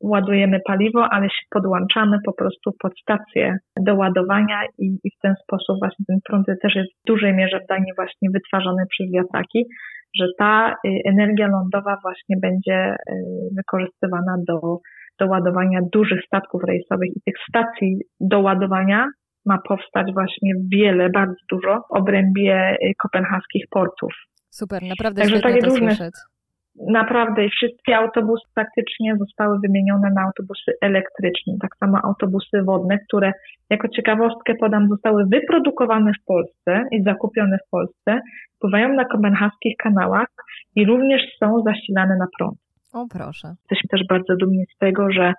ładujemy 0.00 0.60
paliwo, 0.66 1.08
ale 1.10 1.26
się 1.26 1.46
podłączamy 1.50 2.16
po 2.26 2.32
prostu 2.32 2.70
pod 2.82 2.92
stację 3.00 3.58
do 3.80 3.94
ładowania 3.94 4.60
i, 4.78 4.86
i 5.04 5.10
w 5.10 5.20
ten 5.22 5.34
sposób 5.42 5.78
właśnie 5.78 6.04
ten 6.08 6.18
prąd 6.24 6.46
też 6.62 6.74
jest 6.74 6.92
w 6.92 7.06
dużej 7.06 7.34
mierze 7.34 7.60
w 7.60 7.66
Danii 7.68 7.92
właśnie 7.96 8.28
wytwarzany 8.30 8.82
przez 8.90 9.12
wiatraki, 9.12 9.64
że 10.18 10.26
ta 10.38 10.70
y, 10.70 10.88
energia 11.04 11.48
lądowa 11.48 11.96
właśnie 12.02 12.36
będzie 12.42 12.90
y, 12.92 13.14
wykorzystywana 13.56 14.36
do, 14.48 14.60
do 15.20 15.26
ładowania 15.26 15.80
dużych 15.92 16.20
statków 16.26 16.62
rejsowych 16.64 17.10
i 17.16 17.20
tych 17.26 17.34
stacji 17.48 17.98
do 18.20 18.40
ładowania 18.40 19.06
ma 19.46 19.58
powstać 19.68 20.12
właśnie 20.12 20.52
wiele, 20.72 21.10
bardzo 21.10 21.40
dużo 21.50 21.80
w 21.80 21.96
obrębie 21.98 22.76
y, 22.82 22.92
kopenhaskich 23.02 23.64
portów. 23.70 24.12
Super, 24.50 24.82
naprawdę 24.82 25.22
Także 25.22 25.38
świetnie 25.38 25.60
to 25.60 25.68
różne, 25.68 25.90
słyszeć. 25.90 26.14
Naprawdę 26.76 27.48
wszystkie 27.48 27.96
autobusy 27.96 28.44
praktycznie 28.54 29.16
zostały 29.16 29.58
wymienione 29.60 30.10
na 30.14 30.22
autobusy 30.22 30.72
elektryczne. 30.82 31.54
Tak 31.60 31.76
samo 31.76 31.98
autobusy 32.04 32.62
wodne, 32.62 32.98
które 32.98 33.32
jako 33.70 33.88
ciekawostkę 33.88 34.54
podam, 34.54 34.88
zostały 34.88 35.24
wyprodukowane 35.26 36.12
w 36.12 36.24
Polsce 36.26 36.84
i 36.92 37.02
zakupione 37.02 37.58
w 37.66 37.70
Polsce, 37.70 38.20
pływają 38.60 38.94
na 38.94 39.04
kopenhaskich 39.04 39.76
kanałach 39.76 40.28
i 40.76 40.86
również 40.86 41.22
są 41.38 41.62
zasilane 41.66 42.16
na 42.16 42.26
prąd. 42.38 42.58
O 42.92 43.06
proszę. 43.10 43.48
Jesteśmy 43.48 43.88
też 43.90 44.06
bardzo 44.08 44.36
dumni 44.36 44.64
z 44.74 44.78
tego, 44.78 45.12
że 45.12 45.32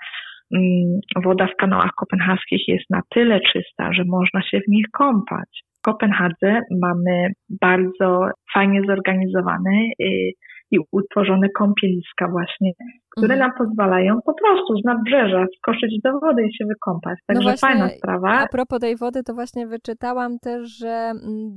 mm, 0.55 0.99
woda 1.23 1.47
w 1.47 1.55
kanałach 1.55 1.91
kopenhaskich 1.97 2.67
jest 2.67 2.89
na 2.89 3.01
tyle 3.09 3.39
czysta, 3.39 3.93
że 3.93 4.03
można 4.07 4.41
się 4.41 4.59
w 4.67 4.71
nich 4.71 4.85
kąpać. 4.91 5.63
W 5.77 5.81
Kopenhadze 5.81 6.61
mamy 6.81 7.31
bardzo 7.61 8.27
fajnie 8.53 8.81
zorganizowany 8.87 9.91
y, 10.01 10.31
i 10.73 10.77
utworzone 10.91 11.47
kąpieliska 11.49 12.27
właśnie, 12.27 12.71
które 13.17 13.33
Mhm. 13.33 13.39
nam 13.39 13.51
pozwalają 13.57 14.19
po 14.25 14.33
prostu 14.33 14.77
z 14.81 14.85
nadbrzeża 14.85 15.45
skoczyć 15.57 15.91
do 16.03 16.11
wody 16.19 16.41
i 16.47 16.55
się 16.57 16.65
wykąpać. 16.65 17.19
Także 17.27 17.43
No 17.43 17.49
właśnie, 17.49 17.67
fajna 17.69 17.89
sprawa. 17.89 18.29
A 18.39 18.47
propos 18.47 18.79
tej 18.79 18.97
wody, 18.97 19.23
to 19.23 19.33
właśnie 19.33 19.67
wyczytałam 19.67 20.31
też, 20.39 20.77
że 20.77 20.89
mm, 20.89 21.55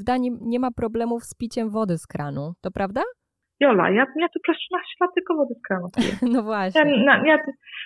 w 0.00 0.04
Danii 0.04 0.30
nie 0.40 0.60
ma 0.60 0.70
problemów 0.70 1.24
z 1.24 1.34
piciem 1.34 1.70
wody 1.70 1.98
z 1.98 2.06
kranu. 2.06 2.52
To 2.60 2.70
prawda? 2.70 3.02
Jola, 3.62 3.90
ja, 3.90 4.04
ja 4.22 4.28
tu 4.28 4.38
przez 4.42 4.56
13 4.56 4.86
lat 5.00 5.10
tylko 5.14 5.34
wody 5.36 5.54
z. 5.54 5.62
No 6.22 6.38
Ja, 6.38 6.42
właśnie. 6.42 7.04
na, 7.04 7.14
ja, 7.26 7.38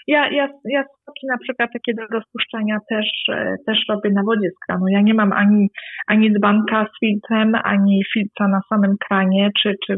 ja, 0.07 0.29
ja, 0.31 0.49
ja 0.65 0.85
soki 1.07 1.27
na 1.27 1.39
przykład 1.39 1.71
takie 1.73 1.95
do 1.95 2.03
rozpuszczania 2.07 2.79
też, 2.89 3.09
e, 3.29 3.57
też 3.67 3.79
robię 3.89 4.11
na 4.11 4.23
wodzie 4.23 4.51
z 4.51 4.59
kranu. 4.67 4.89
Ja 4.89 5.01
nie 5.01 5.15
mam 5.15 5.33
ani, 5.33 5.69
ani 6.07 6.33
dzbanka 6.35 6.87
z 6.87 6.99
filtrem, 7.01 7.53
ani 7.65 8.03
filtra 8.13 8.49
na 8.49 8.61
samym 8.69 8.95
kranie, 9.09 9.51
czy, 9.63 9.75
czy 9.87 9.97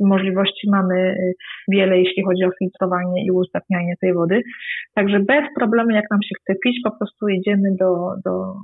możliwości 0.00 0.70
mamy 0.70 0.96
e, 0.96 1.32
wiele, 1.68 1.98
jeśli 1.98 2.24
chodzi 2.24 2.44
o 2.44 2.56
filtrowanie 2.58 3.24
i 3.26 3.30
uzdatnianie 3.30 3.94
tej 4.00 4.14
wody. 4.14 4.42
Także 4.94 5.20
bez 5.20 5.44
problemu, 5.58 5.90
jak 5.90 6.10
nam 6.10 6.22
się 6.22 6.34
chce 6.40 6.54
pić, 6.64 6.76
po 6.84 6.96
prostu 6.98 7.28
idziemy 7.28 7.68
do, 7.80 7.90
do, 8.24 8.54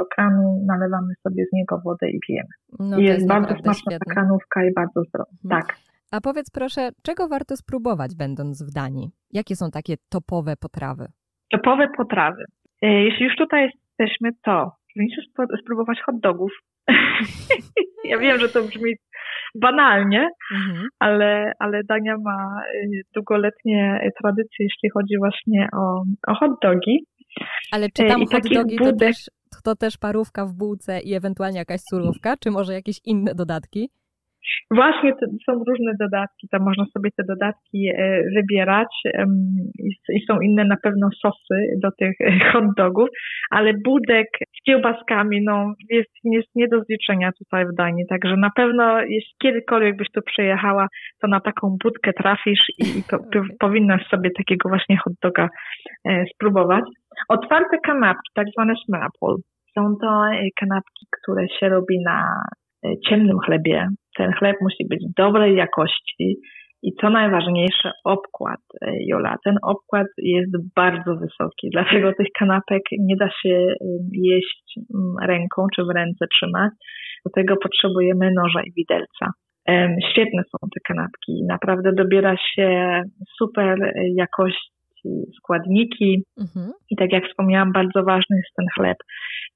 do 0.00 0.06
kranu, 0.14 0.64
nalewamy 0.66 1.12
sobie 1.22 1.44
z 1.44 1.52
niego 1.52 1.80
wodę 1.84 2.10
i 2.10 2.18
pijemy. 2.26 2.48
No 2.78 2.98
I 2.98 3.06
to 3.06 3.12
jest 3.12 3.28
bardzo 3.28 3.54
smaczna 3.62 3.92
ta 3.98 4.12
kranówka 4.14 4.64
i 4.64 4.72
bardzo 4.74 5.02
zdrowa. 5.08 5.30
Mhm. 5.44 5.62
Tak. 5.62 5.76
A 6.12 6.20
powiedz 6.20 6.50
proszę, 6.50 6.90
czego 7.02 7.28
warto 7.28 7.56
spróbować 7.56 8.10
będąc 8.16 8.62
w 8.62 8.70
Danii? 8.74 9.08
Jakie 9.32 9.56
są 9.56 9.70
takie 9.70 9.94
topowe 10.08 10.56
potrawy? 10.56 11.06
topowe 11.52 11.86
potrawy. 11.96 12.44
E, 12.82 12.86
Jeśli 13.04 13.24
już 13.26 13.36
tutaj 13.36 13.70
jesteśmy, 13.98 14.30
to 14.44 14.72
powinniśmy 14.94 15.22
spróbować 15.62 15.98
hot 16.06 16.20
dogów. 16.20 16.52
ja 18.10 18.18
wiem, 18.18 18.38
że 18.38 18.48
to 18.48 18.62
brzmi 18.62 18.92
banalnie, 19.54 20.28
Mhm. 20.54 20.88
ale, 20.98 21.52
ale 21.58 21.80
Dania 21.88 22.16
ma 22.24 22.60
e, 22.74 22.86
długoletnie 23.14 24.10
tradycje, 24.22 24.56
jeśli 24.64 24.90
chodzi 24.90 25.14
właśnie 25.18 25.68
o, 25.72 26.02
o 26.26 26.34
hot 26.34 26.52
dogi. 26.62 27.04
Ale 27.72 27.86
czy 27.96 28.04
E, 28.04 28.08
tam 28.08 28.22
i 28.22 28.26
hot 28.26 28.42
dogi 28.54 28.76
to 28.78 28.84
budek- 28.84 28.98
też, 28.98 29.30
to 29.62 29.76
też 29.76 29.98
parówka 29.98 30.46
w 30.46 30.52
bułce 30.52 31.00
i 31.00 31.14
ewentualnie 31.14 31.58
jakaś 31.58 31.80
surówka, 31.90 32.36
czy 32.36 32.50
może 32.50 32.74
jakieś 32.74 33.00
inne 33.04 33.34
dodatki? 33.34 33.90
Właśnie 34.70 35.12
to 35.12 35.26
są 35.46 35.64
różne 35.68 35.92
dodatki, 36.00 36.48
tam 36.50 36.62
można 36.62 36.84
sobie 36.84 37.10
te 37.16 37.22
dodatki 37.28 37.88
e, 37.88 38.22
wybierać 38.36 38.88
i 40.08 40.20
są 40.30 40.40
inne 40.40 40.64
na 40.64 40.76
pewno 40.82 41.08
sosy 41.22 41.66
do 41.82 41.88
tych 41.98 42.20
e, 42.20 42.50
hot 42.52 42.64
dogów, 42.76 43.08
ale 43.50 43.72
budek 43.84 44.28
z 44.60 44.64
kiełbaskami 44.66 45.44
no, 45.44 45.74
jest, 45.90 46.10
jest 46.24 46.48
nie 46.54 46.68
do 46.68 46.80
zliczenia 46.80 47.30
tutaj 47.38 47.66
w 47.66 47.74
Danii, 47.74 48.06
także 48.06 48.36
na 48.36 48.50
pewno 48.56 49.00
jeśli 49.00 49.32
kiedykolwiek 49.42 49.96
byś 49.96 50.10
tu 50.10 50.20
przyjechała, 50.22 50.86
to 51.22 51.28
na 51.28 51.40
taką 51.40 51.76
budkę 51.84 52.12
trafisz 52.12 52.64
i, 52.78 52.98
i 52.98 53.02
po, 53.10 53.16
Okej. 53.16 53.42
powinnaś 53.60 54.06
sobie 54.08 54.30
takiego 54.36 54.68
właśnie 54.68 54.96
hot 54.96 55.12
doga 55.22 55.48
e, 56.08 56.24
spróbować. 56.34 56.84
Otwarte 57.28 57.78
kanapki, 57.84 58.30
tak 58.34 58.46
zwane 58.56 58.74
smapple. 58.86 59.34
Są 59.74 59.96
to 60.00 60.24
kanapki, 60.60 61.06
które 61.20 61.48
się 61.48 61.68
robi 61.68 61.98
na 62.06 62.44
ciemnym 63.08 63.38
chlebie. 63.38 63.88
Ten 64.16 64.32
chleb 64.32 64.56
musi 64.60 64.84
być 64.90 65.04
dobrej 65.16 65.56
jakości 65.56 66.36
i 66.82 66.92
co 67.00 67.10
najważniejsze, 67.10 67.92
obkład, 68.04 68.60
e, 68.82 68.92
Jola. 69.06 69.36
Ten 69.44 69.56
obkład 69.62 70.06
jest 70.18 70.50
bardzo 70.76 71.16
wysoki, 71.16 71.68
dlatego 71.72 72.12
tych 72.12 72.26
kanapek 72.38 72.82
nie 72.98 73.16
da 73.16 73.28
się 73.42 73.54
e, 73.54 73.74
jeść 74.12 74.78
ręką 75.22 75.66
czy 75.74 75.82
w 75.84 75.94
ręce 75.96 76.26
trzymać. 76.34 76.72
Do 77.24 77.30
tego 77.34 77.56
potrzebujemy 77.56 78.30
noża 78.36 78.62
i 78.62 78.72
widelca. 78.76 79.26
Świetne 80.12 80.42
są 80.42 80.68
te 80.74 80.80
kanapki. 80.84 81.32
Naprawdę 81.48 81.92
dobiera 81.92 82.36
się 82.36 83.02
super 83.38 83.82
e, 83.82 83.92
jakości 84.16 84.70
składniki, 85.36 86.22
Mhm. 86.40 86.72
i 86.90 86.96
tak 86.96 87.12
jak 87.12 87.24
wspomniałam, 87.28 87.72
bardzo 87.72 88.02
ważny 88.04 88.36
jest 88.36 88.54
ten 88.56 88.66
chleb. 88.74 88.96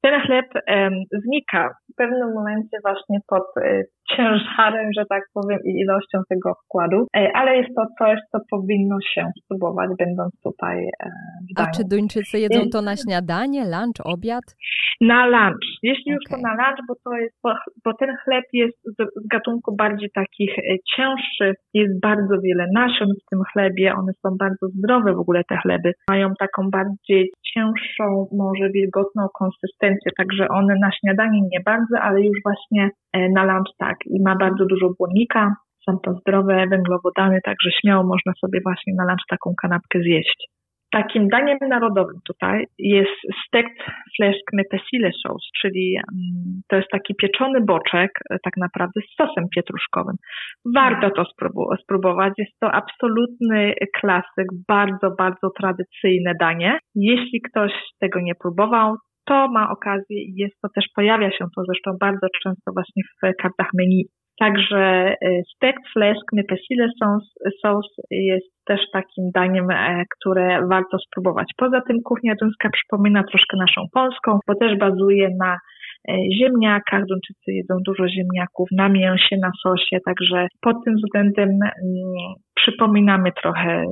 Ten 0.02 0.20
chleb 0.20 0.46
em, 0.66 0.92
znika 1.24 1.74
w 1.94 1.96
pewnym 1.96 2.34
momencie 2.34 2.78
właśnie 2.82 3.18
pod 3.26 3.56
e, 3.56 3.84
ciężarem, 4.10 4.90
że 4.98 5.04
tak 5.08 5.22
powiem, 5.34 5.58
i 5.64 5.70
ilością 5.80 6.18
tego 6.28 6.54
wkładu, 6.64 7.06
e, 7.16 7.30
ale 7.34 7.56
jest 7.56 7.74
to 7.76 7.82
coś, 7.98 8.18
co 8.32 8.38
powinno 8.50 8.96
się 9.14 9.30
spróbować, 9.44 9.90
będąc 9.98 10.32
tutaj 10.42 10.78
e, 10.78 11.08
w 11.48 11.60
A 11.60 11.62
Danii. 11.62 11.72
czy 11.76 11.82
Duńczycy 11.84 12.38
jedzą 12.38 12.60
to 12.72 12.82
na 12.82 12.96
śniadanie, 12.96 13.64
lunch, 13.64 14.00
obiad? 14.04 14.44
Na 15.00 15.26
lunch. 15.26 15.66
Jeśli 15.82 16.12
już 16.12 16.24
to 16.30 16.36
na 16.36 16.54
lunch, 16.54 16.80
bo 16.88 16.94
to 17.04 17.16
jest, 17.16 17.34
bo, 17.84 17.92
ten 18.00 18.16
chleb 18.24 18.44
jest 18.52 18.78
z, 18.84 19.28
gatunku 19.30 19.76
bardziej 19.76 20.10
takich 20.14 20.58
e, 20.58 20.62
cięższych, 20.96 21.56
jest 21.74 22.00
bardzo 22.00 22.34
wiele 22.44 22.66
nasion 22.74 23.08
w 23.08 23.30
tym 23.30 23.40
chlebie, 23.52 23.94
one 23.94 24.12
są 24.12 24.36
bardzo 24.38 24.66
zdrowe 24.66 25.14
w 25.14 25.18
ogóle 25.18 25.42
te 25.48 25.56
chleby. 25.56 25.92
Mają 26.10 26.28
taką 26.38 26.70
bardziej 26.70 27.30
cięższą, 27.54 28.26
może 28.32 28.70
wilgotną 28.70 29.26
konsystencję, 29.38 30.12
także 30.18 30.48
one 30.48 30.74
na 30.80 30.90
śniadanie 30.92 31.40
nie 31.52 31.60
bardzo, 31.64 32.00
ale 32.00 32.20
już 32.20 32.38
właśnie 32.44 32.90
e, 33.12 33.28
na 33.28 33.44
lunch 33.44 33.72
tak. 33.78 33.93
I 34.06 34.22
ma 34.22 34.36
bardzo 34.36 34.64
dużo 34.66 34.90
błonnika, 34.98 35.54
są 35.84 35.98
to 35.98 36.14
zdrowe 36.14 36.66
węglowodany, 36.70 37.40
także 37.44 37.70
śmiało 37.80 38.04
można 38.04 38.32
sobie 38.40 38.60
właśnie 38.64 38.94
na 38.94 39.04
lunch 39.04 39.26
taką 39.28 39.54
kanapkę 39.62 40.00
zjeść. 40.00 40.48
Takim 40.92 41.28
daniem 41.28 41.58
narodowym 41.68 42.18
tutaj 42.26 42.66
jest 42.78 43.20
stekt 43.46 43.78
fläsk 44.16 44.52
med 44.52 44.68
persille 44.70 45.10
sauce, 45.22 45.46
czyli 45.60 45.96
mm, 45.96 46.60
to 46.68 46.76
jest 46.76 46.88
taki 46.90 47.14
pieczony 47.14 47.60
boczek 47.60 48.10
e, 48.30 48.36
tak 48.44 48.56
naprawdę 48.56 49.00
z 49.00 49.16
sosem 49.16 49.44
pietruszkowym. 49.54 50.16
Warto 50.74 51.10
to 51.10 51.22
sprób- 51.24 51.76
spróbować. 51.82 52.32
Jest 52.38 52.58
to 52.60 52.72
absolutny 52.72 53.74
klasyk, 54.00 54.46
bardzo, 54.68 55.10
bardzo 55.18 55.50
tradycyjne 55.58 56.32
danie. 56.40 56.78
Jeśli 56.94 57.40
ktoś 57.40 57.72
tego 58.00 58.20
nie 58.20 58.34
próbował, 58.34 58.96
to 59.26 59.48
ma 59.48 59.70
okazję 59.70 60.18
i 60.22 60.34
jest 60.36 60.60
to 60.62 60.68
też, 60.74 60.84
pojawia 60.96 61.30
się 61.30 61.44
to 61.56 61.62
zresztą 61.68 61.90
bardzo 62.00 62.26
często 62.42 62.72
właśnie 62.72 63.02
w 63.02 63.42
kartach 63.42 63.70
menu. 63.74 64.04
Także 64.40 65.14
e, 65.22 65.42
stekt 65.56 65.82
fläsk 65.92 66.32
med 66.32 66.46
persille 66.46 66.88
sauce, 67.62 67.94
jest 68.10 68.46
też 68.66 68.80
takim 68.92 69.24
daniem, 69.34 69.70
e, 69.70 70.04
które 70.18 70.66
warto 70.70 70.98
spróbować. 70.98 71.46
Poza 71.56 71.80
tym 71.80 71.96
kuchnia 72.04 72.34
duńska 72.40 72.70
przypomina 72.70 73.22
troszkę 73.30 73.56
naszą 73.56 73.80
polską, 73.92 74.38
bo 74.48 74.54
też 74.54 74.78
bazuje 74.78 75.28
na 75.40 75.58
ziemniakach. 76.38 77.04
Duńczycy 77.06 77.52
jedzą 77.52 77.74
dużo 77.86 78.08
ziemniaków, 78.08 78.68
na 78.72 78.88
mięsie, 78.88 79.36
na 79.42 79.50
sosie, 79.62 79.98
także 80.04 80.46
pod 80.60 80.76
tym 80.84 80.94
względem 80.94 81.48
mm, 81.48 82.34
przypominamy 82.54 83.32
trochę 83.42 83.84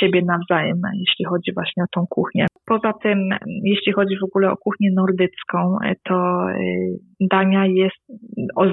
siebie 0.00 0.22
nawzajem, 0.26 0.80
jeśli 0.98 1.24
chodzi 1.24 1.52
właśnie 1.54 1.82
o 1.82 1.86
tą 1.94 2.06
kuchnię. 2.10 2.46
Poza 2.66 2.92
tym, 3.02 3.18
mm, 3.18 3.38
jeśli 3.64 3.92
chodzi 3.92 4.16
w 4.18 4.24
ogóle 4.24 4.50
o 4.50 4.56
kuchnię 4.56 4.90
nordycką, 4.94 5.76
e, 5.84 5.94
to 6.08 6.14
e, 6.50 6.56
Dania 7.20 7.66
jest, 7.66 8.04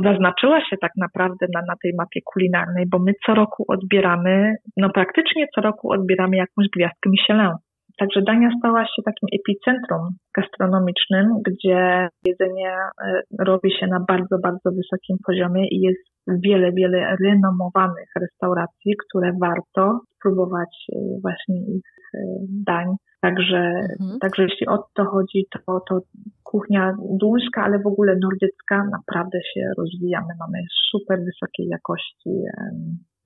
zaznaczyła 0.03 0.61
się 0.69 0.75
tak 0.81 0.91
naprawdę 0.97 1.45
na, 1.53 1.61
na 1.67 1.75
tej 1.83 1.91
mapie 1.97 2.19
kulinarnej, 2.25 2.85
bo 2.91 2.99
my 2.99 3.13
co 3.25 3.33
roku 3.33 3.65
odbieramy, 3.67 4.55
no 4.77 4.89
praktycznie 4.89 5.47
co 5.55 5.61
roku 5.61 5.91
odbieramy 5.91 6.37
jakąś 6.37 6.67
gwiazdkę 6.75 7.09
Michelin. 7.09 7.51
Także 7.99 8.21
Dania 8.21 8.49
stała 8.59 8.83
się 8.85 9.01
takim 9.05 9.29
epicentrum 9.39 10.09
gastronomicznym, 10.37 11.25
gdzie 11.47 12.09
jedzenie 12.25 12.71
e, 13.05 13.21
robi 13.39 13.71
się 13.79 13.87
na 13.87 13.99
bardzo, 14.07 14.37
bardzo 14.43 14.69
wysokim 14.71 15.17
poziomie 15.27 15.67
i 15.67 15.79
jest 15.81 16.03
wiele, 16.27 16.71
wiele 16.71 17.15
renomowanych 17.25 18.09
restauracji, 18.21 18.93
które 19.07 19.31
warto 19.41 19.99
spróbować 20.15 20.85
e, 20.93 20.95
właśnie 21.21 21.57
ich 21.75 21.89
e, 22.13 22.17
dań. 22.65 22.87
Także, 23.21 23.71
Mhm. 23.99 24.19
także 24.21 24.43
jeśli 24.43 24.67
o 24.67 24.77
to 24.93 25.05
chodzi, 25.05 25.45
to, 25.51 25.79
to 25.89 25.99
kuchnia 26.43 26.93
duńska, 27.19 27.63
ale 27.63 27.79
w 27.79 27.87
ogóle 27.87 28.15
nordycka 28.21 28.83
naprawdę 28.91 29.39
się 29.53 29.61
rozwija. 29.77 30.21
My 30.21 30.33
mamy 30.39 30.57
super 30.91 31.19
wysokiej 31.19 31.67
jakości 31.67 32.29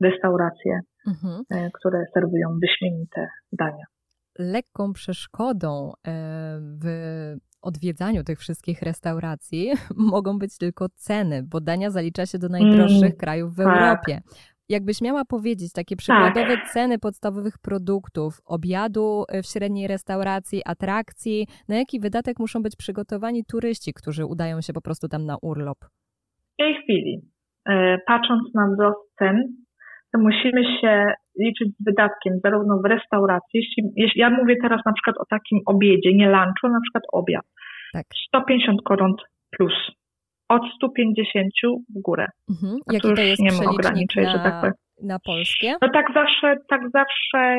restauracje, 0.02 0.80
Mhm. 1.08 1.70
które 1.74 2.06
serwują 2.14 2.48
wyśmienite 2.62 3.28
dania. 3.52 3.86
Lekką 4.40 4.94
przeszkodą 4.94 5.92
e, 6.08 6.12
w 6.62 6.86
odwiedzaniu 7.62 8.24
tych 8.24 8.40
wszystkich 8.40 8.82
restauracji 8.82 9.72
mogą 10.14 10.40
być 10.40 10.58
tylko 10.58 10.86
ceny, 10.96 11.44
bo 11.44 11.62
Dania 11.62 11.90
zalicza 11.90 12.26
się 12.26 12.38
do 12.38 12.50
najdroższych 12.50 13.04
Mm, 13.04 13.18
krajów 13.18 13.54
w 13.54 13.58
tak. 13.58 13.68
Europie. 13.68 14.22
Jakbyś 14.70 15.02
miała 15.02 15.26
powiedzieć 15.26 15.74
takie 15.74 15.96
przykładowe 15.96 16.58
tak. 16.58 16.70
ceny 16.74 17.00
podstawowych 17.00 17.58
produktów, 17.58 18.42
obiadu 18.46 19.24
e, 19.30 19.42
w 19.42 19.46
średniej 19.46 19.88
restauracji, 19.88 20.62
atrakcji, 20.66 21.48
na 21.68 21.76
jaki 21.76 22.00
wydatek 22.00 22.40
muszą 22.40 22.62
być 22.64 22.76
przygotowani 22.76 23.46
turyści, 23.46 23.94
którzy 23.94 24.26
udają 24.26 24.62
się 24.62 24.74
po 24.74 24.82
prostu 24.82 25.08
tam 25.08 25.26
na 25.26 25.38
urlop? 25.42 25.78
W 26.54 26.58
tej 26.58 26.76
chwili, 26.84 27.22
e, 27.70 27.98
patrząc 28.08 28.54
na 28.54 28.68
wzrost 28.68 29.00
cen, 29.20 29.65
musimy 30.18 30.64
się 30.82 31.14
liczyć 31.40 31.70
z 31.80 31.86
wydatkiem 31.86 32.34
zarówno 32.44 32.80
w 32.84 32.86
restauracji, 32.86 33.54
jeśli, 33.54 33.84
jeśli 33.96 34.22
ja 34.22 34.30
mówię 34.30 34.56
teraz 34.62 34.82
na 34.86 34.94
przykład 34.94 35.16
o 35.18 35.26
takim 35.30 35.60
obiedzie, 35.66 36.14
nie 36.14 36.26
lunchu, 36.26 36.68
na 36.68 36.80
przykład 36.84 37.04
obiad. 37.14 37.46
Tak. 37.94 38.06
150 38.28 38.82
koron 38.86 39.14
plus. 39.58 39.74
Od 40.50 40.62
150 40.76 41.46
w 41.96 42.02
górę. 42.02 42.28
Mhm. 42.50 42.80
Jaki 42.92 43.16
to 43.16 43.22
jest 43.22 43.42
nie 43.42 43.52
ma 43.52 43.72
ograniczeń, 43.72 44.24
na, 44.24 44.32
że 44.32 44.40
tak 44.40 44.60
powiem. 44.60 44.74
Na 45.02 45.20
polskie? 45.20 45.76
No 45.82 45.90
tak 45.94 46.06
zawsze, 46.14 46.58
tak 46.70 46.82
zawsze 46.94 47.56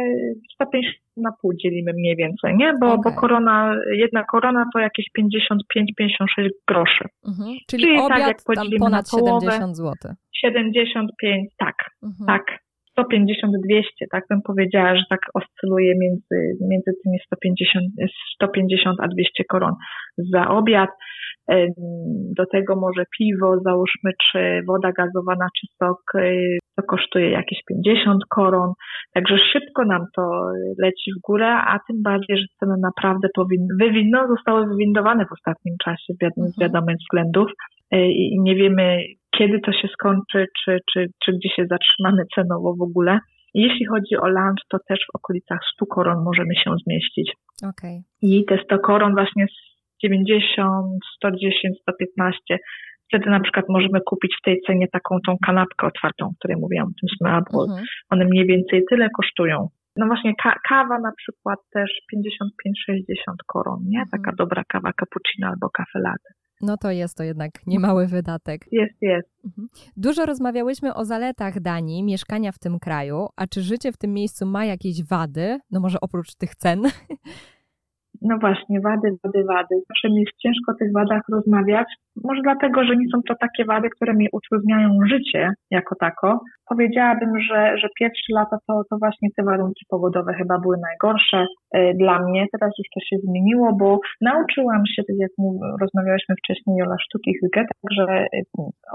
150 0.55 1.07
na 1.17 1.31
pół 1.43 1.53
dzielimy 1.55 1.93
mniej 1.93 2.17
więcej, 2.17 2.57
nie? 2.57 2.73
Bo, 2.81 2.93
okay. 2.93 3.13
bo 3.13 3.21
korona, 3.21 3.77
jedna 3.93 4.25
korona 4.25 4.65
to 4.73 4.79
jakieś 4.79 5.07
55-56 5.19 6.49
groszy. 6.69 7.05
Mhm. 7.29 7.57
Czyli, 7.71 7.83
Czyli 7.83 7.97
tak 7.97 8.05
obiad 8.05 8.19
tak 8.19 8.29
jak 8.29 8.43
podzielimy 8.47 8.79
ponad 8.79 9.13
na 9.13 9.19
połowę, 9.19 9.47
70 9.47 9.77
zł. 9.77 10.15
75, 10.33 11.51
tak, 11.59 11.75
mhm. 12.03 12.27
tak. 12.27 12.66
150-200, 12.99 13.83
tak 14.11 14.25
bym 14.31 14.43
powiedziała, 14.43 14.97
że 14.97 15.03
tak 15.11 15.21
oscyluje 15.35 15.95
między, 15.99 16.59
między 16.71 16.91
tymi 17.05 17.19
150, 17.27 17.85
150 18.35 19.01
a 19.01 19.09
200 19.09 19.45
koron 19.45 19.73
za 20.19 20.49
obiad. 20.49 20.91
Do 22.37 22.47
tego 22.53 22.77
może 22.77 23.05
piwo, 23.19 23.61
załóżmy, 23.65 24.11
czy 24.23 24.63
woda 24.67 24.93
gazowana, 24.93 25.47
czy 25.61 25.67
sok, 25.79 26.03
y, 26.15 26.59
to 26.77 26.83
kosztuje 26.83 27.31
jakieś 27.31 27.59
50 27.69 28.23
koron. 28.31 28.73
Także 29.15 29.39
szybko 29.39 29.85
nam 29.85 30.07
to 30.17 30.53
leci 30.79 31.11
w 31.19 31.21
górę, 31.27 31.47
a 31.47 31.79
tym 31.87 32.03
bardziej, 32.03 32.39
że 32.39 32.45
ceny 32.61 32.75
naprawdę 32.83 33.29
powinny, 33.35 33.69
wywinno, 33.81 34.29
zostały 34.29 34.67
wywindowane 34.67 35.27
w 35.27 35.33
ostatnim 35.33 35.75
czasie 35.85 36.13
z 36.21 36.23
mhm. 36.23 36.53
wiadomych 36.61 36.97
względów 36.97 37.51
y, 37.95 37.97
i 38.07 38.41
nie 38.41 38.55
wiemy, 38.55 38.99
kiedy 39.39 39.61
to 39.61 39.73
się 39.73 39.89
skończy, 39.89 40.47
czy, 40.65 40.79
czy, 40.93 41.07
czy 41.25 41.33
gdzie 41.33 41.49
się 41.49 41.67
zatrzymamy 41.71 42.23
cenowo 42.35 42.75
w 42.75 42.83
ogóle. 42.83 43.19
Jeśli 43.55 43.87
chodzi 43.87 44.17
o 44.17 44.29
lunch, 44.29 44.63
to 44.69 44.79
też 44.89 44.99
w 45.13 45.17
okolicach 45.17 45.59
100 45.75 45.87
koron 45.87 46.25
możemy 46.25 46.55
się 46.55 46.71
zmieścić. 46.87 47.33
Okay. 47.71 48.03
I 48.23 48.45
te 48.45 48.59
100 48.65 48.79
koron 48.79 49.15
właśnie 49.15 49.47
z 49.47 50.01
90, 50.03 50.87
110, 51.17 51.81
115. 51.83 52.59
Wtedy 53.09 53.31
na 53.31 53.41
przykład 53.41 53.65
możemy 53.69 54.01
kupić 54.01 54.37
w 54.39 54.45
tej 54.45 54.61
cenie 54.67 54.87
taką 54.89 55.19
tą 55.27 55.37
kanapkę 55.47 55.87
otwartą, 55.87 56.27
o 56.27 56.35
której 56.39 56.57
mówiłam, 56.57 56.93
tym 57.01 57.09
small 57.19 57.43
mhm. 57.69 57.85
One 58.11 58.25
mniej 58.25 58.47
więcej 58.47 58.83
tyle 58.91 59.09
kosztują. 59.11 59.69
No 59.97 60.07
właśnie 60.07 60.35
ka 60.43 60.55
kawa 60.69 60.99
na 60.99 61.13
przykład 61.17 61.59
też 61.73 61.91
55-60 62.15 63.35
koron, 63.47 63.79
nie? 63.89 64.01
Mhm. 64.01 64.09
Taka 64.11 64.37
dobra 64.37 64.63
kawa 64.69 64.91
cappuccino 65.01 65.49
albo 65.49 65.71
kafe 65.71 65.99
latte. 65.99 66.46
No 66.61 66.77
to 66.77 66.91
jest 66.91 67.17
to 67.17 67.23
jednak 67.23 67.67
niemały 67.67 68.07
wydatek. 68.07 68.67
Jest, 68.73 68.95
jest. 69.01 69.29
Mhm. 69.45 69.69
Dużo 69.97 70.27
rozmawiałyśmy 70.27 70.95
o 70.95 71.05
zaletach 71.05 71.61
Danii, 71.61 72.03
mieszkania 72.03 72.53
w 72.53 72.59
tym 72.59 72.79
kraju, 72.79 73.27
a 73.37 73.47
czy 73.47 73.63
życie 73.63 73.93
w 73.93 73.97
tym 73.97 74.13
miejscu 74.13 74.47
ma 74.47 74.65
jakieś 74.65 75.03
wady? 75.03 75.59
No 75.71 75.81
może 75.81 76.01
oprócz 76.01 76.35
tych 76.35 76.55
cen? 76.55 76.83
No 78.23 78.39
właśnie, 78.39 78.81
wady, 78.81 79.09
wady, 79.25 79.45
wady. 79.45 79.75
Zawsze 79.89 80.09
mi 80.09 80.21
jest 80.21 80.37
ciężko 80.43 80.73
o 80.73 80.75
tych 80.75 80.93
wadach 80.93 81.23
rozmawiać. 81.33 81.89
Może 82.25 82.43
dlatego, 82.43 82.85
że 82.85 82.97
nie 82.97 83.07
są 83.13 83.23
to 83.29 83.35
takie 83.41 83.65
wady, 83.65 83.89
które 83.91 84.15
mi 84.15 84.29
utrudniają 84.33 84.99
życie 85.07 85.51
jako 85.71 85.95
tako. 86.01 86.41
Powiedziałabym, 86.69 87.41
że, 87.41 87.79
że 87.79 87.89
pierwsze 87.99 88.33
lata 88.33 88.57
to, 88.67 88.83
to 88.91 88.99
właśnie 88.99 89.29
te 89.37 89.43
warunki 89.45 89.85
pogodowe 89.89 90.35
chyba 90.35 90.59
były 90.59 90.77
najgorsze 90.89 91.47
e, 91.73 91.95
dla 91.95 92.19
mnie. 92.19 92.47
Teraz 92.53 92.73
już 92.79 92.89
to 92.95 93.01
się 93.01 93.17
zmieniło, 93.23 93.73
bo 93.73 94.01
nauczyłam 94.21 94.83
się, 94.87 95.03
tak 95.03 95.17
jak 95.19 95.31
rozmawialiśmy 95.81 96.35
wcześniej, 96.45 96.83
o 96.83 96.99
sztuki 97.01 97.33
Hygge, 97.41 97.65
także 97.83 98.27
e, 98.35 98.43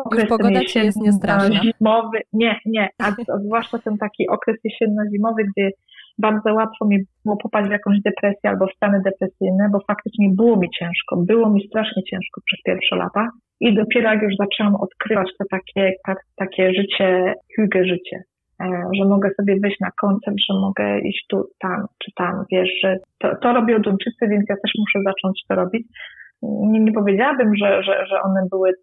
okres 0.06 0.30
pogoda 0.30 0.62
jesienny, 0.62 0.86
jest 0.86 1.02
niestraszna. 1.02 1.62
zimowy, 1.64 2.20
nie, 2.34 2.60
nie, 2.66 2.90
a, 3.00 3.08
a 3.08 3.38
zwłaszcza 3.46 3.80
ten 3.80 3.98
taki 3.98 4.30
okres 4.30 4.58
jesienno-zimowy, 4.64 5.44
gdzie 5.44 5.70
bardzo 6.22 6.54
łatwo 6.54 6.86
mi 6.86 6.98
było 7.26 7.38
popaść 7.38 7.68
w 7.70 7.72
jakąś 7.72 7.98
depresję 8.02 8.50
albo 8.50 8.68
w 8.68 8.76
stany 8.76 9.02
depresyjne, 9.06 9.70
bo 9.72 9.80
faktycznie 9.88 10.30
było 10.30 10.58
mi 10.58 10.70
ciężko, 10.80 11.18
było 11.18 11.50
mi 11.50 11.68
strasznie 11.68 12.04
ciężko 12.04 12.42
przez 12.46 12.60
pierwsze 12.66 12.96
lata 12.96 13.28
i 13.60 13.76
dopiero 13.76 14.14
jak 14.14 14.22
już 14.22 14.34
zaczęłam 14.40 14.76
odkrywać 14.76 15.30
to 15.40 15.46
takie, 15.52 15.94
tak, 16.08 16.18
takie 16.36 16.74
życie, 16.74 17.34
hygge 17.56 17.86
życie, 17.86 18.24
e, 18.62 18.66
że 18.98 19.06
mogę 19.06 19.30
sobie 19.38 19.56
wyjść 19.64 19.80
na 19.80 19.92
koncert, 20.02 20.38
że 20.48 20.54
mogę 20.54 21.00
iść 21.00 21.26
tu, 21.30 21.44
tam, 21.60 21.86
czy 22.04 22.12
tam, 22.16 22.44
wiesz, 22.52 22.70
że 22.84 22.98
to, 23.20 23.36
to 23.36 23.54
robią 23.54 23.80
Duńczycy, 23.80 24.28
więc 24.28 24.46
ja 24.50 24.56
też 24.56 24.72
muszę 24.80 25.00
zacząć 25.04 25.42
to 25.48 25.56
robić 25.56 25.88
nie, 26.42 26.80
nie 26.80 26.92
powiedziałabym, 26.92 27.56
że, 27.56 27.84
że, 27.84 28.06
że, 28.06 28.22
one 28.22 28.42
były, 28.52 28.74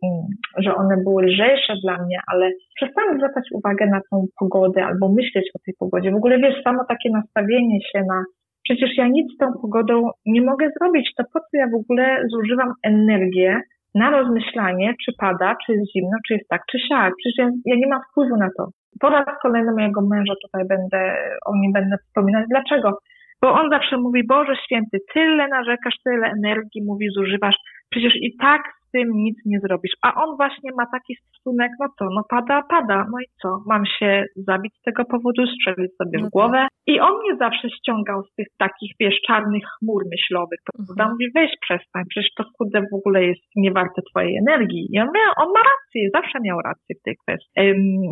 że 0.58 0.74
one 0.74 0.96
były 1.04 1.22
lżejsze 1.22 1.74
dla 1.84 2.04
mnie, 2.04 2.18
ale 2.32 2.50
przestałam 2.76 3.16
zwracać 3.16 3.44
uwagę 3.52 3.86
na 3.86 4.00
tą 4.10 4.26
pogodę 4.40 4.84
albo 4.84 5.08
myśleć 5.08 5.50
o 5.54 5.58
tej 5.64 5.74
pogodzie. 5.78 6.10
W 6.10 6.16
ogóle 6.16 6.38
wiesz, 6.38 6.62
samo 6.64 6.84
takie 6.88 7.10
nastawienie 7.10 7.78
się 7.92 8.02
na 8.08 8.24
przecież 8.64 8.90
ja 8.96 9.08
nic 9.08 9.34
z 9.34 9.38
tą 9.38 9.46
pogodą 9.62 10.10
nie 10.26 10.42
mogę 10.42 10.70
zrobić, 10.78 11.14
to 11.16 11.24
po 11.32 11.40
co 11.40 11.52
ja 11.52 11.66
w 11.66 11.74
ogóle 11.74 12.22
zużywam 12.30 12.72
energię 12.82 13.60
na 13.94 14.10
rozmyślanie, 14.10 14.94
czy 15.04 15.12
pada, 15.18 15.56
czy 15.66 15.72
jest 15.72 15.92
zimno, 15.92 16.16
czy 16.26 16.34
jest 16.34 16.48
tak, 16.48 16.62
czy 16.70 16.78
siak. 16.88 17.12
Przecież 17.18 17.38
ja, 17.38 17.50
ja 17.64 17.76
nie 17.80 17.86
mam 17.86 18.00
wpływu 18.10 18.36
na 18.36 18.48
to. 18.56 18.68
Po 19.00 19.08
raz 19.08 19.26
kolejny 19.42 19.72
mojego 19.72 20.00
męża 20.02 20.34
tutaj 20.42 20.64
będę, 20.68 21.16
o 21.46 21.56
nim 21.56 21.72
będę 21.72 21.96
wspominać. 21.98 22.44
Dlaczego? 22.50 22.98
Bo 23.42 23.52
on 23.52 23.70
zawsze 23.70 23.96
mówi, 23.96 24.26
Boże 24.26 24.56
Święty, 24.64 24.98
tyle 25.14 25.48
narzekasz, 25.48 25.94
tyle 26.04 26.26
energii, 26.26 26.82
mówi, 26.84 27.08
zużywasz, 27.10 27.56
przecież 27.90 28.12
i 28.16 28.36
tak 28.36 28.62
z 28.88 28.90
tym 28.90 29.08
nic 29.12 29.36
nie 29.46 29.60
zrobisz. 29.60 29.94
A 30.02 30.14
on 30.22 30.36
właśnie 30.36 30.70
ma 30.78 30.86
taki 30.92 31.14
stosunek, 31.14 31.70
no 31.80 31.86
to, 31.98 32.04
no 32.16 32.22
pada, 32.30 32.62
pada, 32.62 33.06
no 33.12 33.20
i 33.20 33.26
co? 33.42 33.48
Mam 33.66 33.86
się 33.86 34.24
zabić 34.36 34.72
z 34.80 34.82
tego 34.82 35.04
powodu, 35.04 35.46
strzelić 35.46 35.96
sobie 35.96 36.18
w 36.18 36.22
no 36.22 36.28
głowę. 36.32 36.58
Tak. 36.58 36.68
I 36.86 37.00
on 37.00 37.12
mnie 37.20 37.36
zawsze 37.38 37.70
ściągał 37.70 38.22
z 38.22 38.34
tych 38.34 38.46
takich, 38.58 38.92
wiesz, 39.00 39.18
czarnych 39.26 39.64
chmur 39.74 40.02
myślowych, 40.14 40.60
prawda? 40.68 41.02
Mhm. 41.02 41.10
Mówi, 41.10 41.26
weź 41.34 41.52
przestań, 41.64 42.02
przecież 42.10 42.30
to 42.36 42.44
kurde 42.58 42.78
w 42.92 42.94
ogóle 42.98 43.24
jest 43.24 43.44
niewarte 43.56 44.00
twojej 44.10 44.36
energii. 44.36 44.88
I 44.92 45.00
on, 45.00 45.08
miał, 45.14 45.32
on 45.42 45.48
ma 45.56 45.62
rację, 45.72 46.00
zawsze 46.18 46.38
miał 46.46 46.58
rację 46.68 46.92
w 47.00 47.02
tej 47.02 47.16
kwestii. 47.22 47.60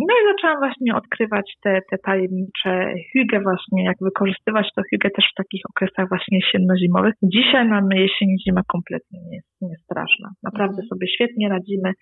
No 0.09 0.13
i 0.19 0.23
zaczęłam 0.33 0.59
właśnie 0.59 0.95
odkrywać 0.95 1.47
te, 1.63 1.81
te 1.91 1.97
tajemnicze 1.99 2.73
hygge 3.13 3.41
właśnie, 3.49 3.85
jak 3.85 3.97
wykorzystywać 4.01 4.67
to 4.77 4.83
hygge 4.91 5.11
też 5.17 5.25
w 5.33 5.39
takich 5.43 5.63
okresach 5.71 6.09
właśnie 6.09 6.39
jesienno-zimowych. 6.39 7.15
Dzisiaj 7.23 7.65
mamy 7.69 7.95
jesień 8.05 8.29
i 8.31 8.43
zima 8.45 8.63
kompletnie 8.75 9.19
nie 9.27 9.37
jest, 9.37 9.51
nie 9.61 9.77
straszna. 9.85 10.29
Naprawdę 10.43 10.66
mhm. 10.71 10.89
sobie 10.89 11.09
świetnie 11.09 11.49
radzimy 11.49 11.93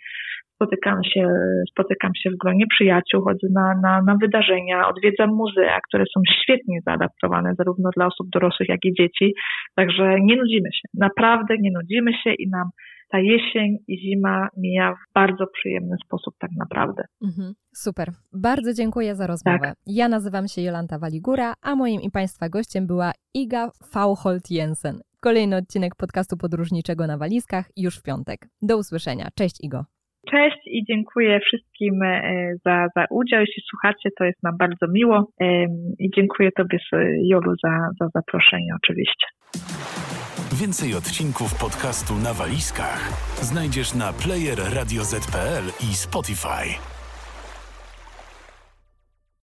spotykam 0.55 1.05
się, 1.05 1.29
spotykam 1.71 2.11
się 2.15 2.31
w 2.31 2.37
gronie 2.37 2.67
przyjaciół, 2.67 3.23
chodzę 3.25 3.47
na, 3.51 3.75
na, 3.83 4.03
na 4.03 4.17
wydarzenia, 4.17 4.89
odwiedzam 4.89 5.31
muzea, 5.31 5.79
które 5.89 6.05
są 6.15 6.21
świetnie 6.43 6.79
zaadaptowane 6.87 7.55
zarówno 7.59 7.91
dla 7.97 8.07
osób 8.07 8.27
dorosłych, 8.33 8.69
jak 8.69 8.85
i 8.85 8.95
dzieci. 8.95 9.35
Także 9.75 10.17
nie 10.21 10.37
nudzimy 10.37 10.69
się. 10.73 10.89
Naprawdę 10.95 11.55
nie 11.61 11.71
nudzimy 11.71 12.13
się 12.13 12.33
i 12.39 12.49
nam 12.49 12.69
ta 13.11 13.19
jesień 13.19 13.77
i 13.89 13.99
zima 13.99 14.49
mija 14.57 14.95
w 14.95 15.15
bardzo 15.15 15.47
przyjemny 15.47 15.97
sposób 16.05 16.35
tak 16.39 16.51
naprawdę. 16.59 17.03
Mhm, 17.23 17.55
super. 17.75 18.09
Bardzo 18.33 18.73
dziękuję 18.75 19.15
za 19.15 19.27
rozmowę. 19.27 19.59
Tak. 19.61 19.75
Ja 19.87 20.09
nazywam 20.09 20.49
się 20.49 20.63
Jolanta 20.63 20.99
Waligura, 20.99 21.55
a 21.63 21.75
moim 21.77 22.01
i 22.01 22.11
Państwa 22.11 22.49
gościem 22.49 22.87
była 22.87 23.13
Iga 23.35 23.71
Fauholt 23.93 24.51
Jensen. 24.51 25.01
Kolejny 25.25 25.57
odcinek 25.57 25.95
podcastu 25.95 26.37
podróżniczego 26.37 27.07
na 27.07 27.19
walizkach 27.19 27.67
już 27.77 27.99
w 27.99 28.03
piątek. 28.03 28.39
Do 28.63 28.79
usłyszenia. 28.79 29.29
Cześć 29.35 29.57
Igo. 29.65 29.85
Cześć 30.31 30.59
i 30.67 30.85
dziękuję 30.89 31.41
wszystkim 31.41 32.03
e, 32.03 32.53
za, 32.65 32.87
za 32.97 33.05
udział. 33.11 33.41
Jeśli 33.41 33.63
słuchacie, 33.71 34.11
to 34.19 34.25
jest 34.25 34.43
nam 34.43 34.57
bardzo 34.59 34.87
miło 34.93 35.31
i 35.99 36.11
dziękuję 36.17 36.51
Tobie, 36.57 36.79
Jolu, 37.23 37.55
za, 37.65 37.89
za 38.01 38.09
zaproszenie 38.15 38.73
oczywiście. 38.83 39.27
Więcej 40.63 40.95
odcinków 40.95 41.61
podcastu 41.61 42.15
na 42.15 42.33
walizkach 42.35 43.01
znajdziesz 43.43 43.95
na 43.95 44.13
player 44.13 44.59
i 45.91 45.95
Spotify. 45.95 46.94